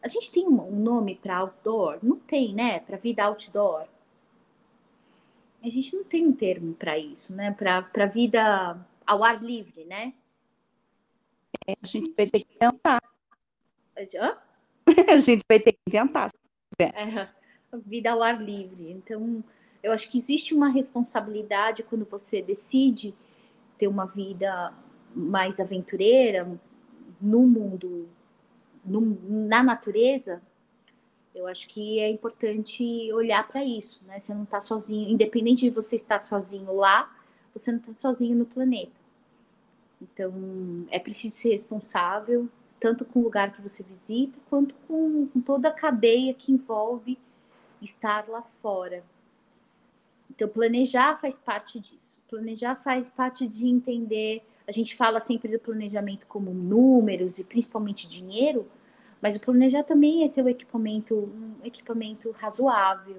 A 0.02 0.08
gente 0.08 0.32
tem 0.32 0.48
um, 0.48 0.72
nome 0.72 1.16
para 1.16 1.38
outdoor? 1.38 2.00
Não 2.02 2.18
tem, 2.18 2.54
né? 2.54 2.80
Para 2.80 2.98
vida 2.98 3.24
outdoor. 3.24 3.86
A 5.64 5.70
gente 5.70 5.96
não 5.96 6.04
tem 6.04 6.26
um 6.26 6.34
termo 6.34 6.74
para 6.74 6.98
isso, 6.98 7.36
né? 7.36 7.52
Para 7.52 8.06
vida 8.08 8.84
ao 9.06 9.24
ar 9.24 9.44
livre, 9.44 9.86
né? 9.86 10.14
A 11.68 11.86
gente 11.86 12.14
vai 12.18 12.28
ter 12.28 12.40
que 12.40 12.56
inventar. 12.56 13.02
Hã? 14.20 14.38
A 15.08 15.18
gente 15.20 15.44
vai 15.48 15.60
ter 15.60 15.74
que 15.74 15.80
inventar. 15.88 16.32
É, 16.80 17.28
vida 17.86 18.12
ao 18.12 18.24
ar 18.24 18.42
livre. 18.42 18.92
Então, 18.92 19.44
eu 19.84 19.92
acho 19.92 20.10
que 20.10 20.18
existe 20.18 20.54
uma 20.54 20.70
responsabilidade 20.70 21.84
quando 21.84 22.06
você 22.06 22.42
decide 22.42 23.16
ter 23.78 23.88
uma 23.88 24.06
vida 24.06 24.74
mais 25.16 25.60
aventureira 25.60 26.48
no 27.20 27.48
mundo, 27.48 28.08
no, 28.86 29.02
na 29.48 29.64
natureza, 29.64 30.42
eu 31.34 31.48
acho 31.48 31.68
que 31.70 32.00
é 32.00 32.10
importante 32.10 32.84
olhar 33.14 33.48
para 33.48 33.64
isso, 33.64 34.02
né? 34.06 34.20
Você 34.20 34.34
não 34.34 34.44
está 34.44 34.60
sozinho, 34.60 35.10
independente 35.10 35.62
de 35.62 35.70
você 35.70 35.96
estar 35.96 36.22
sozinho 36.22 36.76
lá, 36.76 37.12
você 37.54 37.72
não 37.72 37.80
está 37.80 37.94
sozinho 37.96 38.36
no 38.36 38.46
planeta. 38.46 38.92
Então, 40.02 40.34
é 40.90 41.00
preciso 41.00 41.36
ser 41.36 41.52
responsável, 41.52 42.50
tanto 42.80 43.06
com 43.06 43.20
o 43.20 43.24
lugar 43.24 43.54
que 43.54 43.62
você 43.62 43.84
visita, 43.84 44.38
quanto 44.50 44.74
com, 44.88 45.28
com 45.28 45.42
toda 45.42 45.70
a 45.70 45.74
cadeia 45.74 46.34
que 46.34 46.52
envolve 46.52 47.18
estar 47.82 48.28
lá 48.28 48.42
fora. 48.62 49.04
Então, 50.42 50.50
planejar 50.50 51.18
faz 51.18 51.38
parte 51.38 51.80
disso. 51.80 52.20
Planejar 52.28 52.76
faz 52.76 53.12
parte 53.12 53.48
de 53.48 53.68
entender. 53.68 54.42
A 54.68 54.72
gente 54.72 54.96
fala 54.96 55.20
sempre 55.20 55.52
do 55.52 55.60
planejamento 55.60 56.26
como 56.26 56.52
números 56.52 57.38
e 57.38 57.44
principalmente 57.44 58.10
dinheiro, 58.10 58.68
mas 59.22 59.36
o 59.36 59.40
planejar 59.40 59.84
também 59.84 60.24
é 60.24 60.30
ter 60.30 60.44
o 60.44 60.50
equipamento, 60.50 61.14
um 61.14 61.64
equipamento 61.64 62.32
razoável, 62.32 63.18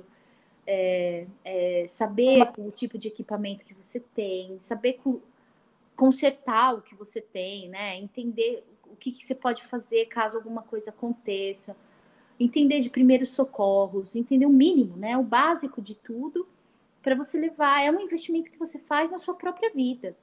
é, 0.66 1.26
é 1.44 1.86
saber 1.88 2.42
o 2.58 2.72
tipo 2.72 2.98
de 2.98 3.06
equipamento 3.06 3.64
que 3.64 3.74
você 3.74 4.00
tem, 4.00 4.58
saber 4.58 4.98
consertar 5.94 6.74
o 6.74 6.82
que 6.82 6.96
você 6.96 7.20
tem, 7.20 7.68
né? 7.68 7.96
Entender 7.98 8.64
o 8.90 8.96
que, 8.96 9.12
que 9.12 9.24
você 9.24 9.34
pode 9.36 9.62
fazer 9.66 10.06
caso 10.06 10.38
alguma 10.38 10.62
coisa 10.62 10.90
aconteça, 10.90 11.76
entender 12.40 12.80
de 12.80 12.90
primeiros 12.90 13.30
socorros, 13.30 14.16
entender 14.16 14.46
o 14.46 14.50
mínimo, 14.50 14.96
né? 14.96 15.16
O 15.16 15.22
básico 15.22 15.80
de 15.80 15.94
tudo 15.94 16.48
para 17.02 17.14
você 17.14 17.38
levar. 17.38 17.82
É 17.82 17.90
um 17.90 18.00
investimento 18.00 18.50
que 18.50 18.58
você 18.58 18.78
faz 18.78 19.10
na 19.10 19.18
sua 19.18 19.34
própria 19.34 19.70
vida. 19.72 20.16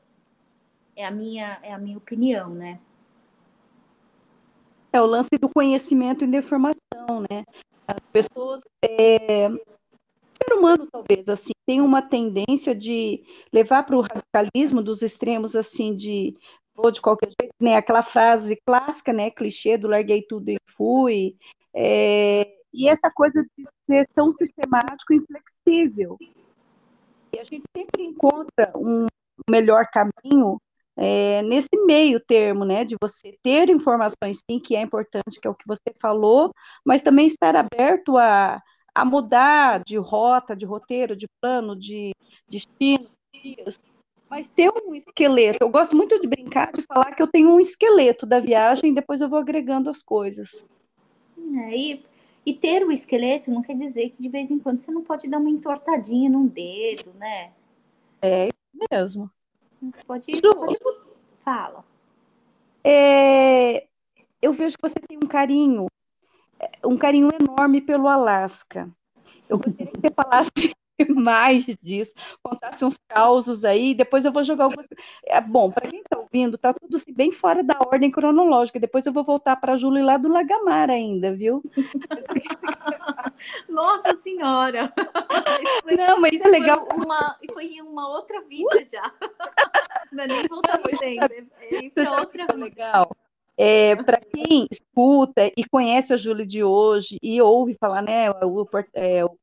É 0.96 1.06
a 1.06 1.12
minha, 1.12 1.60
é 1.62 1.74
a 1.74 1.78
minha 1.78 1.98
opinião, 1.98 2.50
né? 2.50 2.80
É 4.92 5.02
o 5.02 5.06
lance 5.06 5.30
do 5.40 5.50
conhecimento 5.50 6.24
e 6.24 6.28
da 6.28 6.38
informação, 6.38 7.22
né? 7.30 7.46
As 7.88 8.00
pessoas, 8.12 8.62
é, 8.84 9.50
ser 9.50 10.54
humano 10.54 10.88
talvez 10.92 11.28
assim 11.28 11.52
tem 11.66 11.82
uma 11.82 12.02
tendência 12.02 12.74
de 12.74 13.24
levar 13.54 13.84
para 13.84 13.98
o 13.98 14.02
radicalismo 14.02 14.82
dos 14.82 15.02
extremos 15.02 15.56
assim 15.56 15.96
de 15.96 16.36
ou 16.76 16.92
de 16.92 17.02
qualquer 17.02 17.30
jeito, 17.40 17.54
né? 17.60 17.76
Aquela 17.76 18.02
frase 18.02 18.56
clássica, 18.66 19.12
né? 19.12 19.30
Clichê 19.30 19.78
do 19.78 19.88
larguei 19.88 20.24
tudo 20.24 20.50
e 20.50 20.58
fui. 20.78 21.36
É, 21.74 22.56
e 22.74 22.88
essa 22.88 23.12
coisa 23.12 23.46
de 23.58 23.68
ser 23.86 24.08
tão 24.16 24.34
sistemático 24.34 25.14
e 25.14 25.18
inflexível. 25.18 26.18
E 27.34 27.40
a 27.40 27.44
gente 27.44 27.64
sempre 27.76 28.04
encontra 28.04 28.72
um 28.76 29.06
melhor 29.50 29.88
caminho 29.88 30.60
é, 30.98 31.42
nesse 31.44 31.70
meio 31.86 32.20
termo, 32.20 32.66
né, 32.66 32.84
de 32.84 32.96
você 33.02 33.38
ter 33.42 33.70
informações, 33.70 34.42
sim, 34.50 34.60
que 34.60 34.76
é 34.76 34.82
importante, 34.82 35.40
que 35.40 35.48
é 35.48 35.50
o 35.50 35.56
que 35.56 35.66
você 35.66 35.96
falou, 36.02 36.52
mas 36.86 37.02
também 37.02 37.26
estar 37.26 37.56
aberto 37.56 38.18
a, 38.18 38.62
a 38.94 39.06
mudar 39.06 39.82
de 39.86 39.98
rota, 39.98 40.56
de 40.56 40.66
roteiro, 40.66 41.16
de 41.16 41.26
plano, 41.42 41.74
de 41.74 42.12
destino, 42.50 43.08
dias, 43.34 43.80
mas 44.30 44.50
ter 44.50 44.70
um 44.70 44.94
esqueleto. 44.94 45.60
Eu 45.62 45.70
gosto 45.70 45.96
muito 45.96 46.20
de 46.20 46.28
brincar, 46.28 46.72
de 46.74 46.82
falar 46.82 47.16
que 47.16 47.24
eu 47.24 47.28
tenho 47.28 47.50
um 47.50 47.60
esqueleto 47.60 48.26
da 48.26 48.40
viagem, 48.40 48.94
depois 48.94 49.22
eu 49.22 49.30
vou 49.30 49.40
agregando 49.40 49.90
as 49.90 50.04
coisas. 50.04 50.66
É, 51.38 51.78
e, 51.78 52.06
e 52.46 52.54
ter 52.54 52.86
o 52.86 52.92
esqueleto 52.92 53.52
não 53.52 53.62
quer 53.62 53.76
dizer 53.76 54.12
que 54.12 54.22
de 54.22 54.30
vez 54.30 54.50
em 54.50 54.60
quando 54.60 54.82
você 54.82 54.92
não 54.92 55.04
pode 55.04 55.28
dar 55.28 55.38
uma 55.38 55.50
entortadinha 55.50 56.30
num 56.30 56.48
dedo, 56.48 57.14
né? 57.16 57.52
É 58.22 58.48
isso 58.48 58.88
mesmo. 58.92 59.32
Pode, 60.06 60.34
Ju, 60.34 60.56
pode... 60.56 60.78
Fala. 61.44 61.86
É, 62.84 63.88
eu 64.42 64.54
vejo 64.54 64.78
que 64.78 64.90
você 64.90 65.00
tem 65.00 65.18
um 65.18 65.28
carinho, 65.28 65.88
um 66.84 66.98
carinho 66.98 67.30
enorme 67.40 67.82
pelo 67.82 68.08
Alasca. 68.08 68.90
Eu 69.48 69.58
gostaria 69.58 69.92
que 69.92 70.00
você 70.00 70.14
falasse 70.14 70.52
mais 71.16 71.66
disso, 71.82 72.14
contasse 72.44 72.84
uns 72.84 72.98
causos 73.08 73.64
aí, 73.64 73.94
depois 73.94 74.26
eu 74.26 74.32
vou 74.32 74.44
jogar 74.44 74.66
algumas. 74.66 74.88
É, 75.26 75.40
bom, 75.40 75.72
para 75.72 75.90
quem 75.90 76.02
está 76.02 76.20
ouvindo, 76.20 76.58
tá 76.58 76.74
tudo 76.74 76.98
assim, 76.98 77.14
bem 77.14 77.32
fora 77.32 77.64
da 77.64 77.78
ordem 77.80 78.12
cronológica. 78.12 78.80
Depois 78.80 79.06
eu 79.06 79.14
vou 79.14 79.24
voltar 79.24 79.56
para 79.56 79.74
a 79.74 79.78
Júlia 79.78 80.04
lá 80.04 80.18
do 80.18 80.28
Lagamar 80.28 80.90
ainda, 80.90 81.34
viu? 81.34 81.64
Nossa 83.70 84.16
Senhora! 84.16 84.92
Foi, 85.84 85.96
Não, 85.96 86.20
mas 86.20 86.34
isso 86.34 86.48
é 86.48 86.52
legal. 86.52 86.86
Foi, 86.86 87.06
uma, 87.06 87.38
foi 87.54 87.66
em 87.66 87.82
uma 87.82 88.10
outra 88.10 88.42
vida 88.42 88.84
já. 88.92 89.12
Não 90.12 90.24
é 90.24 90.28
nem 90.28 90.48
voltar 90.48 90.80
no 90.80 90.98
tempo, 90.98 91.34
é 91.62 91.86
ir 91.86 91.92
para 91.92 92.20
outra 92.20 92.46
vida. 92.48 92.58
Legal. 92.58 93.12
É, 93.56 93.96
para 93.98 94.22
quem 94.22 94.68
escuta 94.72 95.52
e 95.56 95.66
conhece 95.70 96.14
a 96.14 96.18
Júlia 96.18 96.46
de 96.46 96.64
hoje 96.64 97.20
e 97.22 97.42
ouve 97.42 97.74
falar, 97.74 98.02
né, 98.02 98.32
o, 98.32 98.66
é, 98.94 99.26
o 99.26 99.38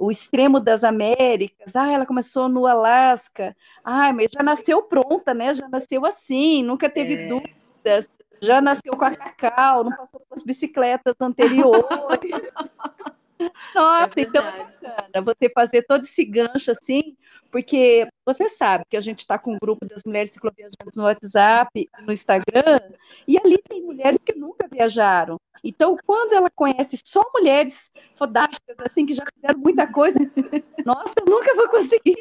o 0.00 0.10
extremo 0.10 0.58
das 0.58 0.82
Américas, 0.82 1.76
ah, 1.76 1.92
ela 1.92 2.06
começou 2.06 2.48
no 2.48 2.66
Alasca, 2.66 3.54
ah, 3.84 4.10
mas 4.14 4.30
já 4.32 4.42
nasceu 4.42 4.82
pronta, 4.82 5.34
né? 5.34 5.54
Já 5.54 5.68
nasceu 5.68 6.06
assim, 6.06 6.62
nunca 6.62 6.88
teve 6.88 7.14
é. 7.14 7.28
dúvidas, 7.28 8.08
já 8.40 8.62
nasceu 8.62 8.96
com 8.96 9.04
a 9.04 9.14
cacau, 9.14 9.84
não 9.84 9.94
passou 9.94 10.20
pelas 10.20 10.42
bicicletas 10.42 11.20
anteriores. 11.20 11.84
Nossa, 13.74 14.20
é 14.20 14.22
então 14.22 14.44
é 14.44 14.64
bacana 14.64 15.22
você 15.22 15.48
fazer 15.48 15.82
todo 15.82 16.04
esse 16.04 16.24
gancho 16.24 16.70
assim, 16.70 17.16
porque 17.50 18.06
você 18.24 18.48
sabe 18.48 18.84
que 18.88 18.96
a 18.96 19.00
gente 19.00 19.20
está 19.20 19.38
com 19.38 19.54
um 19.54 19.58
grupo 19.60 19.86
das 19.86 20.02
mulheres 20.04 20.30
cicloviajantes 20.30 20.96
no 20.96 21.04
WhatsApp, 21.04 21.88
no 22.06 22.12
Instagram, 22.12 22.80
e 23.26 23.38
ali 23.38 23.58
tem 23.68 23.82
mulheres 23.82 24.18
que 24.24 24.34
nunca 24.34 24.68
viajaram. 24.70 25.38
Então, 25.62 25.96
quando 26.06 26.32
ela 26.32 26.48
conhece 26.50 26.98
só 27.04 27.22
mulheres 27.34 27.90
fodásticas, 28.14 28.76
assim, 28.80 29.04
que 29.04 29.14
já 29.14 29.24
fizeram 29.34 29.58
muita 29.58 29.86
coisa, 29.86 30.18
nossa, 30.84 31.14
eu 31.20 31.26
nunca 31.26 31.54
vou 31.54 31.68
conseguir. 31.68 32.16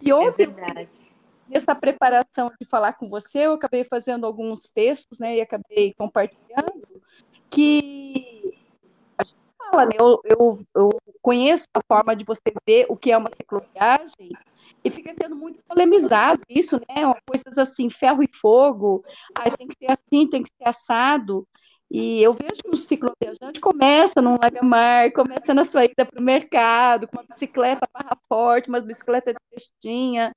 E 0.00 0.12
ontem, 0.12 0.44
é 0.44 0.86
nessa 1.48 1.74
preparação 1.74 2.52
de 2.60 2.66
falar 2.66 2.94
com 2.94 3.08
você, 3.08 3.46
eu 3.46 3.52
acabei 3.52 3.84
fazendo 3.84 4.26
alguns 4.26 4.70
textos, 4.70 5.18
né, 5.18 5.36
e 5.36 5.40
acabei 5.40 5.94
compartilhando, 5.94 7.02
que 7.50 8.35
fala, 9.70 9.86
né? 9.86 9.92
Eu, 9.98 10.20
eu, 10.24 10.58
eu, 10.74 10.90
conheço 11.22 11.66
a 11.74 11.80
forma 11.86 12.14
de 12.14 12.24
você 12.24 12.52
ver 12.66 12.86
o 12.88 12.96
que 12.96 13.10
é 13.10 13.16
uma 13.16 13.30
cicloviagem 13.30 14.30
e 14.84 14.90
fica 14.90 15.12
sendo 15.14 15.34
muito 15.34 15.60
polemizado 15.66 16.40
isso, 16.48 16.76
né? 16.76 17.14
Coisas 17.26 17.58
assim, 17.58 17.90
ferro 17.90 18.22
e 18.22 18.28
fogo, 18.28 19.04
aí 19.34 19.50
tem 19.56 19.66
que 19.66 19.74
ser 19.78 19.92
assim, 19.92 20.28
tem 20.28 20.42
que 20.42 20.50
ser 20.50 20.68
assado. 20.68 21.46
E 21.88 22.20
eu 22.20 22.32
vejo 22.32 22.60
o 22.66 22.76
cicloviajante 22.76 23.60
começa 23.60 24.20
num 24.20 24.36
lagamar, 24.42 25.12
começa 25.12 25.54
na 25.54 25.64
sua 25.64 25.84
ida 25.84 26.04
para 26.04 26.20
o 26.20 26.22
mercado, 26.22 27.06
com 27.06 27.18
uma 27.18 27.26
bicicleta 27.28 27.88
barra 27.92 28.16
forte, 28.28 28.68
uma 28.68 28.80
bicicleta 28.80 29.32
de 29.32 29.38
cestinha, 29.54 30.32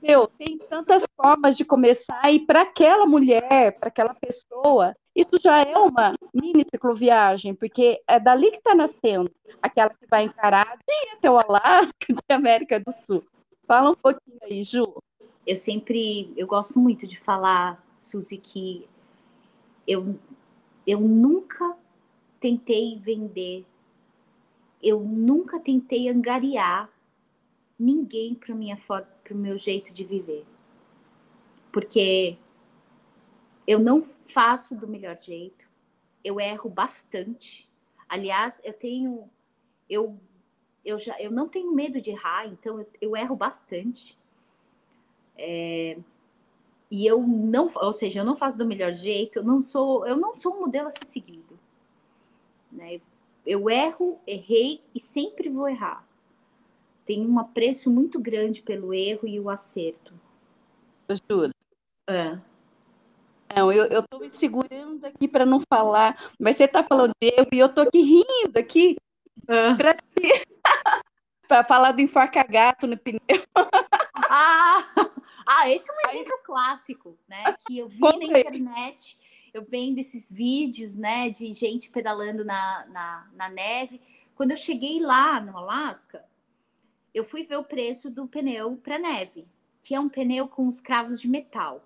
meu, 0.00 0.28
tem 0.28 0.58
tantas 0.58 1.04
formas 1.16 1.56
de 1.56 1.64
começar 1.64 2.32
e 2.32 2.46
para 2.46 2.62
aquela 2.62 3.04
mulher, 3.04 3.76
para 3.78 3.88
aquela 3.88 4.14
pessoa, 4.14 4.94
isso 5.18 5.36
já 5.42 5.62
é 5.62 5.76
uma 5.76 6.14
mini 6.32 6.64
cicloviagem, 6.72 7.52
porque 7.52 8.00
é 8.06 8.20
dali 8.20 8.52
que 8.52 8.58
está 8.58 8.72
nascendo 8.72 9.28
aquela 9.60 9.90
que 9.90 10.06
vai 10.08 10.22
encarar 10.24 10.76
de 10.76 11.10
até 11.12 11.28
o 11.28 11.36
Alasca, 11.36 12.06
de 12.08 12.22
América 12.34 12.78
do 12.78 12.92
Sul. 12.92 13.24
Fala 13.66 13.90
um 13.90 13.96
pouquinho 13.96 14.38
aí, 14.42 14.62
Ju. 14.62 14.94
Eu 15.44 15.56
sempre, 15.56 16.32
eu 16.36 16.46
gosto 16.46 16.78
muito 16.78 17.04
de 17.04 17.18
falar, 17.18 17.84
Suzy, 17.98 18.38
que 18.38 18.88
eu, 19.86 20.16
eu 20.86 21.00
nunca 21.00 21.76
tentei 22.38 22.96
vender, 22.98 23.66
eu 24.80 25.00
nunca 25.00 25.58
tentei 25.58 26.08
angariar 26.08 26.88
ninguém 27.76 28.36
para 28.36 28.54
o 28.54 29.36
meu 29.36 29.58
jeito 29.58 29.92
de 29.92 30.04
viver. 30.04 30.44
Porque 31.72 32.38
eu 33.68 33.78
não 33.78 34.02
faço 34.02 34.74
do 34.74 34.88
melhor 34.88 35.16
jeito, 35.20 35.70
eu 36.24 36.40
erro 36.40 36.68
bastante. 36.68 37.68
Aliás, 38.08 38.60
eu 38.64 38.72
tenho 38.72 39.30
eu 39.88 40.18
eu 40.84 40.98
já 40.98 41.20
eu 41.20 41.30
não 41.30 41.48
tenho 41.48 41.72
medo 41.72 42.00
de 42.00 42.10
errar, 42.10 42.46
então 42.46 42.80
eu, 42.80 42.88
eu 43.00 43.16
erro 43.16 43.36
bastante. 43.36 44.18
É, 45.36 45.98
e 46.90 47.06
eu 47.06 47.22
não, 47.22 47.70
ou 47.76 47.92
seja, 47.92 48.20
eu 48.20 48.24
não 48.24 48.34
faço 48.34 48.58
do 48.58 48.66
melhor 48.66 48.92
jeito, 48.92 49.38
eu 49.38 49.44
não 49.44 49.64
sou, 49.64 50.06
eu 50.06 50.16
não 50.16 50.34
sou 50.34 50.56
um 50.56 50.60
modelo 50.60 50.88
a 50.88 50.90
ser 50.90 51.04
seguido. 51.04 51.58
Né? 52.72 53.00
Eu 53.46 53.70
erro, 53.70 54.18
errei 54.26 54.82
e 54.94 54.98
sempre 54.98 55.48
vou 55.48 55.68
errar 55.68 56.08
tem 57.08 57.26
um 57.26 57.38
apreço 57.38 57.90
muito 57.90 58.20
grande 58.20 58.60
pelo 58.60 58.92
erro 58.92 59.26
e 59.26 59.40
o 59.40 59.48
acerto. 59.48 60.12
Juro. 61.26 61.54
É. 62.06 62.38
Não, 63.54 63.72
eu, 63.72 63.84
eu 63.86 64.02
tô 64.02 64.18
me 64.18 64.30
segurando 64.30 65.04
aqui 65.04 65.26
para 65.26 65.46
não 65.46 65.60
falar, 65.68 66.30
mas 66.38 66.56
você 66.56 66.68
tá 66.68 66.82
falando 66.82 67.12
de 67.20 67.28
erro 67.28 67.48
e 67.52 67.58
eu 67.58 67.68
tô 67.68 67.80
aqui 67.80 68.00
rindo 68.00 68.58
aqui 68.58 68.96
é. 69.48 69.74
para 71.46 71.64
falar 71.64 71.92
do 71.92 72.00
enforca 72.00 72.42
gato 72.44 72.86
no 72.86 72.96
pneu. 72.96 73.20
ah, 74.28 74.86
ah, 75.46 75.70
esse 75.70 75.90
é 75.90 75.94
um 75.94 76.10
exemplo 76.10 76.34
Aí... 76.34 76.44
clássico. 76.44 77.18
né? 77.26 77.56
Que 77.66 77.78
eu 77.78 77.88
vi 77.88 78.00
na 78.00 78.38
internet, 78.38 79.18
eu 79.52 79.64
vendo 79.64 79.98
esses 79.98 80.30
vídeos, 80.30 80.94
né, 80.94 81.30
de 81.30 81.52
gente 81.54 81.90
pedalando 81.90 82.44
na, 82.44 82.86
na, 82.86 83.30
na 83.34 83.48
neve. 83.48 84.00
Quando 84.34 84.52
eu 84.52 84.56
cheguei 84.56 85.00
lá 85.00 85.40
no 85.40 85.56
Alasca, 85.56 86.24
eu 87.14 87.24
fui 87.24 87.44
ver 87.44 87.56
o 87.56 87.64
preço 87.64 88.10
do 88.10 88.28
pneu 88.28 88.76
para 88.76 88.98
neve, 88.98 89.46
que 89.82 89.94
é 89.94 90.00
um 90.00 90.08
pneu 90.08 90.46
com 90.46 90.68
os 90.68 90.80
cravos 90.80 91.20
de 91.20 91.26
metal. 91.26 91.82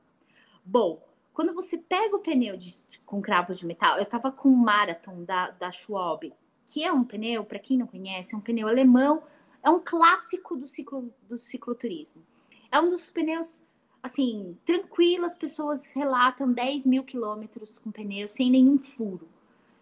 Bom, 0.64 1.00
quando 1.32 1.54
você 1.54 1.78
pega 1.78 2.16
o 2.16 2.20
pneu 2.20 2.56
de, 2.56 2.82
com 3.06 3.22
cravos 3.22 3.58
de 3.58 3.66
metal, 3.66 3.96
eu 3.96 4.02
estava 4.02 4.30
com 4.30 4.48
o 4.48 4.56
Marathon 4.56 5.24
da, 5.24 5.50
da 5.50 5.70
Schwab, 5.70 6.32
que 6.66 6.84
é 6.84 6.92
um 6.92 7.04
pneu, 7.04 7.44
para 7.44 7.58
quem 7.58 7.78
não 7.78 7.86
conhece, 7.86 8.34
é 8.34 8.38
um 8.38 8.40
pneu 8.40 8.68
alemão, 8.68 9.22
é 9.62 9.70
um 9.70 9.80
clássico 9.80 10.56
do, 10.56 10.66
ciclo, 10.66 11.12
do 11.28 11.36
cicloturismo. 11.36 12.22
É 12.70 12.80
um 12.80 12.90
dos 12.90 13.10
pneus, 13.10 13.64
assim, 14.02 14.58
tranquilo, 14.64 15.24
as 15.24 15.34
pessoas 15.34 15.92
relatam 15.92 16.52
10 16.52 16.86
mil 16.86 17.04
quilômetros 17.04 17.74
com 17.78 17.90
pneu, 17.90 18.26
sem 18.28 18.50
nenhum 18.50 18.78
furo. 18.78 19.28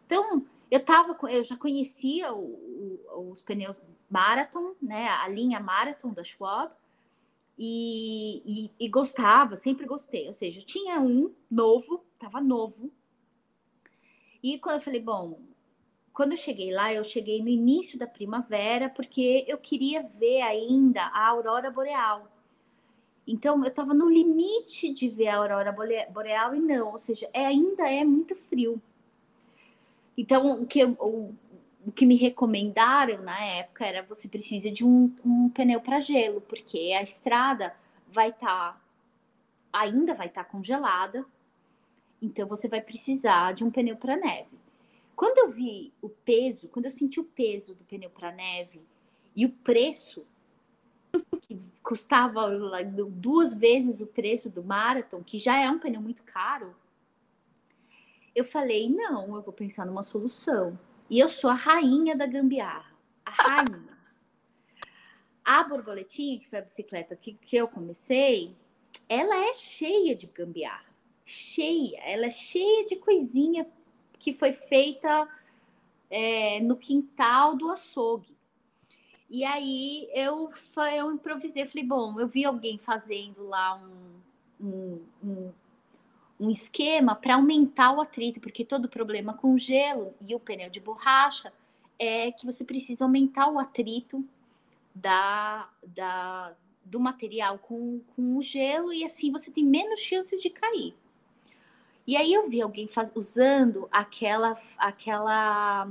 Então, 0.07 0.45
eu 0.71 0.85
tava, 0.85 1.17
eu 1.31 1.43
já 1.43 1.57
conhecia 1.57 2.33
o, 2.33 2.45
o, 2.45 3.31
os 3.31 3.43
pneus 3.43 3.83
Marathon, 4.09 4.75
né, 4.81 5.09
a 5.09 5.29
linha 5.29 5.61
Marathon 5.61 6.13
da 6.13 6.25
Schwab, 6.25 6.73
e, 7.63 8.43
e, 8.47 8.71
e, 8.87 8.89
gostava, 8.89 9.55
sempre 9.55 9.85
gostei. 9.85 10.27
Ou 10.27 10.33
seja, 10.33 10.63
tinha 10.63 10.99
um 10.99 11.31
novo, 11.51 12.03
tava 12.19 12.41
novo. 12.41 12.91
E 14.43 14.59
quando 14.59 14.77
eu 14.77 14.81
falei, 14.81 15.03
bom, 15.03 15.39
quando 16.11 16.33
eu 16.33 16.39
cheguei 16.39 16.73
lá, 16.73 16.91
eu 16.95 17.05
cheguei 17.05 17.43
no 17.43 17.51
início 17.51 17.99
da 17.99 18.07
primavera, 18.07 18.89
porque 18.89 19.45
eu 19.47 19.59
queria 19.59 20.03
ver 20.03 20.41
ainda 20.41 21.03
a 21.03 21.29
aurora 21.29 21.71
boreal. 21.71 22.33
Então, 23.27 23.63
eu 23.63 23.69
estava 23.69 23.93
no 23.93 24.09
limite 24.09 24.95
de 24.95 25.11
ver 25.11 25.29
a 25.29 25.37
aurora 25.37 25.71
boreal 26.11 26.55
e 26.55 26.61
não, 26.61 26.93
ou 26.93 26.99
seja, 26.99 27.29
é, 27.35 27.45
ainda 27.45 27.87
é 27.91 28.03
muito 28.05 28.35
frio. 28.35 28.81
Então, 30.17 30.63
o 30.63 30.67
que, 30.67 30.83
o, 30.83 31.35
o 31.87 31.93
que 31.93 32.05
me 32.05 32.16
recomendaram 32.16 33.22
na 33.22 33.43
época 33.43 33.87
era 33.87 34.03
você 34.03 34.28
precisa 34.28 34.70
de 34.70 34.85
um, 34.85 35.14
um 35.24 35.49
pneu 35.49 35.81
para 35.81 36.01
gelo, 36.01 36.41
porque 36.41 36.93
a 36.93 37.03
estrada 37.03 37.74
vai 38.09 38.31
estar, 38.31 38.72
tá, 38.72 38.81
ainda 39.72 40.14
vai 40.14 40.26
estar 40.26 40.45
tá 40.45 40.51
congelada, 40.51 41.24
então 42.20 42.47
você 42.47 42.68
vai 42.68 42.81
precisar 42.81 43.55
de 43.55 43.64
um 43.64 43.70
pneu 43.70 43.97
para 43.97 44.16
neve. 44.16 44.59
Quando 45.16 45.39
eu 45.39 45.51
vi 45.51 45.93
o 46.01 46.09
peso, 46.09 46.68
quando 46.68 46.87
eu 46.87 46.91
senti 46.91 47.20
o 47.20 47.24
peso 47.24 47.74
do 47.74 47.85
pneu 47.85 48.11
para 48.11 48.33
neve 48.33 48.83
e 49.35 49.47
o 49.47 49.51
preço, 49.51 50.26
que 51.43 51.59
custava 51.83 52.49
duas 53.09 53.57
vezes 53.57 54.01
o 54.01 54.07
preço 54.07 54.51
do 54.51 54.62
Marathon, 54.62 55.22
que 55.22 55.39
já 55.39 55.59
é 55.59 55.70
um 55.70 55.78
pneu 55.78 56.01
muito 56.01 56.22
caro, 56.22 56.74
eu 58.35 58.45
falei: 58.45 58.89
não, 58.89 59.35
eu 59.35 59.43
vou 59.43 59.53
pensar 59.53 59.87
numa 59.87 60.03
solução. 60.03 60.78
E 61.11 61.19
eu 61.19 61.29
sou 61.29 61.51
a 61.51 61.55
rainha 61.55 62.17
da 62.17 62.25
gambiarra, 62.25 62.97
a 63.27 63.31
rainha. 63.31 63.99
A 65.45 65.65
borboletinha, 65.65 66.39
que 66.39 66.49
foi 66.49 66.61
a 66.61 66.63
bicicleta 66.63 67.17
que, 67.17 67.35
que 67.35 67.57
eu 67.57 67.67
comecei, 67.67 68.55
ela 69.09 69.35
é 69.49 69.53
cheia 69.53 70.15
de 70.15 70.27
gambiarra. 70.27 70.89
Cheia, 71.27 71.99
ela 72.05 72.27
é 72.27 72.31
cheia 72.31 72.87
de 72.87 72.95
coisinha 72.95 73.67
que 74.21 74.33
foi 74.33 74.53
feita 74.53 75.29
é, 76.09 76.61
no 76.61 76.77
quintal 76.77 77.57
do 77.57 77.71
açougue. 77.73 78.37
E 79.29 79.45
aí 79.45 80.09
eu, 80.13 80.51
eu 80.97 81.13
improvisei, 81.13 81.67
falei, 81.67 81.85
bom, 81.85 82.21
eu 82.21 82.29
vi 82.29 82.45
alguém 82.45 82.79
fazendo 82.79 83.49
lá 83.49 83.77
um, 83.77 84.21
um, 84.61 85.03
um, 85.25 85.53
um 86.41 86.51
esquema 86.51 87.14
para 87.14 87.34
aumentar 87.34 87.93
o 87.93 88.01
atrito, 88.01 88.41
porque 88.41 88.64
todo 88.64 88.88
problema 88.88 89.34
com 89.34 89.59
gelo 89.59 90.14
e 90.26 90.34
o 90.34 90.41
pneu 90.41 90.70
de 90.70 90.80
borracha 90.80 91.53
é 91.99 92.32
que 92.32 92.47
você 92.47 92.64
precisa 92.64 93.05
aumentar 93.05 93.49
o 93.49 93.59
atrito 93.59 94.24
da, 94.95 95.68
da, 95.86 96.55
do 96.82 96.99
material 96.99 97.59
com, 97.59 98.01
com 98.16 98.38
o 98.38 98.43
gelo 98.43 98.91
e 98.91 99.05
assim 99.05 99.30
você 99.30 99.51
tem 99.51 99.62
menos 99.62 100.01
chances 100.01 100.41
de 100.41 100.49
cair. 100.49 100.95
E 102.07 102.16
aí 102.16 102.32
eu 102.32 102.49
vi 102.49 102.62
alguém 102.62 102.88
faz, 102.88 103.12
usando 103.14 103.86
aquela, 103.93 104.59
aquela, 104.78 105.88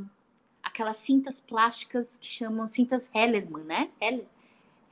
aquelas 0.64 0.98
cintas 0.98 1.40
plásticas 1.40 2.18
que 2.18 2.28
chamam 2.28 2.68
cintas 2.68 3.08
Hellerman, 3.14 3.64
né? 3.64 3.90
Heller, 4.02 4.26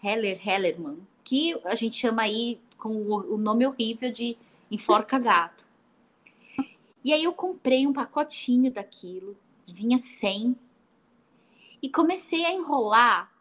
Heller 0.04 0.48
Hellerman, 0.48 1.00
que 1.24 1.60
a 1.66 1.74
gente 1.74 1.98
chama 1.98 2.22
aí 2.22 2.62
com 2.78 2.90
o, 2.90 3.34
o 3.34 3.38
nome 3.38 3.66
horrível 3.66 4.12
de 4.12 4.38
enforca 4.70 5.18
gato. 5.20 5.66
E 7.04 7.14
aí 7.14 7.24
eu 7.24 7.34
comprei 7.34 7.88
um 7.88 7.94
pacotinho 7.94 8.72
daquilo, 8.72 9.38
vinha 9.66 9.98
100, 9.98 10.58
e 11.82 11.90
comecei 11.90 12.46
a 12.46 12.52
enrolar 12.52 13.32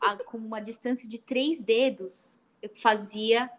a, 0.00 0.16
com 0.16 0.38
uma 0.38 0.60
distância 0.60 1.08
de 1.08 1.18
três 1.18 1.60
dedos. 1.60 2.36
Eu 2.62 2.70
fazia 2.76 3.50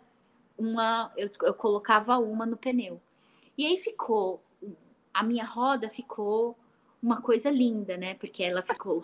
uma, 0.57 1.11
eu, 1.17 1.29
eu 1.41 1.53
colocava 1.53 2.17
uma 2.17 2.45
no 2.45 2.57
pneu. 2.57 3.01
E 3.57 3.65
aí 3.65 3.77
ficou, 3.77 4.41
a 5.13 5.23
minha 5.23 5.45
roda 5.45 5.89
ficou 5.89 6.57
uma 7.01 7.21
coisa 7.21 7.49
linda, 7.49 7.97
né? 7.97 8.13
Porque 8.15 8.43
ela 8.43 8.61
ficou 8.61 9.01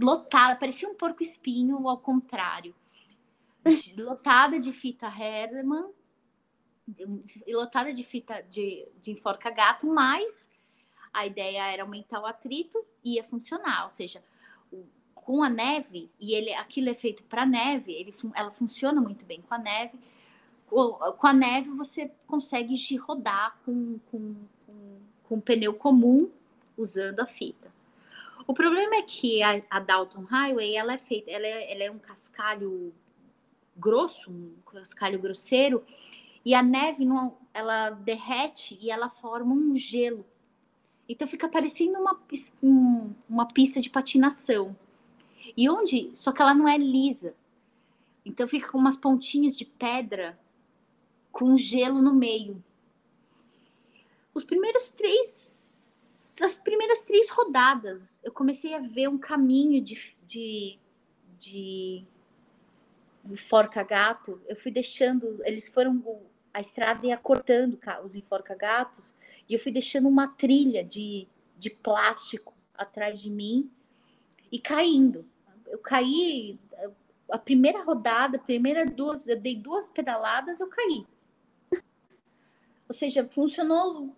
lotada, 0.00 0.56
parecia 0.56 0.88
um 0.88 0.94
porco 0.94 1.22
espinho 1.22 1.88
ao 1.88 1.98
contrário. 1.98 2.74
Lotada 3.96 4.60
de 4.60 4.72
fita 4.72 5.06
Herman, 5.06 5.90
lotada 7.48 7.92
de 7.92 8.04
fita 8.04 8.42
de, 8.50 8.86
de 9.02 9.10
enforca 9.10 9.50
gato, 9.50 9.86
mas 9.86 10.46
a 11.12 11.26
ideia 11.26 11.72
era 11.72 11.82
aumentar 11.82 12.20
o 12.20 12.26
atrito 12.26 12.84
e 13.02 13.14
ia 13.14 13.24
funcionar, 13.24 13.84
ou 13.84 13.90
seja, 13.90 14.22
com 15.14 15.42
a 15.42 15.48
neve, 15.48 16.08
e 16.20 16.34
ele, 16.34 16.54
aquilo 16.54 16.88
é 16.88 16.94
feito 16.94 17.22
para 17.24 17.44
neve, 17.44 17.92
ele, 17.92 18.14
ela 18.34 18.52
funciona 18.52 19.00
muito 19.00 19.24
bem 19.24 19.42
com 19.42 19.54
a 19.54 19.58
neve, 19.58 19.98
com 20.68 21.26
a 21.26 21.32
neve 21.32 21.70
você 21.70 22.10
consegue 22.26 22.76
rodar 22.98 23.58
com, 23.64 23.98
com, 24.10 24.36
com, 24.66 24.98
com 25.24 25.40
pneu 25.40 25.74
comum 25.74 26.30
usando 26.76 27.20
a 27.20 27.26
fita. 27.26 27.74
O 28.46 28.54
problema 28.54 28.96
é 28.96 29.02
que 29.02 29.42
a, 29.42 29.60
a 29.70 29.80
Dalton 29.80 30.22
Highway 30.22 30.76
ela 30.76 30.92
é 30.92 30.98
feita, 30.98 31.30
ela 31.30 31.46
é, 31.46 31.72
ela 31.72 31.82
é 31.84 31.90
um 31.90 31.98
cascalho 31.98 32.92
grosso, 33.76 34.30
um 34.30 34.54
cascalho 34.70 35.18
grosseiro, 35.18 35.84
e 36.46 36.54
a 36.54 36.62
neve 36.62 37.04
não, 37.04 37.36
ela 37.52 37.90
derrete 37.90 38.78
e 38.80 38.88
ela 38.88 39.10
forma 39.10 39.52
um 39.52 39.76
gelo. 39.76 40.24
Então 41.08 41.26
fica 41.26 41.48
parecendo 41.48 41.98
uma, 41.98 42.16
uma 43.28 43.46
pista 43.46 43.80
de 43.80 43.90
patinação. 43.90 44.76
E 45.56 45.68
onde, 45.68 46.08
só 46.14 46.30
que 46.30 46.40
ela 46.40 46.54
não 46.54 46.68
é 46.68 46.78
lisa. 46.78 47.34
Então 48.24 48.46
fica 48.46 48.70
com 48.70 48.78
umas 48.78 48.96
pontinhas 48.96 49.56
de 49.56 49.64
pedra 49.64 50.38
com 51.32 51.56
gelo 51.56 52.00
no 52.00 52.14
meio. 52.14 52.62
Os 54.32 54.44
primeiros 54.44 54.88
três, 54.90 56.32
as 56.40 56.58
primeiras 56.58 57.02
três 57.02 57.28
rodadas, 57.28 58.20
eu 58.22 58.30
comecei 58.30 58.72
a 58.72 58.78
ver 58.78 59.08
um 59.08 59.18
caminho 59.18 59.82
de, 59.82 60.00
de, 60.24 60.78
de, 61.40 62.04
de 63.24 63.36
forca-gato. 63.36 64.40
Eu 64.46 64.54
fui 64.54 64.70
deixando, 64.70 65.42
eles 65.44 65.66
foram, 65.66 66.00
a 66.56 66.60
estrada 66.60 67.06
ia 67.06 67.18
cortando 67.18 67.78
os 68.02 68.16
enforca-gatos, 68.16 69.14
e 69.46 69.52
eu 69.52 69.60
fui 69.60 69.70
deixando 69.70 70.08
uma 70.08 70.26
trilha 70.26 70.82
de, 70.82 71.28
de 71.58 71.68
plástico 71.68 72.54
atrás 72.74 73.20
de 73.20 73.28
mim 73.28 73.70
e 74.50 74.58
caindo. 74.58 75.26
Eu 75.66 75.76
caí, 75.76 76.58
a 77.30 77.36
primeira 77.36 77.84
rodada, 77.84 78.38
a 78.38 78.40
primeira 78.40 78.86
duas, 78.86 79.26
eu 79.26 79.38
dei 79.38 79.54
duas 79.54 79.86
pedaladas, 79.88 80.58
eu 80.58 80.68
caí. 80.68 81.04
Ou 82.88 82.94
seja, 82.94 83.28
funcionou. 83.30 84.08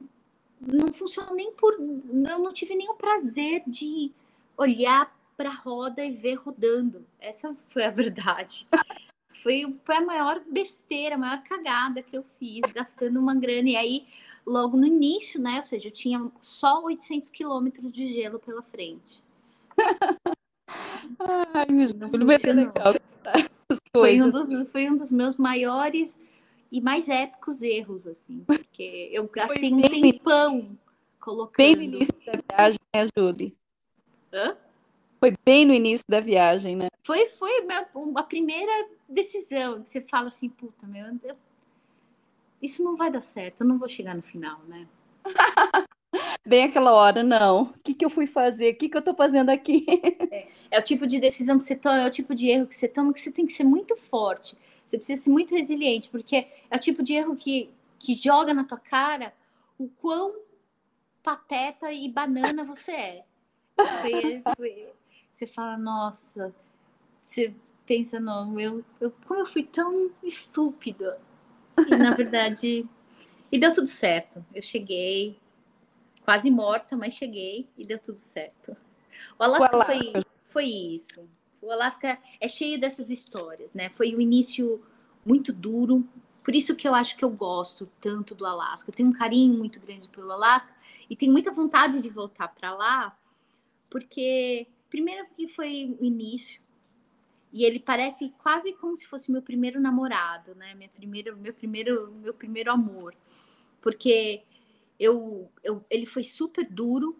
Não 0.61 0.93
funcionou 0.93 1.35
nem 1.35 1.53
por. 1.55 1.73
Eu 1.73 2.39
não 2.39 2.53
tive 2.53 2.77
nem 2.77 2.89
o 2.89 2.95
prazer 2.95 3.65
de 3.67 4.13
olhar 4.57 5.13
para 5.37 5.51
a 5.51 5.55
roda 5.55 6.05
e 6.05 6.13
ver 6.13 6.35
rodando. 6.35 7.05
Essa 7.19 7.53
foi 7.71 7.85
a 7.85 7.91
verdade. 7.91 8.69
Foi, 9.43 9.77
foi 9.85 9.97
a 9.97 10.05
maior 10.05 10.41
besteira, 10.51 11.15
a 11.15 11.19
maior 11.19 11.43
cagada 11.43 12.03
que 12.03 12.17
eu 12.17 12.25
fiz, 12.39 12.61
gastando 12.73 13.19
uma 13.19 13.35
grana. 13.35 13.71
E 13.71 13.77
aí, 13.77 14.07
logo 14.47 14.77
no 14.77 14.87
início, 14.87 15.41
né? 15.41 15.59
Ou 15.59 15.65
seja, 15.65 15.89
eu 15.89 15.93
tinha 15.93 16.31
só 16.41 16.83
800 16.83 17.31
quilômetros 17.31 17.93
de 17.93 18.13
gelo 18.13 18.39
pela 18.39 18.63
frente. 18.63 19.23
Ai, 21.21 21.67
não 21.95 22.11
legal. 22.11 22.95
Foi 23.93 24.21
um, 24.23 24.31
dos, 24.31 24.71
foi 24.71 24.91
um 24.91 24.97
dos 24.97 25.11
meus 25.11 25.37
maiores 25.37 26.19
e 26.71 26.81
mais 26.81 27.09
épicos 27.09 27.63
erros, 27.63 28.07
assim, 28.07 28.45
porque 28.47 29.09
eu 29.13 29.27
gastei 29.29 29.73
um 29.73 29.81
tempão 29.81 30.79
colocando. 31.21 31.57
Bem 31.57 31.77
no 31.77 31.83
início 31.83 32.15
da 32.25 32.33
viagem, 32.57 32.79
né, 32.95 33.07
Julie? 33.17 33.57
Hã? 34.33 34.57
Foi 35.21 35.35
bem 35.45 35.65
no 35.65 35.73
início 35.73 36.05
da 36.09 36.21
viagem, 36.21 36.77
né? 36.77 36.89
Foi, 37.05 37.29
foi 37.31 37.67
a 38.15 38.23
primeira 38.23 38.89
decisão 39.09 39.83
que 39.83 39.91
você 39.91 40.01
fala 40.03 40.29
assim, 40.29 40.49
puta, 40.49 40.87
meu, 40.87 41.07
eu, 41.25 41.37
isso 42.63 42.83
não 42.83 42.97
vai 42.97 43.11
dar 43.11 43.21
certo, 43.21 43.63
eu 43.63 43.67
não 43.67 43.79
vou 43.79 43.89
chegar 43.89 44.15
no 44.15 44.23
final, 44.23 44.61
né? 44.69 44.87
Bem 46.47 46.65
aquela 46.65 46.93
hora, 46.95 47.23
não. 47.23 47.65
O 47.65 47.75
que, 47.85 47.93
que 47.93 48.05
eu 48.05 48.09
fui 48.09 48.27
fazer? 48.27 48.73
O 48.73 48.77
que, 48.77 48.89
que 48.89 48.97
eu 48.97 49.03
tô 49.03 49.15
fazendo 49.15 49.51
aqui? 49.51 49.85
É, 50.31 50.49
é 50.71 50.79
o 50.79 50.83
tipo 50.83 51.07
de 51.07 51.19
decisão 51.19 51.57
que 51.57 51.65
você 51.65 51.75
toma, 51.75 52.03
é 52.03 52.07
o 52.07 52.11
tipo 52.11 52.35
de 52.35 52.49
erro 52.49 52.67
que 52.67 52.77
você 52.77 52.87
toma 52.87 53.15
que 53.15 53.21
você 53.21 53.33
tem 53.33 53.47
que 53.47 53.53
ser 53.53 53.65
muito 53.65 53.97
forte. 53.97 54.57
Você 54.87 54.99
precisa 54.99 55.23
ser 55.23 55.31
muito 55.31 55.55
resiliente, 55.55 56.11
porque 56.11 56.47
é 56.71 56.77
o 56.77 56.79
tipo 56.79 57.03
de 57.03 57.15
erro 57.15 57.35
que, 57.35 57.71
que 57.99 58.15
joga 58.15 58.53
na 58.53 58.65
tua 58.65 58.79
cara 58.79 59.33
o 59.79 59.89
quão 59.89 60.35
pateta 61.23 61.91
e 61.93 62.09
banana 62.11 62.65
você 62.65 62.93
é. 62.93 63.25
Foi, 63.77 64.43
foi, 64.57 64.89
você 65.39 65.47
fala, 65.47 65.77
nossa, 65.77 66.53
você 67.23 67.55
pensa, 67.87 68.19
não, 68.19 68.59
eu, 68.59 68.85
eu, 69.01 69.13
como 69.25 69.39
eu 69.39 69.47
fui 69.47 69.63
tão 69.63 70.11
estúpida. 70.23 71.21
E 71.87 71.97
na 71.97 72.13
verdade, 72.13 72.85
e 73.53 73.59
deu 73.59 73.73
tudo 73.73 73.87
certo. 73.87 74.45
Eu 74.53 74.61
cheguei, 74.61 75.39
quase 76.25 76.51
morta, 76.51 76.97
mas 76.97 77.15
cheguei 77.15 77.69
e 77.79 77.85
deu 77.85 78.01
tudo 78.01 78.19
certo. 78.19 78.77
O 79.39 79.45
Alasca, 79.45 79.77
o 79.77 79.81
Alasca. 79.81 79.95
Foi, 79.95 80.23
foi 80.47 80.65
isso. 80.65 81.29
O 81.63 81.71
Alasca 81.71 82.19
é 82.41 82.49
cheio 82.49 82.81
dessas 82.81 83.09
histórias, 83.09 83.73
né? 83.73 83.91
Foi 83.91 84.15
um 84.17 84.21
início 84.21 84.85
muito 85.25 85.53
duro. 85.53 86.05
Por 86.43 86.53
isso 86.53 86.75
que 86.75 86.89
eu 86.89 86.95
acho 86.97 87.17
que 87.17 87.25
eu 87.25 87.31
gosto 87.31 87.89
tanto 88.01 88.35
do 88.35 88.45
Alasca. 88.45 88.91
Eu 88.91 88.95
tenho 88.95 89.09
um 89.09 89.13
carinho 89.13 89.57
muito 89.57 89.79
grande 89.79 90.09
pelo 90.09 90.33
Alasca 90.33 90.75
e 91.09 91.15
tenho 91.15 91.31
muita 91.31 91.53
vontade 91.53 92.03
de 92.03 92.11
voltar 92.11 92.49
para 92.49 92.75
lá, 92.75 93.17
porque 93.89 94.67
primeiro 94.89 95.27
que 95.37 95.49
foi 95.49 95.97
o 96.01 96.05
início, 96.05 96.61
e 97.53 97.65
ele 97.65 97.79
parece 97.79 98.33
quase 98.39 98.73
como 98.75 98.97
se 98.97 99.07
fosse 99.07 99.33
meu 99.33 99.41
primeiro 99.41 99.81
namorado, 99.81 100.55
né? 100.55 100.75
Minha 100.75 100.91
primeira, 100.91 101.35
meu 101.35 101.55
primeiro, 101.55 102.13
meu 102.13 102.35
primeiro 102.35 102.71
amor, 102.71 103.15
porque 103.81 104.43
eu, 104.99 105.51
eu 105.63 105.85
ele 105.89 106.07
foi 106.07 106.25
super 106.25 106.69
duro. 106.69 107.17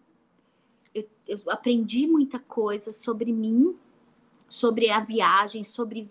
Eu, 0.93 1.07
eu 1.27 1.39
aprendi 1.47 2.07
muita 2.07 2.39
coisa 2.39 2.91
sobre 2.91 3.31
mim, 3.31 3.75
sobre 4.47 4.89
a 4.89 4.99
viagem, 4.99 5.63
sobre 5.63 6.09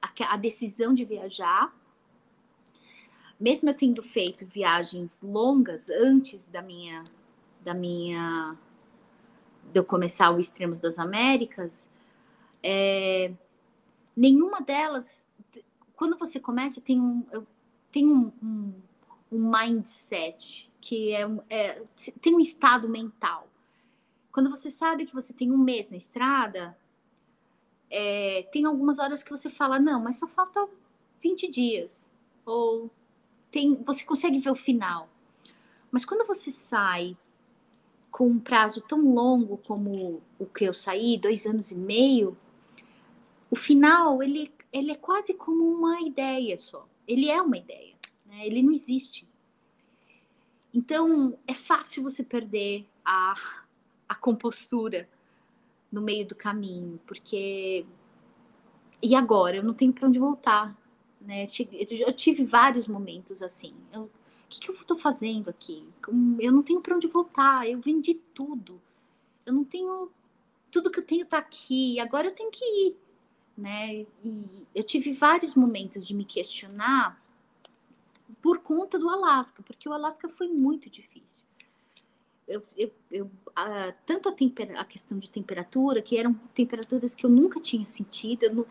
a, 0.00 0.34
a 0.34 0.36
decisão 0.36 0.94
de 0.94 1.04
viajar. 1.04 1.74
Mesmo 3.38 3.70
eu 3.70 3.74
tendo 3.74 4.02
feito 4.02 4.44
viagens 4.44 5.20
longas 5.22 5.88
antes 5.88 6.46
da 6.48 6.62
minha 6.62 7.02
da 7.62 7.74
minha 7.74 8.56
de 9.72 9.78
eu 9.78 9.84
começar 9.84 10.30
o 10.30 10.40
Extremos 10.40 10.80
das 10.80 10.98
Américas, 10.98 11.90
é, 12.62 13.32
nenhuma 14.16 14.60
delas, 14.60 15.24
quando 15.94 16.16
você 16.16 16.38
começa, 16.40 16.80
tem 16.80 17.00
um, 17.00 17.24
tem 17.90 18.06
um, 18.06 18.32
um, 18.42 18.74
um 19.32 19.50
mindset, 19.50 20.70
que 20.80 21.12
é, 21.14 21.28
é, 21.48 21.82
tem 22.20 22.34
um 22.34 22.40
estado 22.40 22.88
mental. 22.88 23.46
Quando 24.32 24.50
você 24.50 24.70
sabe 24.70 25.06
que 25.06 25.14
você 25.14 25.32
tem 25.32 25.50
um 25.50 25.58
mês 25.58 25.90
na 25.90 25.96
estrada, 25.96 26.76
é, 27.90 28.48
tem 28.52 28.64
algumas 28.64 28.98
horas 28.98 29.22
que 29.22 29.30
você 29.30 29.50
fala, 29.50 29.78
não, 29.78 30.00
mas 30.00 30.18
só 30.18 30.28
falta 30.28 30.68
20 31.20 31.50
dias. 31.50 32.08
Ou 32.44 32.90
tem, 33.50 33.74
você 33.82 34.04
consegue 34.04 34.38
ver 34.38 34.50
o 34.50 34.56
final. 34.56 35.08
Mas 35.90 36.04
quando 36.04 36.26
você 36.26 36.50
sai 36.52 37.16
com 38.10 38.26
um 38.26 38.38
prazo 38.38 38.80
tão 38.82 39.14
longo 39.14 39.56
como 39.58 40.22
o 40.38 40.46
que 40.46 40.64
eu 40.64 40.74
saí, 40.74 41.16
dois 41.16 41.46
anos 41.46 41.70
e 41.70 41.76
meio, 41.76 42.36
o 43.50 43.56
final 43.56 44.22
ele, 44.22 44.52
ele 44.72 44.92
é 44.92 44.96
quase 44.96 45.34
como 45.34 45.64
uma 45.64 46.00
ideia 46.02 46.56
só. 46.58 46.86
Ele 47.06 47.28
é 47.28 47.40
uma 47.40 47.56
ideia, 47.56 47.94
né? 48.26 48.46
ele 48.46 48.62
não 48.62 48.72
existe. 48.72 49.26
Então 50.72 51.36
é 51.46 51.54
fácil 51.54 52.02
você 52.02 52.22
perder 52.22 52.86
a, 53.04 53.34
a 54.08 54.14
compostura 54.14 55.08
no 55.90 56.00
meio 56.00 56.26
do 56.26 56.34
caminho, 56.34 57.00
porque 57.06 57.84
e 59.02 59.14
agora 59.14 59.56
eu 59.56 59.64
não 59.64 59.74
tenho 59.74 59.92
para 59.92 60.06
onde 60.06 60.18
voltar, 60.18 60.76
né? 61.20 61.46
Eu 61.90 62.12
tive 62.12 62.44
vários 62.44 62.86
momentos 62.86 63.42
assim. 63.42 63.74
Eu, 63.92 64.10
que, 64.50 64.60
que 64.60 64.70
eu 64.70 64.74
estou 64.74 64.98
fazendo 64.98 65.48
aqui? 65.48 65.84
Eu 66.38 66.52
não 66.52 66.62
tenho 66.62 66.80
para 66.80 66.96
onde 66.96 67.06
voltar. 67.06 67.68
Eu 67.68 67.80
vendi 67.80 68.14
tudo. 68.34 68.80
Eu 69.46 69.52
não 69.52 69.64
tenho 69.64 70.10
tudo 70.70 70.90
que 70.90 70.98
eu 70.98 71.06
tenho 71.06 71.22
está 71.22 71.38
aqui. 71.38 71.98
Agora 72.00 72.26
eu 72.26 72.34
tenho 72.34 72.50
que 72.50 72.64
ir 72.64 72.96
né? 73.60 74.06
E 74.24 74.44
eu 74.74 74.82
tive 74.82 75.12
vários 75.12 75.54
momentos 75.54 76.06
de 76.06 76.14
me 76.14 76.24
questionar 76.24 77.20
por 78.40 78.60
conta 78.60 78.98
do 78.98 79.08
Alasca, 79.08 79.62
porque 79.62 79.88
o 79.88 79.92
Alasca 79.92 80.28
foi 80.28 80.48
muito 80.48 80.88
difícil. 80.88 81.44
Eu, 82.48 82.62
eu, 82.76 82.90
eu 83.12 83.30
a, 83.54 83.92
tanto 84.06 84.28
a, 84.28 84.32
a, 84.80 84.84
questão 84.84 85.18
de 85.18 85.30
temperatura, 85.30 86.02
que 86.02 86.16
eram 86.16 86.34
temperaturas 86.54 87.14
que 87.14 87.24
eu 87.24 87.30
nunca 87.30 87.60
tinha 87.60 87.84
sentido, 87.84 88.66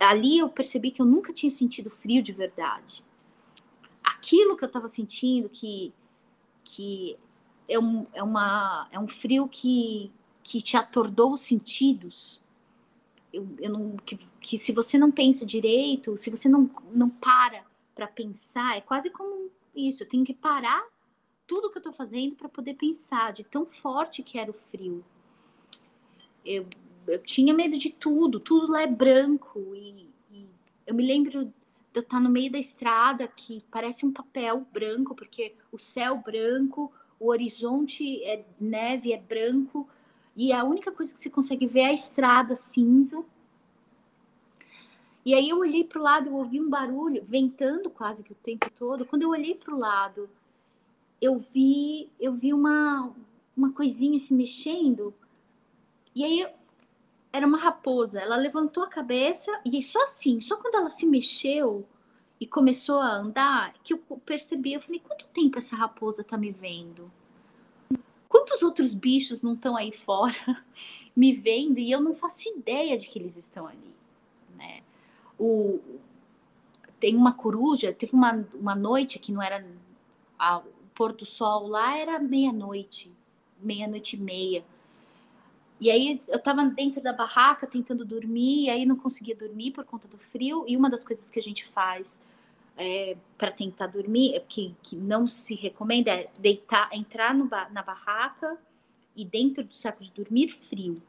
ali 0.00 0.38
eu 0.38 0.48
percebi 0.48 0.90
que 0.90 1.00
eu 1.00 1.06
nunca 1.06 1.32
tinha 1.32 1.50
sentido 1.50 1.88
frio 1.88 2.22
de 2.22 2.32
verdade. 2.32 3.04
Aquilo 4.22 4.56
que 4.56 4.62
eu 4.62 4.68
estava 4.68 4.86
sentindo, 4.86 5.48
que, 5.48 5.92
que 6.62 7.18
é, 7.68 7.76
um, 7.76 8.04
é, 8.12 8.22
uma, 8.22 8.86
é 8.92 8.98
um 8.98 9.08
frio 9.08 9.48
que, 9.48 10.12
que 10.44 10.62
te 10.62 10.76
atordou 10.76 11.32
os 11.32 11.40
sentidos, 11.40 12.40
eu, 13.32 13.48
eu 13.58 13.72
não, 13.72 13.96
que, 13.96 14.16
que, 14.40 14.56
se 14.56 14.70
você 14.70 14.96
não 14.96 15.10
pensa 15.10 15.44
direito, 15.44 16.16
se 16.16 16.30
você 16.30 16.48
não, 16.48 16.70
não 16.92 17.10
para 17.10 17.64
para 17.96 18.06
pensar, 18.06 18.76
é 18.76 18.80
quase 18.80 19.10
como 19.10 19.50
isso, 19.74 20.04
eu 20.04 20.08
tenho 20.08 20.24
que 20.24 20.34
parar 20.34 20.86
tudo 21.44 21.68
que 21.68 21.78
eu 21.78 21.80
estou 21.80 21.92
fazendo 21.92 22.36
para 22.36 22.48
poder 22.48 22.74
pensar, 22.74 23.32
de 23.32 23.42
tão 23.42 23.66
forte 23.66 24.22
que 24.22 24.38
era 24.38 24.52
o 24.52 24.54
frio. 24.54 25.04
Eu, 26.46 26.64
eu 27.08 27.18
tinha 27.18 27.52
medo 27.52 27.76
de 27.76 27.90
tudo, 27.90 28.38
tudo 28.38 28.70
lá 28.70 28.82
é 28.82 28.86
branco, 28.86 29.74
e, 29.74 30.08
e 30.30 30.46
eu 30.86 30.94
me 30.94 31.04
lembro 31.04 31.52
de 31.92 31.98
eu 31.98 32.02
estar 32.02 32.20
no 32.20 32.30
meio 32.30 32.50
da 32.50 32.58
estrada 32.58 33.28
que 33.28 33.58
parece 33.70 34.06
um 34.06 34.12
papel 34.12 34.66
branco, 34.72 35.14
porque 35.14 35.54
o 35.70 35.78
céu 35.78 36.16
branco, 36.16 36.92
o 37.20 37.28
horizonte 37.28 38.22
é 38.24 38.44
neve, 38.58 39.12
é 39.12 39.18
branco, 39.18 39.88
e 40.34 40.52
a 40.52 40.64
única 40.64 40.90
coisa 40.90 41.14
que 41.14 41.20
você 41.20 41.28
consegue 41.28 41.66
ver 41.66 41.80
é 41.80 41.86
a 41.86 41.92
estrada 41.92 42.56
cinza. 42.56 43.22
E 45.24 45.34
aí 45.34 45.48
eu 45.48 45.58
olhei 45.58 45.84
para 45.84 46.00
o 46.00 46.02
lado, 46.02 46.28
eu 46.28 46.34
ouvi 46.34 46.60
um 46.60 46.68
barulho, 46.68 47.22
ventando 47.24 47.90
quase 47.90 48.22
que 48.22 48.32
o 48.32 48.36
tempo 48.42 48.68
todo. 48.70 49.04
Quando 49.04 49.22
eu 49.22 49.30
olhei 49.30 49.54
para 49.54 49.74
o 49.74 49.78
lado, 49.78 50.28
eu 51.20 51.38
vi, 51.38 52.10
eu 52.18 52.32
vi 52.32 52.52
uma, 52.52 53.14
uma 53.56 53.72
coisinha 53.72 54.18
se 54.18 54.34
mexendo. 54.34 55.14
E 56.14 56.24
aí 56.24 56.46
era 57.32 57.46
uma 57.46 57.58
raposa. 57.58 58.20
Ela 58.20 58.36
levantou 58.36 58.82
a 58.82 58.88
cabeça 58.88 59.50
e 59.64 59.82
só 59.82 60.02
assim, 60.04 60.40
só 60.40 60.56
quando 60.56 60.74
ela 60.74 60.90
se 60.90 61.06
mexeu 61.06 61.86
e 62.40 62.46
começou 62.46 62.98
a 62.98 63.14
andar, 63.14 63.74
que 63.84 63.94
eu 63.94 63.98
percebi, 64.26 64.72
eu 64.74 64.80
falei, 64.80 65.00
quanto 65.00 65.26
tempo 65.28 65.58
essa 65.58 65.76
raposa 65.76 66.24
tá 66.24 66.36
me 66.36 66.50
vendo? 66.50 67.10
quantos 68.32 68.62
outros 68.62 68.94
bichos 68.94 69.42
não 69.42 69.52
estão 69.52 69.76
aí 69.76 69.92
fora 69.92 70.64
me 71.14 71.34
vendo 71.34 71.78
e 71.78 71.90
eu 71.90 72.00
não 72.00 72.14
faço 72.14 72.48
ideia 72.48 72.96
de 72.98 73.06
que 73.06 73.18
eles 73.18 73.36
estão 73.36 73.66
ali, 73.66 73.94
né? 74.56 74.80
O, 75.38 75.78
tem 76.98 77.14
uma 77.14 77.34
coruja, 77.34 77.92
teve 77.92 78.14
uma, 78.14 78.46
uma 78.54 78.74
noite 78.74 79.18
que 79.18 79.30
não 79.30 79.42
era 79.42 79.64
a, 80.38 80.58
o 80.58 80.64
pôr 80.94 81.12
do 81.12 81.26
sol 81.26 81.68
lá 81.68 81.98
era 81.98 82.18
meia-noite, 82.18 83.12
meia-noite 83.60 84.16
e 84.16 84.20
meia. 84.20 84.64
E 85.82 85.90
aí 85.90 86.22
eu 86.28 86.38
tava 86.38 86.64
dentro 86.66 87.02
da 87.02 87.12
barraca 87.12 87.66
tentando 87.66 88.04
dormir, 88.04 88.66
e 88.66 88.70
aí 88.70 88.86
não 88.86 88.94
conseguia 88.94 89.34
dormir 89.34 89.72
por 89.72 89.84
conta 89.84 90.06
do 90.06 90.16
frio, 90.16 90.64
e 90.68 90.76
uma 90.76 90.88
das 90.88 91.02
coisas 91.02 91.28
que 91.28 91.40
a 91.40 91.42
gente 91.42 91.66
faz 91.66 92.22
é, 92.76 93.16
para 93.36 93.50
tentar 93.50 93.88
dormir, 93.88 94.40
que, 94.48 94.76
que 94.80 94.94
não 94.94 95.26
se 95.26 95.56
recomenda 95.56 96.12
é 96.12 96.30
deitar, 96.38 96.88
entrar 96.92 97.34
no, 97.34 97.50
na 97.72 97.82
barraca 97.82 98.56
e 99.16 99.24
dentro 99.24 99.64
do 99.64 99.74
saco 99.74 100.04
de 100.04 100.12
dormir 100.12 100.50
frio. 100.68 101.02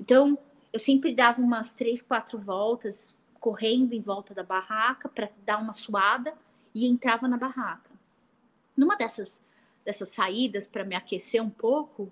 Então, 0.00 0.38
eu 0.72 0.80
sempre 0.80 1.14
dava 1.14 1.42
umas 1.42 1.74
três, 1.74 2.00
quatro 2.00 2.38
voltas 2.38 3.14
correndo 3.38 3.92
em 3.92 4.00
volta 4.00 4.32
da 4.32 4.42
barraca 4.42 5.10
para 5.10 5.28
dar 5.44 5.58
uma 5.58 5.74
suada 5.74 6.32
e 6.74 6.86
entrava 6.86 7.28
na 7.28 7.36
barraca. 7.36 7.90
Numa 8.74 8.96
dessas, 8.96 9.44
dessas 9.84 10.08
saídas 10.08 10.66
para 10.66 10.84
me 10.84 10.94
aquecer 10.94 11.42
um 11.42 11.50
pouco, 11.50 12.10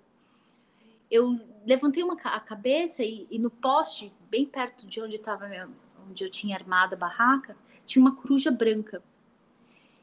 eu 1.09 1.39
levantei 1.65 2.03
uma, 2.03 2.15
a 2.15 2.39
cabeça 2.39 3.03
e, 3.03 3.27
e 3.29 3.39
no 3.39 3.49
poste, 3.49 4.13
bem 4.29 4.45
perto 4.45 4.85
de 4.85 5.01
onde 5.01 5.15
estava 5.15 5.45
onde 6.09 6.23
eu 6.23 6.29
tinha 6.29 6.55
armado 6.55 6.95
a 6.95 6.97
barraca, 6.97 7.57
tinha 7.85 8.03
uma 8.03 8.15
coruja 8.15 8.51
branca. 8.51 9.03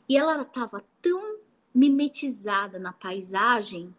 E 0.08 0.16
ela 0.16 0.42
estava 0.42 0.84
tão 1.00 1.38
mimetizada 1.74 2.78
na 2.78 2.92
paisagem 2.92 3.94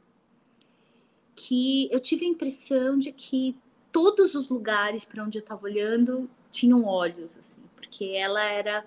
que 1.35 1.89
eu 1.91 1.99
tive 1.99 2.25
a 2.25 2.29
impressão 2.29 2.99
de 2.99 3.11
que 3.11 3.57
todos 3.91 4.35
os 4.35 4.49
lugares 4.49 5.05
para 5.05 5.23
onde 5.23 5.37
eu 5.37 5.41
estava 5.41 5.63
olhando 5.63 6.29
tinham 6.51 6.85
olhos, 6.85 7.37
assim, 7.37 7.61
porque 7.75 8.05
ela 8.15 8.43
era. 8.43 8.85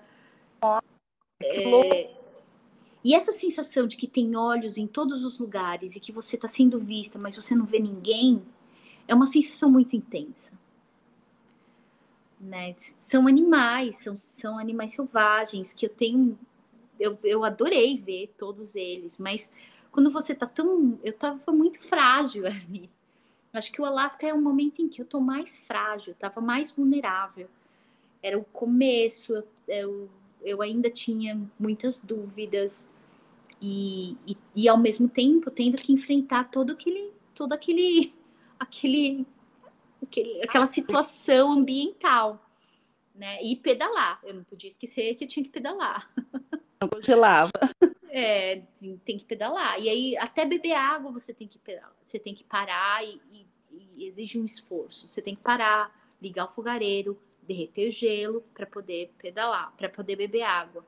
É, 1.41 2.16
E 3.03 3.13
essa 3.13 3.31
sensação 3.31 3.87
de 3.87 3.95
que 3.95 4.07
tem 4.07 4.35
olhos 4.35 4.77
em 4.77 4.87
todos 4.87 5.23
os 5.23 5.37
lugares 5.37 5.95
e 5.95 5.99
que 5.99 6.11
você 6.11 6.35
está 6.35 6.47
sendo 6.47 6.79
vista, 6.79 7.17
mas 7.17 7.35
você 7.35 7.55
não 7.55 7.65
vê 7.65 7.79
ninguém, 7.79 8.41
é 9.07 9.15
uma 9.15 9.25
sensação 9.25 9.71
muito 9.71 9.95
intensa. 9.95 10.51
Né? 12.39 12.75
São 12.97 13.27
animais, 13.27 13.97
são, 13.97 14.17
são 14.17 14.59
animais 14.59 14.93
selvagens 14.93 15.73
que 15.73 15.85
eu 15.85 15.89
tenho. 15.89 16.37
Eu, 16.99 17.17
eu 17.23 17.43
adorei 17.43 17.97
ver 17.97 18.33
todos 18.37 18.75
eles, 18.75 19.17
mas 19.17 19.51
quando 19.91 20.11
você 20.11 20.35
tá 20.35 20.45
tão. 20.45 20.99
Eu 21.03 21.13
tava 21.13 21.51
muito 21.51 21.81
frágil 21.87 22.45
ali. 22.47 22.89
Acho 23.53 23.71
que 23.71 23.81
o 23.81 23.85
Alasca 23.85 24.27
é 24.27 24.33
o 24.33 24.41
momento 24.41 24.81
em 24.81 24.89
que 24.89 25.01
eu 25.01 25.05
tô 25.05 25.19
mais 25.19 25.57
frágil, 25.57 26.13
tava 26.19 26.41
mais 26.41 26.71
vulnerável. 26.71 27.47
Era 28.21 28.37
o 28.37 28.43
começo, 28.43 29.33
eu, 29.33 29.47
eu, 29.67 30.09
eu 30.41 30.61
ainda 30.61 30.89
tinha 30.89 31.39
muitas 31.59 31.99
dúvidas 31.99 32.87
e, 33.61 34.15
e, 34.25 34.37
e, 34.55 34.69
ao 34.69 34.77
mesmo 34.77 35.09
tempo 35.09 35.49
tendo 35.49 35.77
que 35.77 35.91
enfrentar 35.91 36.51
todo 36.51 36.73
aquele, 36.73 37.11
todo 37.33 37.53
aquele, 37.53 38.13
aquele, 38.59 39.25
aquele 40.01 40.43
aquela 40.43 40.67
situação 40.67 41.51
ambiental, 41.51 42.45
né? 43.15 43.41
E 43.43 43.55
pedalar. 43.55 44.19
Eu 44.23 44.35
não 44.35 44.43
podia 44.43 44.69
esquecer 44.69 45.15
que 45.15 45.23
eu 45.23 45.27
tinha 45.27 45.43
que 45.43 45.49
pedalar. 45.49 46.11
Não 46.79 46.87
congelava. 46.87 47.51
É, 48.07 48.61
tem 49.03 49.17
que 49.17 49.25
pedalar. 49.25 49.81
E 49.81 49.89
aí, 49.89 50.15
até 50.17 50.45
beber 50.45 50.73
água, 50.73 51.11
você 51.11 51.33
tem 51.33 51.47
que 51.47 51.57
pedalar. 51.57 51.91
Você 52.05 52.19
tem 52.19 52.35
que 52.35 52.43
parar 52.43 53.03
e, 53.03 53.19
e, 53.31 53.47
e 53.95 54.05
exige 54.05 54.39
um 54.39 54.45
esforço. 54.45 55.07
Você 55.07 55.19
tem 55.19 55.35
que 55.35 55.41
parar, 55.41 55.91
ligar 56.21 56.45
o 56.45 56.49
fogareiro, 56.49 57.19
derreter 57.47 57.89
o 57.89 57.91
gelo 57.91 58.43
para 58.53 58.65
poder 58.65 59.11
pedalar, 59.17 59.73
para 59.77 59.89
poder 59.89 60.15
beber 60.15 60.43
água. 60.43 60.85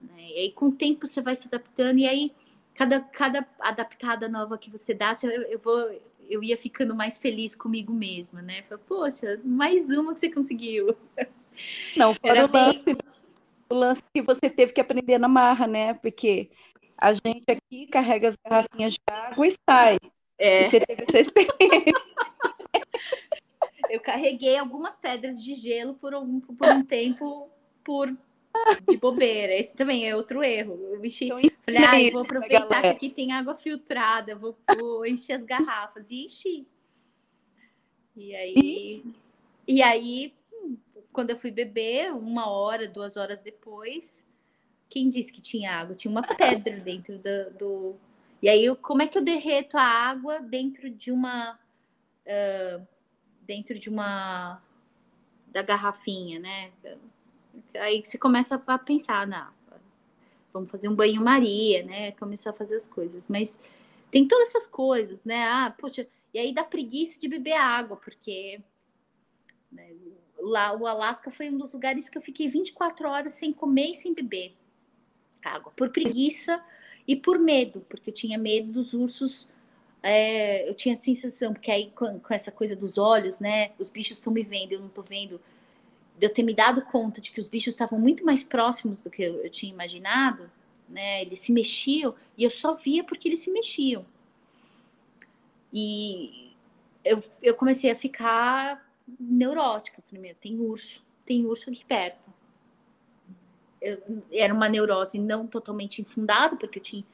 Né? 0.00 0.30
E 0.30 0.38
aí, 0.38 0.52
com 0.52 0.66
o 0.66 0.72
tempo, 0.72 1.06
você 1.06 1.20
vai 1.20 1.34
se 1.34 1.48
adaptando. 1.48 1.98
E 1.98 2.06
aí, 2.06 2.32
cada, 2.74 3.00
cada 3.00 3.46
adaptada 3.58 4.28
nova 4.28 4.58
que 4.58 4.70
você 4.70 4.94
dá, 4.94 5.14
você, 5.14 5.26
eu, 5.50 5.58
vou, 5.58 5.90
eu 6.28 6.42
ia 6.42 6.56
ficando 6.56 6.94
mais 6.94 7.18
feliz 7.18 7.56
comigo 7.56 7.92
mesma, 7.92 8.40
né? 8.40 8.62
Falei, 8.62 8.84
poxa, 8.86 9.40
mais 9.44 9.90
uma 9.90 10.14
que 10.14 10.20
você 10.20 10.30
conseguiu. 10.30 10.96
Não, 11.96 12.14
fora 12.14 12.46
o 12.46 12.52
lance, 12.52 12.96
o 13.68 13.74
lance 13.74 14.02
que 14.14 14.22
você 14.22 14.48
teve 14.48 14.72
que 14.72 14.80
aprender 14.80 15.18
na 15.18 15.28
marra, 15.28 15.66
né? 15.66 15.94
Porque 15.94 16.48
a 16.96 17.12
gente 17.12 17.44
aqui 17.48 17.86
carrega 17.86 18.28
as 18.28 18.36
garrafinhas 18.36 18.94
de 18.94 19.00
água 19.10 19.46
e 19.46 19.54
sai. 19.68 19.98
É. 20.38 20.62
E 20.62 20.64
você 20.64 20.80
teve 20.80 21.04
essa 21.06 21.18
experiência. 21.18 21.92
Eu 23.90 24.00
carreguei 24.00 24.56
algumas 24.56 24.96
pedras 24.96 25.42
de 25.42 25.54
gelo 25.54 25.94
por, 25.94 26.14
algum, 26.14 26.40
por 26.40 26.68
um 26.68 26.84
tempo 26.84 27.50
por 27.84 28.08
de 28.88 28.96
bobeira. 28.96 29.54
Esse 29.54 29.74
também 29.74 30.08
é 30.08 30.16
outro 30.16 30.42
erro. 30.42 30.78
Eu 30.92 31.04
enchi, 31.04 31.26
então, 31.26 31.40
falei, 31.64 32.08
ah, 32.08 32.12
vou 32.12 32.22
aproveitar 32.22 32.82
que 32.82 32.86
aqui 32.88 33.10
tem 33.10 33.32
água 33.32 33.56
filtrada, 33.56 34.34
vou, 34.34 34.56
vou 34.78 35.06
encher 35.06 35.34
as 35.34 35.44
garrafas. 35.44 36.10
E 36.10 36.26
enchi. 36.26 36.66
E 38.16 38.34
aí, 38.34 39.04
e 39.66 39.82
aí, 39.82 40.34
quando 41.12 41.30
eu 41.30 41.38
fui 41.38 41.50
beber, 41.50 42.12
uma 42.12 42.50
hora, 42.50 42.88
duas 42.88 43.16
horas 43.16 43.40
depois, 43.40 44.24
quem 44.88 45.08
disse 45.08 45.32
que 45.32 45.40
tinha 45.40 45.72
água? 45.72 45.94
Tinha 45.94 46.10
uma 46.10 46.22
pedra 46.22 46.78
dentro 46.78 47.18
do. 47.18 47.50
do... 47.58 47.96
E 48.42 48.48
aí, 48.48 48.64
eu, 48.64 48.74
como 48.76 49.02
é 49.02 49.06
que 49.06 49.16
eu 49.16 49.22
derreto 49.22 49.76
a 49.76 49.82
água 49.82 50.40
dentro 50.40 50.90
de 50.90 51.12
uma. 51.12 51.58
Uh, 52.26 52.86
dentro 53.46 53.78
de 53.78 53.88
uma. 53.88 54.62
da 55.48 55.62
garrafinha, 55.62 56.38
né? 56.38 56.70
Aí 57.74 58.02
você 58.04 58.18
começa 58.18 58.62
a 58.66 58.78
pensar, 58.78 59.26
não, 59.26 59.48
vamos 60.52 60.70
fazer 60.70 60.88
um 60.88 60.94
banho-maria, 60.94 61.82
né? 61.84 62.12
Começar 62.12 62.50
a 62.50 62.54
fazer 62.54 62.76
as 62.76 62.86
coisas. 62.86 63.26
Mas 63.28 63.58
tem 64.10 64.26
todas 64.26 64.48
essas 64.48 64.66
coisas, 64.66 65.24
né? 65.24 65.44
Ah, 65.44 65.74
poxa, 65.78 66.06
e 66.32 66.38
aí 66.38 66.52
dá 66.52 66.64
preguiça 66.64 67.18
de 67.18 67.28
beber 67.28 67.54
água, 67.54 67.96
porque 67.96 68.60
né, 69.70 69.94
lá 70.38 70.76
o 70.76 70.86
Alasca 70.86 71.30
foi 71.30 71.50
um 71.50 71.58
dos 71.58 71.72
lugares 71.72 72.08
que 72.08 72.18
eu 72.18 72.22
fiquei 72.22 72.48
24 72.48 73.08
horas 73.08 73.34
sem 73.34 73.52
comer 73.52 73.92
e 73.92 73.96
sem 73.96 74.14
beber 74.14 74.54
água, 75.44 75.72
por 75.76 75.90
preguiça 75.90 76.62
e 77.06 77.16
por 77.16 77.38
medo, 77.38 77.84
porque 77.88 78.10
eu 78.10 78.14
tinha 78.14 78.38
medo 78.38 78.72
dos 78.72 78.92
ursos. 78.94 79.48
É, 80.02 80.68
eu 80.68 80.74
tinha 80.74 80.96
a 80.96 81.00
sensação, 81.00 81.52
porque 81.52 81.70
aí 81.70 81.90
com, 81.90 82.18
com 82.18 82.34
essa 82.34 82.50
coisa 82.50 82.74
dos 82.74 82.96
olhos, 82.96 83.38
né? 83.38 83.72
Os 83.78 83.88
bichos 83.88 84.16
estão 84.16 84.32
me 84.32 84.42
vendo, 84.42 84.72
eu 84.72 84.80
não 84.80 84.86
estou 84.86 85.04
vendo 85.04 85.40
de 86.18 86.26
eu 86.26 86.32
ter 86.32 86.42
me 86.42 86.54
dado 86.54 86.82
conta 86.82 87.20
de 87.20 87.30
que 87.30 87.40
os 87.40 87.48
bichos 87.48 87.74
estavam 87.74 87.98
muito 87.98 88.24
mais 88.24 88.42
próximos 88.42 89.00
do 89.00 89.10
que 89.10 89.22
eu, 89.22 89.42
eu 89.42 89.50
tinha 89.50 89.72
imaginado, 89.72 90.50
né? 90.88 91.22
Eles 91.22 91.40
se 91.40 91.52
mexiam 91.52 92.14
e 92.36 92.44
eu 92.44 92.50
só 92.50 92.74
via 92.74 93.04
porque 93.04 93.28
eles 93.28 93.40
se 93.40 93.50
mexiam. 93.50 94.04
E 95.72 96.52
eu, 97.04 97.22
eu 97.42 97.54
comecei 97.54 97.90
a 97.90 97.96
ficar 97.96 98.86
neurótica. 99.18 100.02
Falei, 100.02 100.20
meu, 100.20 100.34
tem 100.34 100.58
urso, 100.60 101.02
tem 101.24 101.46
urso 101.46 101.70
aqui 101.70 101.84
perto. 101.84 102.30
Eu, 103.80 104.02
era 104.32 104.52
uma 104.52 104.68
neurose 104.68 105.18
não 105.18 105.46
totalmente 105.46 106.02
infundada, 106.02 106.56
porque 106.56 106.78
eu 106.78 106.82
tinha, 106.82 107.04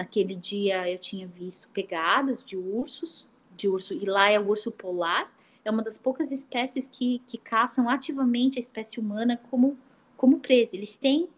naquele 0.00 0.34
dia 0.34 0.90
eu 0.90 0.96
tinha 0.96 1.26
visto 1.26 1.68
pegadas 1.74 2.42
de 2.42 2.56
ursos, 2.56 3.28
de 3.54 3.68
urso, 3.68 3.92
e 3.92 4.06
lá 4.06 4.30
é 4.30 4.40
o 4.40 4.48
urso 4.48 4.72
polar, 4.72 5.30
é 5.62 5.70
uma 5.70 5.82
das 5.82 5.98
poucas 5.98 6.32
espécies 6.32 6.86
que, 6.86 7.20
que 7.26 7.36
caçam 7.36 7.86
ativamente 7.86 8.58
a 8.58 8.62
espécie 8.62 8.98
humana 8.98 9.38
como, 9.50 9.76
como 10.16 10.40
presa. 10.40 10.74
Eles 10.74 10.96
têm 10.96 11.28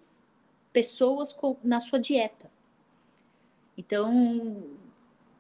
pessoas 0.73 1.37
na 1.65 1.81
sua 1.81 1.99
dieta. 1.99 2.49
Então, 3.77 4.63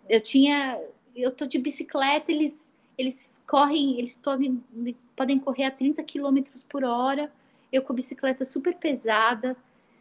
eu 0.08 0.20
tinha. 0.20 0.80
Eu 1.14 1.30
tô 1.30 1.46
de 1.46 1.58
bicicleta, 1.58 2.32
eles, 2.32 2.58
eles 2.98 3.40
correm, 3.46 4.00
eles 4.00 4.16
podem, 4.16 4.60
podem 5.14 5.38
correr 5.38 5.66
a 5.66 5.70
30 5.70 6.02
km 6.02 6.42
por 6.68 6.82
hora. 6.82 7.32
Eu 7.70 7.82
com 7.82 7.92
a 7.92 7.96
bicicleta 7.96 8.44
super 8.44 8.74
pesada, 8.74 9.56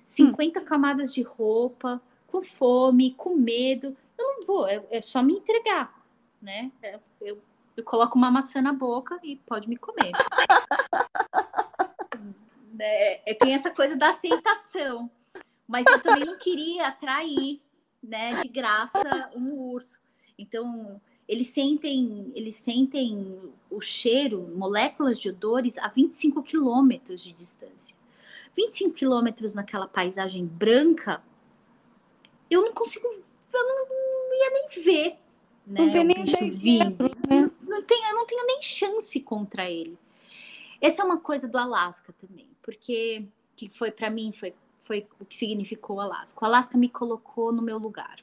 50 0.06 0.60
hum. 0.60 0.66
camadas 0.66 1.14
de 1.14 1.22
roupa, 1.22 2.02
com 2.32 2.42
fome, 2.42 3.14
com 3.14 3.36
medo. 3.36 3.96
Eu 4.18 4.26
não 4.26 4.46
vou, 4.46 4.68
é, 4.68 4.84
é 4.90 5.02
só 5.02 5.22
me 5.22 5.34
entregar, 5.34 5.94
né? 6.42 6.72
É, 6.82 7.00
eu 7.20 7.42
eu 7.76 7.84
coloco 7.84 8.18
uma 8.18 8.30
maçã 8.30 8.62
na 8.62 8.74
boca 8.74 9.20
e 9.24 9.38
pode 9.38 9.70
me 9.70 9.78
comer. 9.78 10.12
é, 12.80 13.32
é, 13.32 13.34
tem 13.34 13.54
essa 13.54 13.72
coisa 13.72 13.96
da 13.96 14.10
aceitação. 14.10 15.10
Mas 15.68 15.86
eu 15.86 16.02
também 16.02 16.26
não 16.26 16.38
queria 16.38 16.88
atrair, 16.88 17.62
né, 18.04 18.42
de 18.42 18.50
graça 18.50 19.32
um 19.34 19.54
urso. 19.54 20.00
Então, 20.38 21.00
eles 21.28 21.48
sentem, 21.48 22.32
eles 22.36 22.56
sentem 22.56 23.40
o 23.70 23.80
cheiro, 23.80 24.52
moléculas 24.54 25.20
de 25.20 25.30
odores 25.30 25.78
a 25.78 25.88
25 25.88 26.44
quilômetros 26.44 27.24
de 27.24 27.32
distância. 27.32 27.96
25 28.56 28.94
quilômetros 28.94 29.56
naquela 29.56 29.88
paisagem 29.88 30.46
branca, 30.46 31.24
eu 32.52 32.62
não 32.62 32.74
consigo, 32.74 33.08
eu 33.08 33.68
não, 33.68 33.88
não 33.88 34.34
ia 34.36 34.50
nem 34.52 34.84
ver, 34.84 35.18
né, 35.66 35.80
não 35.80 35.88
o 35.88 36.24
bicho 36.24 36.60
vindo. 36.60 37.04
Né? 37.30 37.50
não 37.62 37.82
tenho, 37.84 38.10
eu 38.10 38.16
não 38.16 38.26
tenho 38.26 38.46
nem 38.46 38.62
chance 38.62 39.18
contra 39.22 39.70
ele. 39.72 39.98
Essa 40.82 41.02
é 41.02 41.06
uma 41.06 41.18
coisa 41.18 41.48
do 41.48 41.58
Alasca 41.58 42.14
também, 42.20 42.50
porque 42.62 43.24
que 43.56 43.70
foi 43.70 43.90
para 43.90 44.10
mim 44.10 44.34
foi 44.34 44.54
foi 44.80 45.08
o 45.20 45.26
que 45.26 45.38
significou 45.38 45.98
o 45.98 46.00
Alasca. 46.02 46.44
O 46.44 46.46
Alasca 46.46 46.78
me 46.78 46.90
colocou 46.90 47.54
no 47.54 47.62
meu 47.62 47.78
lugar. 47.78 48.20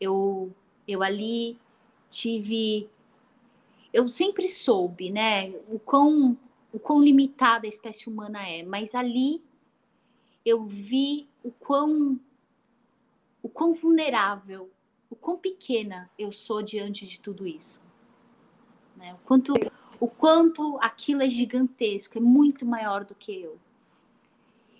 Eu 0.00 0.54
eu 0.86 1.02
ali 1.02 1.58
tive 2.10 2.88
eu 3.92 4.08
sempre 4.08 4.48
soube, 4.48 5.10
né, 5.10 5.48
o 5.68 5.80
quão 5.80 6.36
o 6.72 6.78
quão 6.78 7.02
limitada 7.02 7.66
a 7.66 7.68
espécie 7.68 8.08
humana 8.08 8.46
é, 8.46 8.62
mas 8.62 8.94
ali 8.94 9.42
eu 10.44 10.64
vi 10.64 11.28
o 11.42 11.50
quão 11.50 12.18
o 13.42 13.48
quão 13.48 13.72
vulnerável, 13.72 14.70
o 15.08 15.16
quão 15.16 15.38
pequena 15.38 16.10
eu 16.18 16.32
sou 16.32 16.62
diante 16.62 17.06
de 17.06 17.18
tudo 17.20 17.46
isso. 17.46 17.82
Né? 18.96 19.14
O, 19.14 19.18
quanto, 19.18 19.54
o 20.00 20.08
quanto 20.08 20.76
aquilo 20.80 21.22
é 21.22 21.30
gigantesco, 21.30 22.18
é 22.18 22.20
muito 22.20 22.66
maior 22.66 23.04
do 23.04 23.14
que 23.14 23.40
eu. 23.40 23.58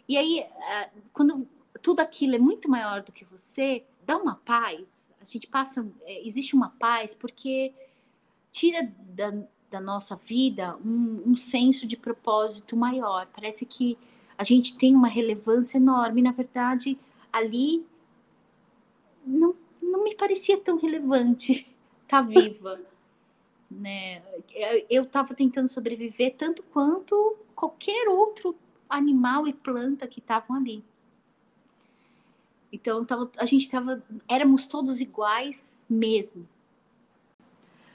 E 0.08 0.16
aí, 0.16 0.40
é, 0.40 0.90
quando 1.12 1.48
tudo 1.82 2.00
aquilo 2.00 2.34
é 2.34 2.38
muito 2.38 2.68
maior 2.68 3.02
do 3.02 3.12
que 3.12 3.24
você, 3.24 3.84
dá 4.04 4.16
uma 4.16 4.36
paz. 4.36 5.08
A 5.20 5.24
gente 5.24 5.46
passa, 5.46 5.86
é, 6.02 6.26
existe 6.26 6.54
uma 6.54 6.70
paz 6.70 7.14
porque 7.14 7.72
tira 8.50 8.92
da, 8.98 9.32
da 9.70 9.80
nossa 9.80 10.16
vida 10.16 10.76
um, 10.84 11.22
um 11.26 11.36
senso 11.36 11.86
de 11.86 11.96
propósito 11.96 12.76
maior. 12.76 13.26
Parece 13.34 13.66
que 13.66 13.98
a 14.36 14.44
gente 14.44 14.76
tem 14.78 14.94
uma 14.94 15.08
relevância 15.08 15.78
enorme. 15.78 16.22
Na 16.22 16.32
verdade, 16.32 16.98
ali 17.32 17.84
não, 19.26 19.54
não 19.82 20.04
me 20.04 20.14
parecia 20.14 20.58
tão 20.58 20.78
relevante 20.78 21.52
estar 22.02 22.08
tá 22.08 22.22
viva, 22.22 22.80
né? 23.70 24.22
Eu 24.88 25.04
estava 25.04 25.34
tentando 25.34 25.68
sobreviver 25.68 26.34
tanto 26.36 26.62
quanto 26.62 27.36
qualquer 27.54 28.08
outro 28.08 28.54
animal 28.88 29.46
e 29.46 29.52
planta 29.52 30.06
que 30.06 30.20
estavam 30.20 30.56
ali. 30.56 30.82
Então 32.72 33.04
tava, 33.04 33.30
a 33.36 33.44
gente 33.44 33.64
estava, 33.64 34.02
éramos 34.28 34.66
todos 34.66 35.00
iguais 35.00 35.84
mesmo. 35.88 36.46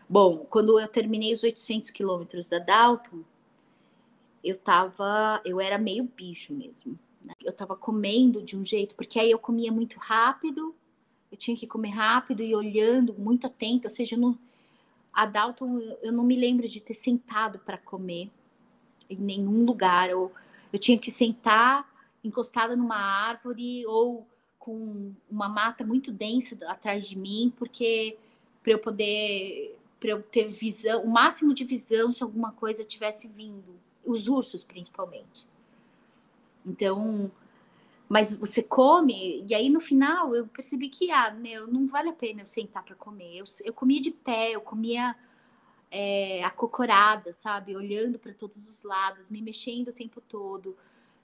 Bom, 0.10 0.46
quando 0.50 0.80
eu 0.80 0.88
terminei 0.88 1.34
os 1.34 1.44
800 1.44 1.92
quilômetros 1.92 2.50
da 2.50 2.60
Dalton, 2.60 3.22
eu 4.44 4.58
tava, 4.58 5.42
eu 5.46 5.60
era 5.60 5.78
meio 5.78 6.04
bicho 6.04 6.54
mesmo. 6.54 7.00
Né? 7.22 7.34
Eu 7.42 7.54
tava 7.54 7.76
comendo 7.76 8.42
de 8.42 8.58
um 8.58 8.66
jeito, 8.66 8.96
porque 8.96 9.20
aí 9.20 9.32
eu 9.32 9.40
comia 9.40 9.72
muito 9.72 9.98
rápido, 9.98 10.76
eu 11.32 11.38
tinha 11.38 11.56
que 11.56 11.66
comer 11.66 11.90
rápido 11.90 12.44
e 12.44 12.54
olhando 12.54 13.14
muito 13.14 13.48
atento, 13.48 13.88
ou 13.88 13.94
seja, 13.94 14.18
no, 14.18 14.38
a 15.12 15.26
Dalton 15.26 15.80
eu 16.02 16.12
não 16.12 16.24
me 16.24 16.36
lembro 16.36 16.68
de 16.68 16.80
ter 16.80 16.94
sentado 16.94 17.60
para 17.60 17.78
comer 17.78 18.30
em 19.10 19.18
nenhum 19.18 19.64
lugar, 19.66 20.14
ou 20.14 20.32
eu 20.72 20.80
tinha 20.80 20.98
que 20.98 21.12
sentar 21.12 21.88
encostada 22.24 22.76
numa 22.76 22.98
árvore 22.98 23.86
ou 23.86 24.28
com 24.60 25.14
uma 25.30 25.50
mata 25.50 25.84
muito 25.86 26.12
densa 26.12 26.58
atrás 26.68 27.08
de 27.08 27.18
mim, 27.18 27.54
porque 27.58 28.18
para 28.62 28.72
eu 28.72 28.80
poder 28.80 29.78
para 30.04 30.12
eu 30.12 30.22
ter 30.22 30.50
visão, 30.50 31.02
o 31.02 31.10
máximo 31.10 31.54
de 31.54 31.64
visão 31.64 32.12
se 32.12 32.22
alguma 32.22 32.52
coisa 32.52 32.84
tivesse 32.84 33.26
vindo, 33.26 33.80
os 34.04 34.28
ursos 34.28 34.62
principalmente. 34.62 35.48
Então, 36.66 37.32
mas 38.10 38.36
você 38.36 38.62
come, 38.62 39.46
e 39.48 39.56
aí 39.56 39.70
no 39.70 39.80
final 39.80 40.36
eu 40.36 40.46
percebi 40.46 40.90
que, 40.90 41.10
ah, 41.10 41.32
meu, 41.32 41.68
não 41.68 41.88
vale 41.88 42.10
a 42.10 42.14
pena 42.14 42.42
eu 42.42 42.46
sentar 42.46 42.84
para 42.84 42.98
comer. 42.98 43.38
Eu, 43.38 43.46
eu 43.64 43.74
comia 43.74 44.02
de 44.02 44.12
pé, 44.12 44.52
eu 44.52 44.60
comia 44.60 45.16
é, 45.90 46.44
acocorada, 46.44 47.32
sabe? 47.32 47.74
Olhando 47.74 48.20
para 48.20 48.34
todos 48.34 48.58
os 48.68 48.84
lados, 48.84 49.30
me 49.30 49.42
mexendo 49.42 49.88
o 49.88 49.94
tempo 49.94 50.20
todo. 50.20 50.76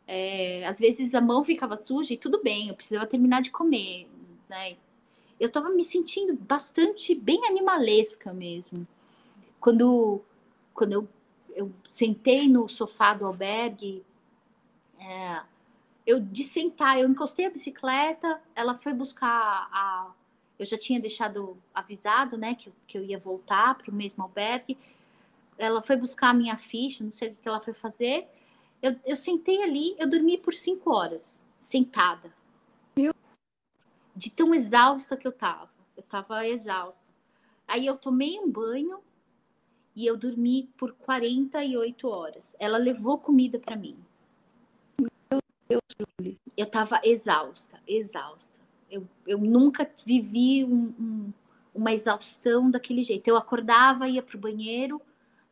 É, 0.08 0.66
às 0.66 0.80
vezes 0.80 1.14
a 1.14 1.20
mão 1.20 1.44
ficava 1.44 1.76
suja 1.76 2.14
e 2.14 2.18
tudo 2.18 2.42
bem, 2.42 2.70
eu 2.70 2.76
precisava 2.76 3.06
terminar 3.06 3.42
de 3.42 3.52
comer, 3.52 4.08
né? 4.48 4.78
Eu 5.40 5.48
estava 5.48 5.70
me 5.70 5.86
sentindo 5.86 6.36
bastante 6.36 7.16
bem 7.16 7.46
animalesca 7.48 8.34
mesmo. 8.34 8.86
Quando, 9.60 10.22
quando 10.74 10.94
eu, 10.94 11.08
eu 11.56 11.72
sentei 11.90 12.48
no 12.48 12.68
sofá 12.68 13.14
do 13.14 13.26
albergue, 13.26 14.04
é, 15.00 15.42
eu 16.06 16.20
de 16.20 16.44
sentar, 16.44 17.00
eu 17.00 17.08
encostei 17.08 17.46
a 17.46 17.50
bicicleta, 17.50 18.42
ela 18.56 18.76
foi 18.76 18.94
buscar 18.94 19.70
a. 19.72 20.12
Eu 20.58 20.66
já 20.66 20.78
tinha 20.78 21.00
deixado 21.00 21.58
avisado, 21.74 22.38
né, 22.38 22.54
que, 22.56 22.70
que 22.86 22.98
eu 22.98 23.04
ia 23.04 23.18
voltar 23.18 23.76
para 23.76 23.90
o 23.90 23.96
mesmo 23.96 24.24
albergue. 24.24 24.78
Ela 25.58 25.82
foi 25.82 25.96
buscar 25.96 26.30
a 26.30 26.34
minha 26.34 26.58
ficha, 26.58 27.04
não 27.04 27.12
sei 27.12 27.30
o 27.30 27.36
que 27.36 27.48
ela 27.48 27.62
foi 27.62 27.74
fazer. 27.74 28.28
Eu, 28.82 28.96
eu 29.06 29.16
sentei 29.16 29.64
ali, 29.64 29.96
eu 29.98 30.10
dormi 30.10 30.38
por 30.38 30.54
cinco 30.54 30.92
horas, 30.92 31.48
sentada. 31.62 32.34
De 34.20 34.30
tão 34.30 34.54
exausta 34.54 35.16
que 35.16 35.26
eu 35.26 35.32
tava. 35.32 35.70
Eu 35.96 36.04
tava 36.04 36.46
exausta. 36.46 37.06
Aí 37.66 37.86
eu 37.86 37.98
tomei 37.98 38.38
um 38.38 38.52
banho 38.52 39.00
e 39.96 40.06
eu 40.06 40.18
dormi 40.18 40.70
por 40.78 40.92
48 40.92 42.06
horas. 42.06 42.54
Ela 42.60 42.78
levou 42.78 43.18
comida 43.18 43.58
para 43.58 43.78
mim. 43.78 43.98
Meu 45.00 45.40
Deus, 45.70 45.82
Julie. 45.98 46.38
Eu 46.58 46.70
tava 46.70 47.00
exausta, 47.02 47.80
exausta. 47.88 48.60
Eu, 48.92 49.08
eu 49.26 49.38
nunca 49.38 49.90
vivi 50.06 50.66
um, 50.66 50.94
um, 51.00 51.34
uma 51.74 51.94
exaustão 51.94 52.70
daquele 52.70 53.04
jeito. 53.04 53.26
Eu 53.26 53.38
acordava, 53.38 54.10
ia 54.10 54.22
pro 54.22 54.38
banheiro, 54.38 55.02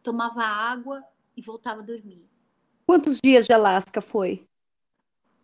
tomava 0.03 0.43
água 0.43 1.01
e 1.38 1.41
voltava 1.41 1.80
a 1.80 1.86
dormir. 1.86 2.22
Quantos 2.86 3.22
dias 3.24 3.45
de 3.45 3.53
Alasca 3.53 4.01
foi? 4.01 4.45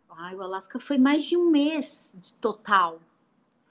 Ai, 0.09 0.35
o 0.35 0.41
Alasca 0.41 0.77
foi 0.77 0.97
mais 0.97 1.23
de 1.23 1.37
um 1.37 1.49
mês 1.49 2.13
de 2.15 2.33
total. 2.33 2.99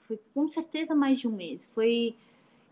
Foi 0.07 0.19
com 0.33 0.47
certeza 0.47 0.93
mais 0.95 1.19
de 1.19 1.27
um 1.27 1.31
mês. 1.31 1.67
Foi. 1.73 2.15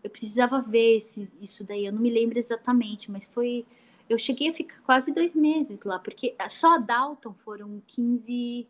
Eu 0.02 0.10
precisava 0.10 0.60
ver 0.60 0.96
esse, 0.96 1.30
isso 1.40 1.62
daí, 1.62 1.86
eu 1.86 1.92
não 1.92 2.00
me 2.00 2.10
lembro 2.10 2.38
exatamente, 2.38 3.10
mas 3.10 3.24
foi. 3.26 3.64
Eu 4.08 4.18
cheguei 4.18 4.50
a 4.50 4.54
ficar 4.54 4.80
quase 4.82 5.12
dois 5.12 5.34
meses 5.34 5.82
lá, 5.84 5.98
porque 5.98 6.34
só 6.50 6.74
a 6.74 6.78
Dalton 6.78 7.32
foram 7.34 7.82
15. 7.86 8.66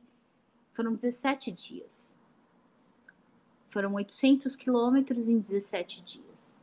Foram 0.73 0.95
17 0.95 1.51
dias. 1.51 2.17
Foram 3.69 3.95
800 3.95 4.55
quilômetros 4.57 5.29
em 5.29 5.39
17 5.39 6.03
dias. 6.03 6.63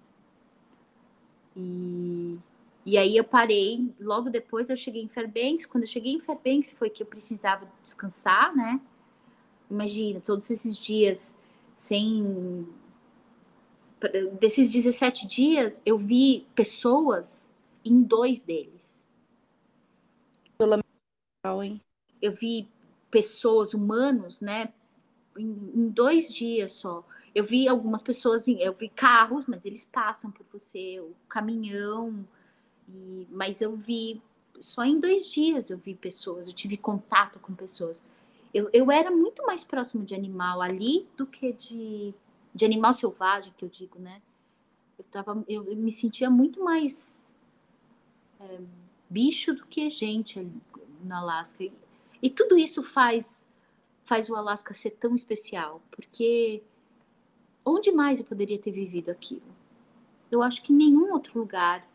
E 1.56 2.38
e 2.86 2.98
aí 2.98 3.16
eu 3.16 3.24
parei, 3.24 3.94
logo 4.00 4.32
depois 4.32 4.68
eu 4.68 4.76
cheguei 4.76 5.04
em 5.04 5.08
Fairbanks. 5.08 5.68
Quando 5.68 5.84
eu 5.84 5.88
cheguei 5.88 6.14
em 6.14 6.20
Fairbanks 6.20 6.72
foi 6.72 6.90
que 6.90 7.04
eu 7.04 7.08
precisava 7.08 7.68
descansar, 7.84 8.56
né? 8.56 8.80
Imagina, 9.70 10.20
todos 10.20 10.50
esses 10.50 10.76
dias 10.76 11.38
sem. 11.80 12.68
Desses 14.40 14.72
17 14.72 15.28
dias, 15.28 15.82
eu 15.86 15.98
vi 15.98 16.46
pessoas 16.54 17.52
em 17.84 18.02
dois 18.02 18.44
deles. 18.44 19.02
Eu 22.22 22.34
vi 22.34 22.70
pessoas, 23.10 23.74
humanos, 23.74 24.40
né? 24.42 24.74
Em, 25.38 25.72
em 25.76 25.90
dois 25.90 26.34
dias 26.34 26.74
só. 26.74 27.06
Eu 27.34 27.44
vi 27.44 27.68
algumas 27.68 28.02
pessoas, 28.02 28.48
eu 28.48 28.74
vi 28.74 28.90
carros, 28.90 29.46
mas 29.46 29.66
eles 29.66 29.86
passam 29.86 30.32
por 30.32 30.46
você, 30.52 31.00
o 31.00 31.14
caminhão 31.28 32.26
e, 32.88 33.28
mas 33.32 33.62
eu 33.62 33.76
vi, 33.76 34.22
só 34.60 34.84
em 34.84 35.00
dois 35.00 35.28
dias 35.32 35.70
eu 35.70 35.78
vi 35.78 35.94
pessoas, 35.96 36.48
eu 36.48 36.54
tive 36.54 36.76
contato 36.76 37.40
com 37.40 37.54
pessoas. 37.54 38.02
Eu, 38.54 38.70
eu 38.74 38.92
era 38.92 39.12
muito 39.12 39.46
mais 39.46 39.64
próximo 39.64 40.04
de 40.04 40.16
animal 40.16 40.62
ali 40.62 41.08
do 41.16 41.26
que 41.26 41.54
de, 41.54 42.14
de 42.54 42.66
animal 42.66 42.94
selvagem, 42.94 43.54
que 43.58 43.64
eu 43.64 43.70
digo, 43.70 44.00
né? 44.00 44.22
Eu, 44.98 45.06
tava, 45.12 45.44
eu, 45.48 45.64
eu 45.70 45.76
me 45.76 45.92
sentia 45.92 46.30
muito 46.30 46.64
mais 46.64 47.32
é, 48.40 48.60
bicho 49.10 49.54
do 49.54 49.66
que 49.66 49.90
gente 49.90 50.40
ali 50.40 50.62
no 51.04 51.16
Alasca. 51.16 51.64
E, 51.64 51.72
e 52.22 52.30
tudo 52.30 52.58
isso 52.58 52.84
faz, 52.84 53.46
faz 54.04 54.30
o 54.30 54.36
Alasca 54.36 54.74
ser 54.74 54.92
tão 54.92 55.16
especial, 55.16 55.82
porque 55.92 56.64
onde 57.64 57.92
mais 57.92 58.20
eu 58.20 58.26
poderia 58.26 58.58
ter 58.58 58.72
vivido 58.72 59.10
aquilo? 59.10 59.42
Eu 60.32 60.44
acho 60.44 60.62
que 60.64 60.74
em 60.74 60.76
nenhum 60.76 61.14
outro 61.14 61.40
lugar 61.40 61.88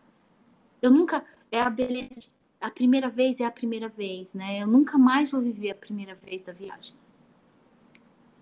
eu 0.84 0.90
nunca. 0.90 1.24
É 1.50 1.60
a 1.60 1.70
beleza. 1.70 2.20
A 2.64 2.70
primeira 2.70 3.10
vez 3.10 3.40
é 3.40 3.44
a 3.44 3.50
primeira 3.50 3.90
vez, 3.90 4.32
né? 4.32 4.62
Eu 4.62 4.66
nunca 4.66 4.96
mais 4.96 5.30
vou 5.30 5.42
viver 5.42 5.72
a 5.72 5.74
primeira 5.74 6.14
vez 6.14 6.42
da 6.42 6.50
viagem. 6.50 6.94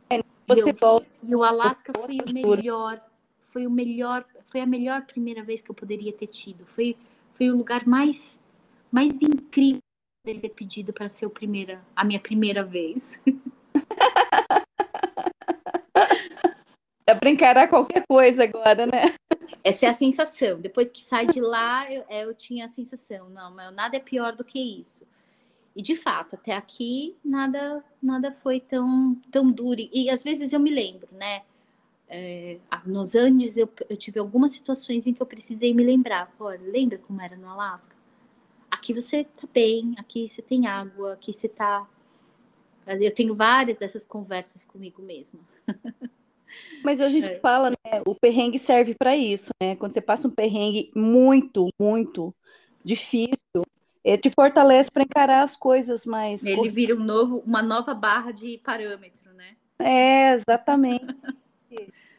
É, 0.09 0.23
você 0.47 0.71
e, 0.71 0.73
volta, 0.73 1.09
e 1.25 1.35
o 1.35 1.43
Alasca 1.43 1.93
foi 1.93 2.19
o 2.19 2.33
melhor. 2.33 3.05
Foi 3.51 3.67
o 3.67 3.71
melhor. 3.71 4.25
Foi 4.47 4.61
a 4.61 4.67
melhor 4.67 5.03
primeira 5.07 5.43
vez 5.43 5.61
que 5.61 5.69
eu 5.73 5.75
poderia 5.75 6.13
ter 6.13 6.29
tido. 6.29 6.65
Foi, 6.67 6.97
foi 7.35 7.51
o 7.51 7.57
lugar 7.57 7.85
mais, 7.85 8.41
mais 8.93 9.21
incrível 9.21 9.81
de 10.25 10.39
ter 10.39 10.51
pedido 10.51 10.93
para 10.93 11.09
ser 11.09 11.27
o 11.27 11.31
primeira, 11.31 11.85
a 11.97 12.05
minha 12.05 12.21
primeira 12.21 12.63
vez. 12.63 13.21
Dá 17.05 17.17
para 17.17 17.29
encarar 17.29 17.67
qualquer 17.67 18.07
coisa 18.07 18.45
agora, 18.45 18.87
né? 18.87 19.17
Essa 19.65 19.87
é 19.87 19.89
a 19.89 19.95
sensação. 19.95 20.61
Depois 20.61 20.91
que 20.91 21.01
sai 21.01 21.27
de 21.27 21.41
lá, 21.41 21.91
eu, 21.93 22.05
é, 22.09 22.25
eu 22.25 22.35
tinha 22.35 22.65
a 22.65 22.69
sensação, 22.69 23.31
não, 23.31 23.55
nada 23.71 23.97
é 23.97 24.01
pior 24.01 24.35
do 24.35 24.45
que 24.45 24.59
isso. 24.59 25.07
E 25.75 25.81
de 25.83 25.97
fato, 25.97 26.35
até 26.35 26.55
aqui 26.55 27.17
nada 27.25 27.83
nada 28.03 28.33
foi 28.33 28.61
tão 28.61 29.15
tão 29.31 29.51
duro. 29.51 29.81
E, 29.93 30.11
às 30.11 30.23
vezes 30.23 30.53
eu 30.53 30.61
me 30.61 30.71
lembro, 30.71 31.09
né? 31.13 31.43
É, 32.09 32.59
nos 32.85 33.15
Andes 33.15 33.57
eu, 33.57 33.69
eu, 33.89 33.97
tive 33.97 34.21
algumas 34.21 34.53
situações 34.53 35.07
em 35.07 35.15
que 35.15 35.23
eu 35.23 35.27
precisei 35.27 35.73
me 35.73 35.83
lembrar. 35.83 36.35
Olha, 36.39 36.61
lembra 36.63 36.99
como 36.99 37.23
era 37.23 37.37
no 37.37 37.49
Alasca? 37.49 37.97
Aqui 38.71 38.93
você 38.93 39.25
tá 39.25 39.49
bem, 39.53 39.95
aqui 39.99 40.29
você 40.29 40.43
tem 40.43 40.67
água, 40.67 41.15
aqui 41.15 41.33
você 41.33 41.49
tá. 41.49 41.89
Eu 42.87 43.15
tenho 43.15 43.35
várias 43.35 43.79
dessas 43.79 44.05
conversas 44.05 44.65
comigo 44.65 45.01
mesma. 45.03 45.41
Mas 46.83 47.01
a 47.01 47.09
gente 47.09 47.31
é. 47.31 47.39
fala, 47.39 47.71
né? 47.71 48.03
O 48.07 48.15
perrengue 48.15 48.59
serve 48.59 48.95
para 48.95 49.17
isso, 49.17 49.51
né? 49.63 49.77
Quando 49.77 49.93
você 49.93 50.01
passa 50.01 50.29
um 50.29 50.31
perrengue 50.31 50.91
muito, 50.95 51.69
muito 51.79 52.35
difícil, 52.85 53.63
ele 54.05 54.19
te 54.19 54.31
fortalece 54.31 54.91
para 54.91 55.05
encarar 55.05 55.43
as 55.43 55.57
coisas 55.57 56.05
mais. 56.05 56.45
Ele 56.45 56.71
vira 56.71 56.95
um 56.95 57.03
novo, 57.03 57.43
uma 57.47 57.63
nova 57.63 57.95
barra 57.95 58.33
de 58.33 58.59
parâmetro, 58.59 59.33
né? 59.35 59.57
É, 59.79 60.33
exatamente. 60.33 61.15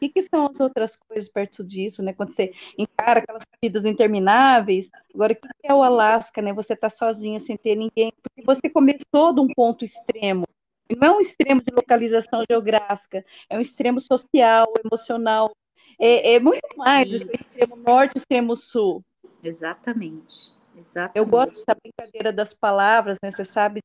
O 0.02 0.10
que, 0.10 0.22
são 0.22 0.46
as 0.46 0.60
outras 0.60 0.96
coisas 0.96 1.28
perto 1.30 1.64
disso, 1.64 2.02
né? 2.02 2.12
Quando 2.12 2.30
você 2.30 2.52
encara 2.76 3.20
aquelas 3.20 3.42
vidas 3.62 3.84
intermináveis. 3.84 4.90
Agora, 5.14 5.32
o 5.32 5.36
que 5.36 5.48
é 5.62 5.72
o 5.72 5.82
Alasca, 5.82 6.42
né? 6.42 6.52
Você 6.52 6.76
tá 6.76 6.90
sozinha, 6.90 7.40
sem 7.40 7.56
ter 7.56 7.74
ninguém. 7.74 8.12
Porque 8.22 8.42
você 8.44 8.68
começou 8.68 9.32
de 9.32 9.40
um 9.40 9.48
ponto 9.48 9.84
extremo 9.84 10.46
não 10.90 11.08
é 11.08 11.16
um 11.16 11.20
extremo 11.20 11.62
de 11.62 11.74
localização 11.74 12.42
geográfica, 12.48 13.24
é 13.48 13.56
um 13.56 13.60
extremo 13.60 14.00
social, 14.00 14.66
emocional. 14.84 15.50
É, 15.98 16.34
é 16.34 16.40
muito 16.40 16.66
mais 16.76 17.10
do 17.10 17.20
que 17.20 17.32
o 17.32 17.34
extremo 17.34 17.76
norte 17.76 18.16
e 18.16 18.18
o 18.18 18.20
extremo 18.20 18.56
sul. 18.56 19.02
Exatamente. 19.42 20.52
Exatamente. 20.76 21.16
Eu 21.16 21.26
gosto 21.26 21.64
da 21.66 21.74
brincadeira 21.74 22.32
das 22.32 22.52
palavras, 22.52 23.16
né? 23.22 23.30
Você 23.30 23.44
sabe, 23.44 23.80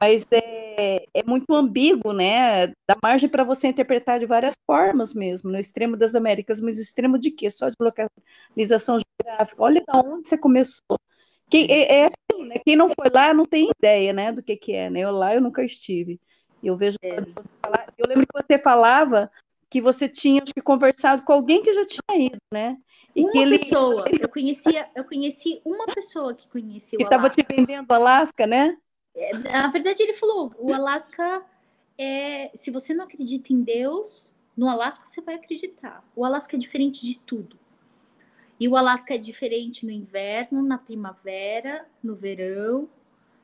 mas 0.00 0.26
é, 0.30 1.04
é 1.14 1.22
muito 1.24 1.54
ambíguo, 1.54 2.12
né? 2.12 2.68
Dá 2.86 2.96
margem 3.02 3.28
para 3.28 3.44
você 3.44 3.68
interpretar 3.68 4.18
de 4.18 4.26
várias 4.26 4.54
formas 4.66 5.14
mesmo. 5.14 5.50
No 5.50 5.58
extremo 5.58 5.96
das 5.96 6.14
Américas, 6.14 6.60
mas 6.60 6.78
extremo 6.78 7.18
de 7.18 7.30
quê? 7.30 7.50
Só 7.50 7.68
de 7.68 7.76
localização 7.78 8.98
geográfica. 8.98 9.62
Olha 9.62 9.80
de 9.80 9.96
onde 9.96 10.28
você 10.28 10.36
começou. 10.36 10.98
Quem, 11.50 11.70
é, 11.70 12.04
é 12.04 12.10
né? 12.44 12.60
Quem 12.64 12.76
não 12.76 12.88
foi 12.88 13.10
lá 13.12 13.32
não 13.34 13.44
tem 13.44 13.70
ideia, 13.76 14.12
né, 14.12 14.32
do 14.32 14.42
que, 14.42 14.56
que 14.56 14.72
é, 14.72 14.88
né? 14.90 15.00
Eu 15.00 15.10
lá 15.10 15.34
eu 15.34 15.40
nunca 15.40 15.64
estive. 15.64 16.20
Eu 16.62 16.76
vejo 16.76 16.96
É. 17.02 17.16
falar, 17.62 17.92
eu 17.96 18.06
lembro 18.08 18.26
que 18.26 18.42
você 18.42 18.58
falava 18.58 19.30
que 19.70 19.80
você 19.80 20.08
tinha 20.08 20.42
acho 20.42 20.54
que, 20.54 20.62
conversado 20.62 21.22
com 21.22 21.32
alguém 21.32 21.62
que 21.62 21.72
já 21.72 21.84
tinha 21.84 22.26
ido, 22.26 22.38
né? 22.52 22.76
E 23.14 23.22
Uma 23.22 23.32
que 23.32 23.38
ele 23.38 23.58
pessoa, 23.58 24.04
eu 24.26 24.28
conhecia, 24.28 24.88
eu 24.94 25.04
conheci 25.04 25.60
uma 25.64 25.86
pessoa 25.86 26.34
que 26.34 26.48
conhecia 26.48 26.96
que 26.96 27.04
estava 27.04 27.28
te 27.28 27.42
vendendo 27.42 27.90
Alasca, 27.92 28.46
né? 28.46 28.76
Na 29.50 29.68
verdade, 29.68 30.02
ele 30.02 30.12
falou: 30.14 30.54
o 30.58 30.72
Alasca 30.72 31.42
é. 31.96 32.50
Se 32.54 32.70
você 32.70 32.94
não 32.94 33.04
acredita 33.04 33.52
em 33.52 33.62
Deus, 33.62 34.34
no 34.56 34.68
Alasca 34.68 35.06
você 35.06 35.20
vai 35.20 35.34
acreditar. 35.34 36.04
O 36.14 36.24
Alasca 36.24 36.56
é 36.56 36.58
diferente 36.58 37.04
de 37.04 37.18
tudo. 37.20 37.58
E 38.58 38.66
o 38.66 38.76
Alasca 38.76 39.14
é 39.14 39.18
diferente 39.18 39.86
no 39.86 39.92
inverno, 39.92 40.62
na 40.62 40.78
primavera, 40.78 41.86
no 42.02 42.14
verão 42.14 42.88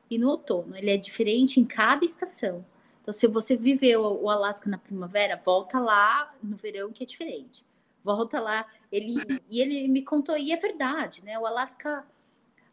e 0.09 0.17
no 0.17 0.29
outono. 0.29 0.75
Ele 0.75 0.91
é 0.91 0.97
diferente 0.97 1.59
em 1.59 1.65
cada 1.65 2.03
estação. 2.03 2.65
Então, 3.01 3.13
se 3.13 3.27
você 3.27 3.55
viveu 3.55 4.01
o 4.01 4.29
Alasca 4.29 4.69
na 4.69 4.77
primavera, 4.77 5.39
volta 5.45 5.79
lá 5.79 6.33
no 6.41 6.57
verão 6.57 6.91
que 6.91 7.03
é 7.03 7.05
diferente. 7.05 7.63
Volta 8.03 8.39
lá. 8.39 8.65
Ele, 8.91 9.15
e 9.49 9.61
ele 9.61 9.87
me 9.87 10.01
contou, 10.01 10.37
e 10.37 10.51
é 10.51 10.57
verdade, 10.57 11.23
né? 11.23 11.39
O 11.39 11.45
Alasca 11.45 12.05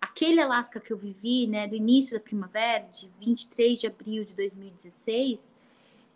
aquele 0.03 0.41
Alasca 0.41 0.81
que 0.81 0.93
eu 0.93 0.97
vivi, 0.97 1.47
né, 1.47 1.69
do 1.69 1.77
início 1.77 2.19
da 2.19 2.21
primavera, 2.21 2.85
de 2.93 3.09
23 3.21 3.79
de 3.79 3.87
abril 3.87 4.25
de 4.25 4.35
2016, 4.35 5.55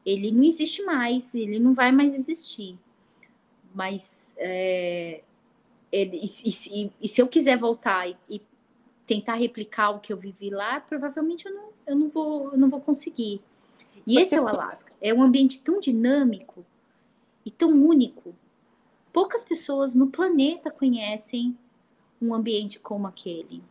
ele 0.04 0.32
não 0.32 0.42
existe 0.42 0.82
mais, 0.82 1.32
ele 1.32 1.60
não 1.60 1.72
vai 1.72 1.92
mais 1.92 2.12
existir. 2.12 2.76
Mas 3.72 4.32
é, 4.36 5.22
e, 5.92 6.26
e, 6.44 6.92
e, 7.00 7.08
se 7.08 7.20
eu 7.20 7.28
quiser 7.28 7.58
voltar 7.58 8.08
e, 8.08 8.16
e, 8.28 8.42
tentar 9.06 9.34
replicar 9.34 9.90
o 9.90 10.00
que 10.00 10.12
eu 10.12 10.16
vivi 10.16 10.50
lá, 10.50 10.80
provavelmente 10.80 11.46
eu 11.46 11.54
não, 11.54 11.68
eu 11.86 11.96
não, 11.96 12.08
vou, 12.08 12.52
eu 12.52 12.58
não 12.58 12.68
vou 12.68 12.80
conseguir. 12.80 13.40
E 14.06 14.18
esse 14.18 14.34
é 14.34 14.40
o 14.40 14.48
Alasca. 14.48 14.92
É 15.00 15.14
um 15.14 15.22
ambiente 15.22 15.62
tão 15.62 15.80
dinâmico 15.80 16.64
e 17.44 17.50
tão 17.50 17.70
único. 17.70 18.34
Poucas 19.12 19.44
pessoas 19.44 19.94
no 19.94 20.08
planeta 20.08 20.70
conhecem 20.70 21.56
um 22.20 22.34
ambiente 22.34 22.78
como 22.78 23.06
aquele 23.06 23.62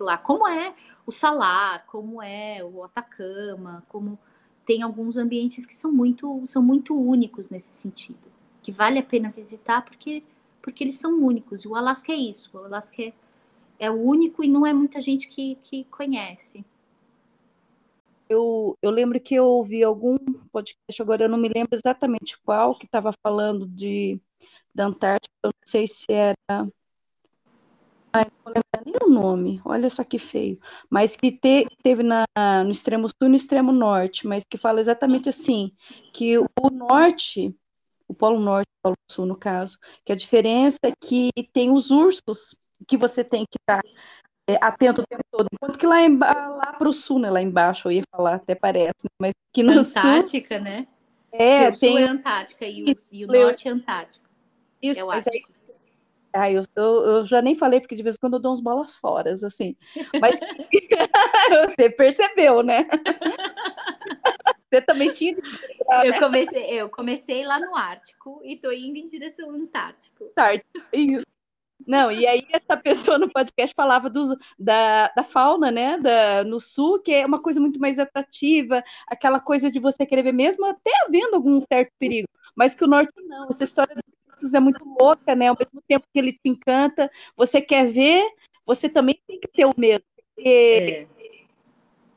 lá, 0.00 0.18
como 0.18 0.48
é 0.48 0.74
o 1.06 1.12
Salar, 1.12 1.86
como 1.86 2.20
é 2.20 2.64
o 2.64 2.82
Atacama, 2.82 3.84
como 3.88 4.18
tem 4.64 4.82
alguns 4.82 5.16
ambientes 5.16 5.64
que 5.64 5.74
são 5.74 5.92
muito, 5.92 6.42
são 6.48 6.60
muito 6.60 6.98
únicos 6.98 7.48
nesse 7.48 7.68
sentido, 7.68 8.18
que 8.62 8.72
vale 8.72 8.98
a 8.98 9.02
pena 9.02 9.30
visitar 9.30 9.82
porque, 9.82 10.24
porque 10.66 10.82
eles 10.82 10.96
são 10.96 11.22
únicos. 11.22 11.64
E 11.64 11.68
o 11.68 11.76
Alasca 11.76 12.12
é 12.12 12.16
isso, 12.16 12.50
o 12.52 12.64
Alasca 12.64 13.00
é, 13.00 13.12
é 13.78 13.88
o 13.88 13.94
único 13.94 14.42
e 14.42 14.48
não 14.48 14.66
é 14.66 14.74
muita 14.74 15.00
gente 15.00 15.28
que, 15.28 15.56
que 15.62 15.84
conhece. 15.84 16.64
Eu, 18.28 18.76
eu 18.82 18.90
lembro 18.90 19.20
que 19.20 19.36
eu 19.36 19.46
ouvi 19.46 19.84
algum 19.84 20.18
podcast, 20.50 21.00
agora 21.00 21.22
eu 21.22 21.28
não 21.28 21.38
me 21.38 21.48
lembro 21.48 21.76
exatamente 21.76 22.36
qual, 22.44 22.74
que 22.74 22.84
estava 22.84 23.12
falando 23.22 23.64
de 23.64 24.20
da 24.74 24.86
Antártica, 24.86 25.32
eu 25.44 25.50
não 25.54 25.64
sei 25.64 25.86
se 25.86 26.04
era 26.10 26.34
Ai, 28.12 28.26
não 28.44 28.52
lembro 28.52 28.84
nem 28.84 28.94
o 29.04 29.12
nome, 29.12 29.60
olha 29.64 29.88
só 29.88 30.02
que 30.02 30.18
feio. 30.18 30.58
Mas 30.90 31.14
que 31.14 31.30
te, 31.30 31.68
teve 31.82 32.02
na, 32.02 32.24
no 32.64 32.70
extremo 32.70 33.06
sul 33.06 33.26
e 33.26 33.28
no 33.28 33.36
extremo 33.36 33.70
norte, 33.70 34.26
mas 34.26 34.42
que 34.44 34.58
fala 34.58 34.80
exatamente 34.80 35.28
assim: 35.28 35.70
que 36.12 36.36
o 36.38 36.70
norte, 36.72 37.54
o 38.08 38.14
Polo 38.14 38.40
Norte, 38.40 38.68
o 38.78 38.82
Polo 38.82 38.96
Sul, 39.10 39.26
no 39.26 39.36
caso, 39.36 39.78
que 40.04 40.12
a 40.12 40.16
diferença 40.16 40.78
é 40.84 40.92
que 41.00 41.30
tem 41.52 41.70
os 41.70 41.90
ursos 41.90 42.54
que 42.86 42.96
você 42.96 43.24
tem 43.24 43.44
que 43.44 43.58
estar 43.60 43.82
é, 44.48 44.58
atento 44.60 45.02
o 45.02 45.06
tempo 45.06 45.22
todo. 45.30 45.48
Enquanto 45.52 45.78
que 45.78 45.86
lá, 45.86 45.96
lá 46.08 46.72
para 46.72 46.88
o 46.88 46.92
sul, 46.92 47.18
né, 47.18 47.30
lá 47.30 47.42
embaixo, 47.42 47.88
eu 47.88 47.92
ia 47.92 48.02
falar, 48.10 48.36
até 48.36 48.54
parece, 48.54 49.04
né, 49.04 49.10
mas 49.18 49.32
que 49.52 49.62
no 49.62 49.72
Antártica, 49.72 50.56
sul, 50.56 50.64
né? 50.64 50.86
É, 51.32 51.68
o 51.68 51.78
tem. 51.78 51.90
sul 51.90 51.98
é 51.98 52.04
Antártica 52.04 52.66
e 52.66 52.84
o, 52.84 52.94
e 53.12 53.24
o 53.24 53.28
norte 53.28 53.68
é 53.68 53.70
Antártico. 53.70 54.24
Isso, 54.80 55.00
é 55.00 55.04
o. 55.04 55.10
Ai, 56.32 56.54
eu, 56.54 56.64
eu, 56.76 56.84
eu, 56.84 57.24
já 57.24 57.40
nem 57.40 57.54
falei, 57.54 57.80
porque 57.80 57.96
de 57.96 58.02
vez 58.02 58.16
em 58.16 58.18
quando 58.20 58.34
eu 58.34 58.40
dou 58.40 58.52
uns 58.52 58.60
bolas 58.60 58.94
fora, 58.96 59.32
assim. 59.32 59.74
Mas 60.20 60.38
você 61.76 61.88
percebeu, 61.88 62.62
né? 62.62 62.86
Você 64.76 64.82
também 64.82 65.12
tinha. 65.12 65.36
Eu 66.04 66.18
comecei, 66.18 66.64
eu 66.70 66.90
comecei 66.90 67.44
lá 67.44 67.58
no 67.58 67.74
Ártico 67.74 68.40
e 68.44 68.56
tô 68.56 68.70
indo 68.70 68.96
em 68.96 69.06
direção 69.06 69.48
ao 69.48 69.56
Antártico. 69.56 70.30
Isso. 70.92 71.24
Não, 71.86 72.10
e 72.10 72.26
aí 72.26 72.46
essa 72.50 72.76
pessoa 72.76 73.16
no 73.16 73.30
podcast 73.30 73.74
falava 73.74 74.10
dos, 74.10 74.36
da, 74.58 75.08
da 75.08 75.22
fauna, 75.22 75.70
né, 75.70 75.96
da, 75.98 76.42
no 76.42 76.58
sul, 76.58 76.98
que 77.00 77.12
é 77.12 77.24
uma 77.24 77.40
coisa 77.40 77.60
muito 77.60 77.78
mais 77.78 77.98
atrativa, 77.98 78.82
aquela 79.06 79.38
coisa 79.38 79.70
de 79.70 79.78
você 79.78 80.04
querer 80.04 80.22
ver, 80.22 80.32
mesmo 80.32 80.64
até 80.64 80.90
havendo 81.04 81.36
algum 81.36 81.60
certo 81.60 81.92
perigo, 81.98 82.28
mas 82.56 82.74
que 82.74 82.82
o 82.82 82.88
norte 82.88 83.12
não, 83.22 83.48
essa 83.50 83.62
história 83.62 83.94
dos 84.40 84.54
é 84.54 84.58
muito 84.58 84.84
louca, 85.00 85.34
né? 85.34 85.48
Ao 85.48 85.56
mesmo 85.58 85.80
tempo 85.86 86.06
que 86.12 86.18
ele 86.18 86.32
te 86.32 86.48
encanta, 86.48 87.10
você 87.36 87.60
quer 87.60 87.88
ver, 87.90 88.26
você 88.64 88.88
também 88.88 89.20
tem 89.26 89.38
que 89.38 89.48
ter 89.48 89.64
o 89.64 89.74
medo. 89.76 90.04
É. 90.38 91.06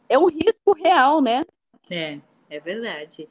é 0.09 0.17
um 0.17 0.27
risco 0.27 0.73
real, 0.73 1.21
né? 1.21 1.43
É, 1.89 2.19
é 2.49 2.59
verdade. 2.59 3.29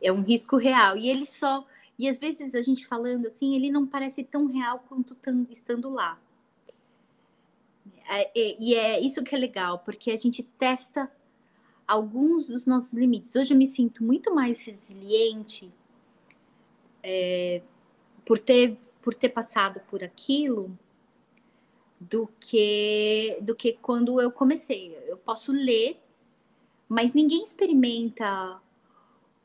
É 0.00 0.10
um 0.12 0.22
risco 0.22 0.56
real. 0.56 0.96
E 0.96 1.08
ele 1.08 1.26
só. 1.26 1.66
E 1.98 2.08
às 2.08 2.18
vezes 2.18 2.54
a 2.54 2.62
gente 2.62 2.86
falando 2.86 3.26
assim, 3.26 3.54
ele 3.54 3.70
não 3.70 3.86
parece 3.86 4.24
tão 4.24 4.46
real 4.46 4.84
quanto 4.88 5.16
estando 5.50 5.90
lá. 5.90 6.18
E 8.34 8.74
é 8.74 9.00
isso 9.00 9.22
que 9.22 9.34
é 9.34 9.38
legal, 9.38 9.78
porque 9.78 10.10
a 10.10 10.18
gente 10.18 10.42
testa 10.42 11.10
alguns 11.86 12.48
dos 12.48 12.66
nossos 12.66 12.92
limites. 12.92 13.34
Hoje 13.34 13.54
eu 13.54 13.58
me 13.58 13.66
sinto 13.66 14.02
muito 14.04 14.34
mais 14.34 14.60
resiliente. 14.60 15.72
É, 17.02 17.62
por 18.24 18.38
ter 18.38 18.76
por 19.00 19.14
ter 19.14 19.30
passado 19.30 19.80
por 19.90 20.04
aquilo 20.04 20.70
do 21.98 22.28
que 22.38 23.36
do 23.40 23.54
que 23.54 23.74
quando 23.74 24.20
eu 24.20 24.30
comecei. 24.30 24.96
Eu 25.06 25.16
posso 25.16 25.52
ler, 25.52 26.00
mas 26.92 27.14
ninguém 27.14 27.42
experimenta 27.42 28.60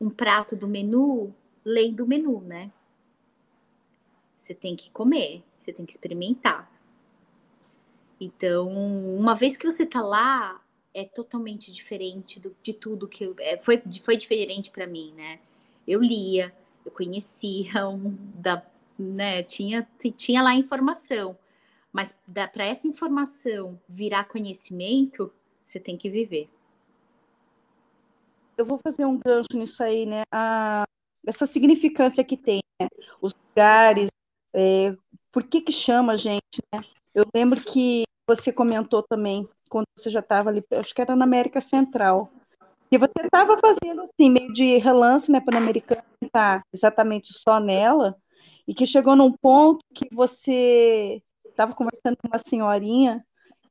um 0.02 0.10
prato 0.10 0.54
do 0.54 0.68
menu 0.68 1.34
lendo 1.64 2.04
o 2.04 2.08
menu, 2.08 2.42
né? 2.42 2.70
Você 4.38 4.54
tem 4.54 4.76
que 4.76 4.90
comer, 4.92 5.42
você 5.64 5.72
tem 5.72 5.86
que 5.86 5.94
experimentar. 5.94 6.70
Então, 8.20 8.68
uma 9.16 9.34
vez 9.34 9.56
que 9.56 9.66
você 9.66 9.86
tá 9.86 10.02
lá, 10.02 10.62
é 10.94 11.06
totalmente 11.06 11.72
diferente 11.72 12.38
do, 12.38 12.54
de 12.62 12.74
tudo 12.74 13.08
que 13.08 13.24
eu, 13.24 13.34
é, 13.40 13.58
foi 13.58 13.82
foi 14.04 14.18
diferente 14.18 14.70
para 14.70 14.86
mim, 14.86 15.14
né? 15.16 15.40
Eu 15.88 16.02
lia, 16.02 16.54
eu 16.86 16.92
conhecia 16.92 17.88
um, 17.88 18.14
da, 18.36 18.62
né, 19.00 19.42
tinha, 19.44 19.88
tinha 20.18 20.44
lá 20.44 20.54
informação, 20.54 21.38
mas 21.94 22.18
para 22.54 22.66
essa 22.66 22.88
informação 22.88 23.80
virar 23.88 24.26
conhecimento, 24.26 25.32
você 25.66 25.80
tem 25.80 25.96
que 25.96 26.10
viver. 26.10 26.50
Eu 28.58 28.66
vou 28.66 28.80
fazer 28.80 29.06
um 29.06 29.18
gancho 29.18 29.56
nisso 29.56 29.84
aí, 29.84 30.06
né? 30.06 30.24
A, 30.32 30.84
essa 31.26 31.46
significância 31.46 32.24
que 32.24 32.36
tem, 32.36 32.60
né? 32.82 32.88
Os 33.22 33.34
lugares, 33.34 34.10
é, 34.54 34.96
por 35.32 35.44
que 35.44 35.62
que 35.62 35.72
chama 35.72 36.14
a 36.14 36.16
gente, 36.16 36.62
né? 36.74 36.82
Eu 37.14 37.24
lembro 37.36 37.62
que 37.62 38.04
você 38.28 38.52
comentou 38.52 39.04
também, 39.04 39.48
quando 39.70 39.86
você 39.96 40.10
já 40.10 40.20
estava 40.20 40.50
ali, 40.50 40.64
acho 40.72 40.94
que 40.94 41.02
era 41.02 41.16
na 41.16 41.26
América 41.26 41.62
Central, 41.62 42.30
que 42.90 42.98
você 42.98 43.22
estava 43.24 43.58
fazendo 43.58 44.02
assim, 44.02 44.30
meio 44.30 44.52
de 44.52 44.78
relance, 44.78 45.32
né, 45.32 45.40
Pan-Americana, 45.40 46.04
tá 46.32 46.62
exatamente 46.74 47.34
só 47.34 47.60
nela, 47.60 48.16
e 48.68 48.74
que 48.74 48.86
chegou 48.86 49.16
num 49.16 49.32
ponto 49.32 49.84
que 49.94 50.08
você 50.12 51.22
estava 51.46 51.74
conversando 51.74 52.18
com 52.18 52.28
uma 52.28 52.40
senhorinha 52.40 53.26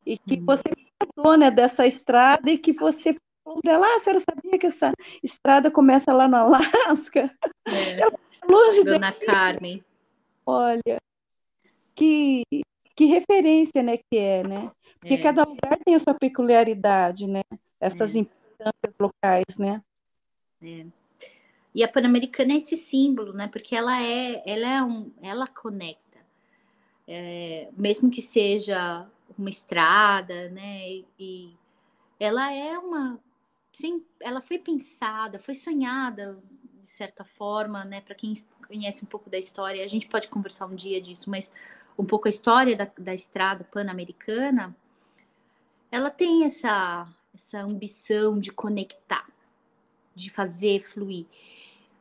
e 0.04 0.18
que 0.18 0.40
você 0.40 0.64
contou, 1.00 1.36
né, 1.36 1.50
dessa 1.50 1.86
estrada 1.86 2.50
e 2.50 2.58
que 2.58 2.72
você 2.72 3.16
falou 3.46 3.60
dela, 3.62 3.86
ah, 3.86 3.94
a 3.94 3.98
senhora 4.00 4.18
sabia 4.20 4.58
que 4.58 4.66
essa 4.66 4.92
estrada 5.22 5.70
começa 5.70 6.12
lá 6.12 6.26
no 6.26 6.36
Alasca? 6.36 7.30
É. 7.66 8.00
Ela, 8.00 8.18
longe 8.50 8.82
Dona 8.82 9.10
daqui. 9.12 9.26
Carmen. 9.26 9.84
Olha, 10.44 11.00
que, 11.94 12.42
que 12.94 13.04
referência, 13.04 13.82
né, 13.82 13.96
que 13.96 14.18
é, 14.18 14.42
né? 14.42 14.70
Porque 14.98 15.14
É. 15.14 15.22
cada 15.22 15.44
lugar 15.44 15.78
tem 15.84 15.94
a 15.94 15.98
sua 15.98 16.14
peculiaridade, 16.14 17.26
né? 17.26 17.42
Essas 17.80 18.16
É. 18.16 18.20
importâncias 18.20 18.94
locais, 18.98 19.58
né? 19.58 19.80
E 21.74 21.84
a 21.84 21.88
Pan-Americana 21.88 22.54
é 22.54 22.56
esse 22.56 22.76
símbolo, 22.76 23.32
né? 23.32 23.48
Porque 23.48 23.76
ela 23.76 24.02
é, 24.02 24.42
ela 24.46 24.66
é 24.66 24.82
um, 24.82 25.12
ela 25.22 25.46
conecta 25.46 26.06
é, 27.06 27.68
mesmo 27.76 28.10
que 28.10 28.20
seja 28.20 29.06
uma 29.38 29.50
estrada, 29.50 30.48
né? 30.50 30.88
E, 30.88 31.04
e 31.18 31.52
ela 32.18 32.52
é 32.52 32.78
uma, 32.78 33.20
ela 34.20 34.40
foi 34.40 34.58
pensada, 34.58 35.38
foi 35.38 35.54
sonhada 35.54 36.38
de 36.80 36.88
certa 36.88 37.24
forma, 37.24 37.84
né? 37.84 38.00
Para 38.00 38.14
quem 38.14 38.34
conhece 38.66 39.04
um 39.04 39.08
pouco 39.08 39.28
da 39.28 39.38
história, 39.38 39.84
a 39.84 39.88
gente 39.88 40.08
pode 40.08 40.28
conversar 40.28 40.66
um 40.66 40.74
dia 40.74 41.00
disso, 41.00 41.28
mas 41.28 41.52
um 41.98 42.04
pouco 42.04 42.28
a 42.28 42.30
história 42.30 42.76
da, 42.76 42.90
da 42.98 43.14
estrada 43.14 43.64
pan-americana, 43.64 44.74
ela 45.90 46.10
tem 46.10 46.44
essa 46.44 47.08
essa 47.36 47.60
ambição 47.60 48.38
de 48.38 48.50
conectar, 48.50 49.26
de 50.14 50.30
fazer 50.30 50.82
fluir. 50.82 51.26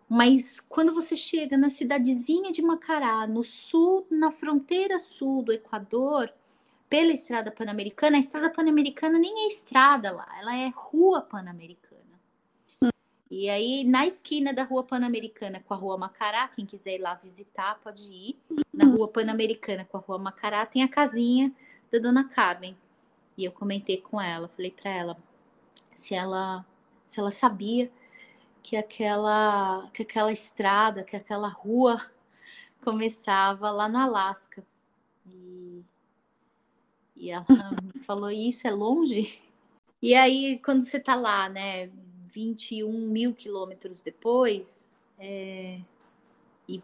Mas 0.07 0.61
quando 0.69 0.93
você 0.93 1.17
chega 1.17 1.57
na 1.57 1.69
cidadezinha 1.69 2.53
de 2.53 2.61
Macará, 2.61 3.27
no 3.27 3.43
sul, 3.43 4.07
na 4.09 4.31
fronteira 4.31 4.97
sul 4.97 5.43
do 5.43 5.51
Equador, 5.51 6.31
pela 6.95 7.11
estrada 7.11 7.51
pan-americana, 7.51 8.15
a 8.15 8.19
estrada 8.21 8.49
pan-americana 8.49 9.19
nem 9.19 9.43
é 9.43 9.47
estrada 9.49 10.13
lá, 10.13 10.25
ela 10.39 10.55
é 10.55 10.71
rua 10.73 11.21
pan-americana. 11.21 12.01
E 13.29 13.49
aí, 13.49 13.83
na 13.83 14.07
esquina 14.07 14.53
da 14.53 14.63
rua 14.63 14.81
pan-americana 14.81 15.59
com 15.59 15.73
a 15.73 15.77
rua 15.77 15.97
Macará, 15.97 16.47
quem 16.47 16.65
quiser 16.65 16.95
ir 16.95 17.01
lá 17.01 17.13
visitar, 17.15 17.77
pode 17.83 18.01
ir. 18.01 18.39
Na 18.73 18.85
rua 18.85 19.09
pan-americana 19.09 19.83
com 19.83 19.97
a 19.97 19.99
rua 19.99 20.17
Macará 20.17 20.65
tem 20.65 20.83
a 20.83 20.87
casinha 20.87 21.51
da 21.91 21.99
dona 21.99 22.29
Carmen. 22.29 22.77
E 23.37 23.43
eu 23.43 23.51
comentei 23.51 23.97
com 23.97 24.21
ela, 24.21 24.47
falei 24.47 24.71
para 24.71 24.89
ela 24.89 25.17
se 25.97 26.15
ela 26.15 26.65
se 27.09 27.19
ela 27.19 27.31
sabia 27.31 27.91
que 28.63 28.77
aquela, 28.77 29.89
que 29.93 30.03
aquela 30.03 30.31
estrada, 30.31 31.03
que 31.03 31.17
aquela 31.17 31.49
rua 31.49 32.01
começava 32.85 33.69
lá 33.69 33.89
no 33.89 33.97
Alasca. 33.97 34.63
E, 35.27 35.83
e 37.25 37.31
ela 37.31 37.45
falou, 38.05 38.29
isso 38.29 38.67
é 38.67 38.71
longe? 38.71 39.41
E 40.01 40.13
aí, 40.13 40.59
quando 40.59 40.85
você 40.85 40.99
tá 40.99 41.15
lá, 41.15 41.49
né, 41.49 41.89
21 42.31 42.91
mil 43.07 43.33
quilômetros 43.33 44.01
depois, 44.01 44.87
é, 45.17 45.79
e, 46.69 46.83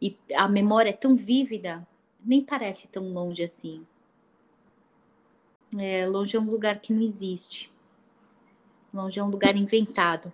e 0.00 0.16
a 0.34 0.48
memória 0.48 0.88
é 0.88 0.94
tão 0.94 1.14
vívida, 1.14 1.86
nem 2.24 2.42
parece 2.42 2.88
tão 2.88 3.12
longe 3.12 3.42
assim. 3.42 3.86
É, 5.78 6.06
longe 6.06 6.34
é 6.34 6.40
um 6.40 6.50
lugar 6.50 6.80
que 6.80 6.94
não 6.94 7.02
existe. 7.02 7.70
Longe 8.94 9.18
é 9.18 9.22
um 9.22 9.28
lugar 9.28 9.54
inventado. 9.54 10.32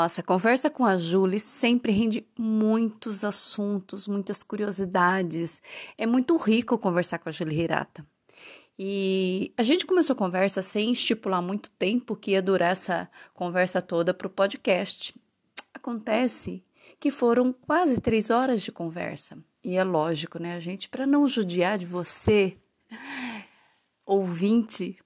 Nossa, 0.00 0.22
a 0.22 0.24
conversa 0.24 0.70
com 0.70 0.86
a 0.86 0.96
Julie 0.96 1.38
sempre 1.38 1.92
rende 1.92 2.26
muitos 2.38 3.22
assuntos, 3.22 4.08
muitas 4.08 4.42
curiosidades. 4.42 5.60
É 5.98 6.06
muito 6.06 6.38
rico 6.38 6.78
conversar 6.78 7.18
com 7.18 7.28
a 7.28 7.32
Julie 7.32 7.60
Hirata. 7.60 8.06
E 8.78 9.52
a 9.58 9.62
gente 9.62 9.84
começou 9.84 10.14
a 10.14 10.16
conversa 10.16 10.62
sem 10.62 10.90
estipular 10.90 11.42
muito 11.42 11.70
tempo 11.72 12.16
que 12.16 12.30
ia 12.30 12.40
durar 12.40 12.72
essa 12.72 13.10
conversa 13.34 13.82
toda 13.82 14.14
para 14.14 14.26
o 14.26 14.30
podcast. 14.30 15.14
Acontece 15.74 16.64
que 16.98 17.10
foram 17.10 17.52
quase 17.52 18.00
três 18.00 18.30
horas 18.30 18.62
de 18.62 18.72
conversa. 18.72 19.36
E 19.62 19.76
é 19.76 19.84
lógico, 19.84 20.38
né, 20.38 20.54
a 20.54 20.60
gente, 20.60 20.88
para 20.88 21.06
não 21.06 21.28
judiar 21.28 21.76
de 21.76 21.84
você, 21.84 22.56
ouvinte, 24.06 24.98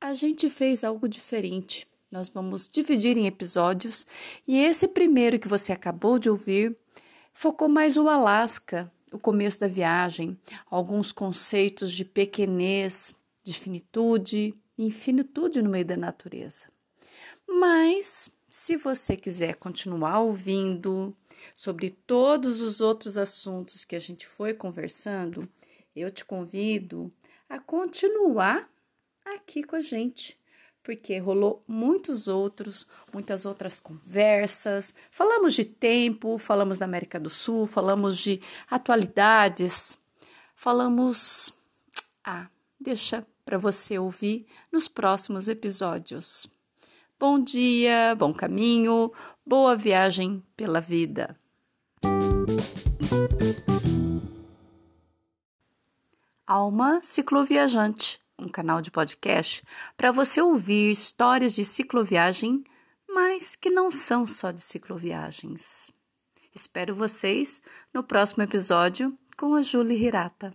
a 0.00 0.14
gente 0.14 0.48
fez 0.48 0.84
algo 0.84 1.08
diferente. 1.08 1.88
Nós 2.10 2.28
vamos 2.28 2.68
dividir 2.68 3.16
em 3.16 3.26
episódios 3.26 4.06
e 4.46 4.58
esse 4.58 4.86
primeiro 4.86 5.38
que 5.38 5.48
você 5.48 5.72
acabou 5.72 6.18
de 6.18 6.30
ouvir 6.30 6.76
focou 7.32 7.68
mais 7.68 7.96
o 7.96 8.08
Alasca, 8.08 8.90
o 9.12 9.18
começo 9.18 9.60
da 9.60 9.68
viagem, 9.68 10.38
alguns 10.70 11.12
conceitos 11.12 11.92
de 11.92 12.04
pequenez, 12.04 13.14
de 13.42 13.52
finitude 13.52 14.54
infinitude 14.78 15.62
no 15.62 15.70
meio 15.70 15.84
da 15.84 15.96
natureza. 15.96 16.68
Mas, 17.48 18.30
se 18.48 18.76
você 18.76 19.16
quiser 19.16 19.56
continuar 19.56 20.20
ouvindo 20.20 21.16
sobre 21.54 21.90
todos 21.90 22.60
os 22.60 22.80
outros 22.80 23.16
assuntos 23.16 23.84
que 23.84 23.96
a 23.96 23.98
gente 23.98 24.26
foi 24.26 24.52
conversando, 24.52 25.48
eu 25.94 26.10
te 26.10 26.24
convido 26.24 27.12
a 27.48 27.58
continuar 27.58 28.68
aqui 29.24 29.62
com 29.62 29.76
a 29.76 29.80
gente, 29.80 30.38
porque 30.86 31.18
rolou 31.18 31.64
muitos 31.66 32.28
outros, 32.28 32.86
muitas 33.12 33.44
outras 33.44 33.80
conversas. 33.80 34.94
Falamos 35.10 35.54
de 35.54 35.64
tempo, 35.64 36.38
falamos 36.38 36.78
da 36.78 36.84
América 36.84 37.18
do 37.18 37.28
Sul, 37.28 37.66
falamos 37.66 38.16
de 38.18 38.40
atualidades, 38.70 39.98
falamos. 40.54 41.52
Ah, 42.24 42.46
deixa 42.78 43.26
para 43.44 43.58
você 43.58 43.98
ouvir 43.98 44.46
nos 44.70 44.86
próximos 44.86 45.48
episódios. 45.48 46.46
Bom 47.18 47.42
dia, 47.42 48.14
bom 48.16 48.32
caminho, 48.32 49.12
boa 49.44 49.74
viagem 49.74 50.40
pela 50.56 50.80
vida. 50.80 51.36
Alma 56.46 57.00
Cicloviajante 57.02 58.24
um 58.38 58.48
canal 58.48 58.80
de 58.80 58.90
podcast 58.90 59.62
para 59.96 60.12
você 60.12 60.40
ouvir 60.40 60.90
histórias 60.90 61.54
de 61.54 61.64
cicloviagem, 61.64 62.62
mas 63.08 63.56
que 63.56 63.70
não 63.70 63.90
são 63.90 64.26
só 64.26 64.50
de 64.50 64.60
cicloviagens. 64.60 65.90
Espero 66.54 66.94
vocês 66.94 67.60
no 67.92 68.02
próximo 68.02 68.42
episódio 68.42 69.16
com 69.36 69.54
a 69.54 69.62
Julie 69.62 70.04
Hirata. 70.04 70.52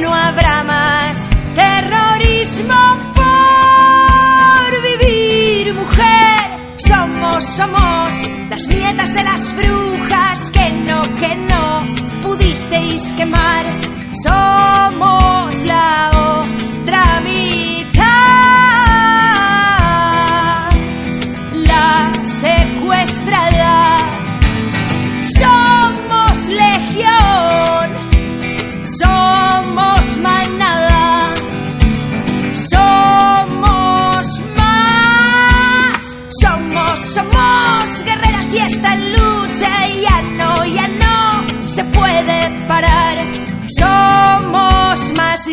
No 0.00 0.12
habrá 0.12 0.64
más 0.64 1.16
terrorismo 1.54 3.14
por 3.14 4.82
vivir 4.82 5.72
mujer. 5.72 6.50
Somos, 6.78 7.44
somos 7.44 8.12
las 8.50 8.66
nietas 8.66 9.14
de 9.14 9.22
las 9.22 9.54
brujas 9.54 10.50
que 10.50 10.72
no, 10.72 11.02
que 11.20 11.36
no 11.36 11.86
pudisteis 12.24 13.12
quemar. 13.12 13.87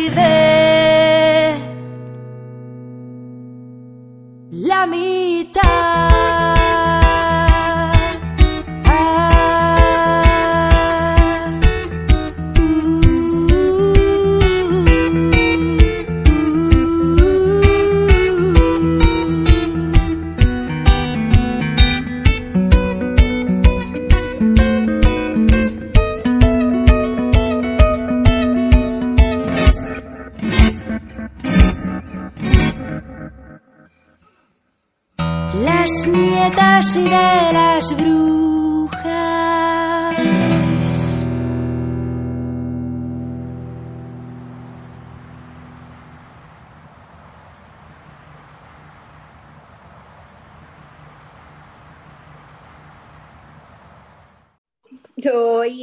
Somos 0.06 0.55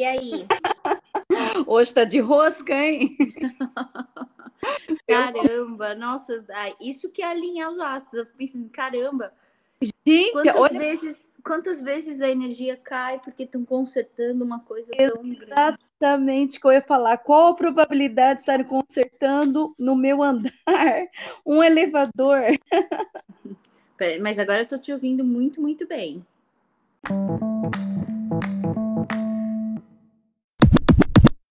e 0.04 0.06
aí? 0.06 0.48
Hoje 1.66 1.94
tá 1.94 2.04
de 2.04 2.20
rosca, 2.20 2.74
hein? 2.74 3.16
Caramba, 5.08 5.96
nossa, 5.96 6.46
isso 6.82 7.12
que 7.12 7.22
é 7.22 7.28
alinhar 7.28 7.70
os 7.70 7.80
astros. 7.80 8.14
Eu 8.14 8.26
fico 8.26 8.38
pensando, 8.38 8.70
caramba, 8.70 9.34
Gente, 9.82 10.32
quantas 10.32 10.56
olha 10.56 10.80
vezes, 10.80 11.30
quantas 11.44 11.82
vezes 11.82 12.22
a 12.22 12.30
energia 12.30 12.78
cai 12.78 13.20
porque 13.20 13.44
estão 13.44 13.66
consertando 13.66 14.44
uma 14.44 14.60
coisa 14.60 14.92
tão 14.96 15.30
grande. 15.30 15.78
exatamente 16.02 16.60
que 16.60 16.68
eu 16.68 16.72
ia 16.72 16.82
falar. 16.82 17.18
Qual 17.18 17.48
a 17.48 17.56
probabilidade 17.56 18.36
de 18.36 18.40
estarem 18.42 18.66
consertando 18.66 19.74
no 19.78 19.96
meu 19.96 20.22
andar 20.22 20.52
um 21.46 21.64
elevador? 21.64 22.42
Mas 24.22 24.38
agora 24.38 24.64
eu 24.64 24.68
tô 24.68 24.78
te 24.78 24.92
ouvindo 24.92 25.24
muito, 25.24 25.62
muito 25.62 25.88
bem. 25.88 26.26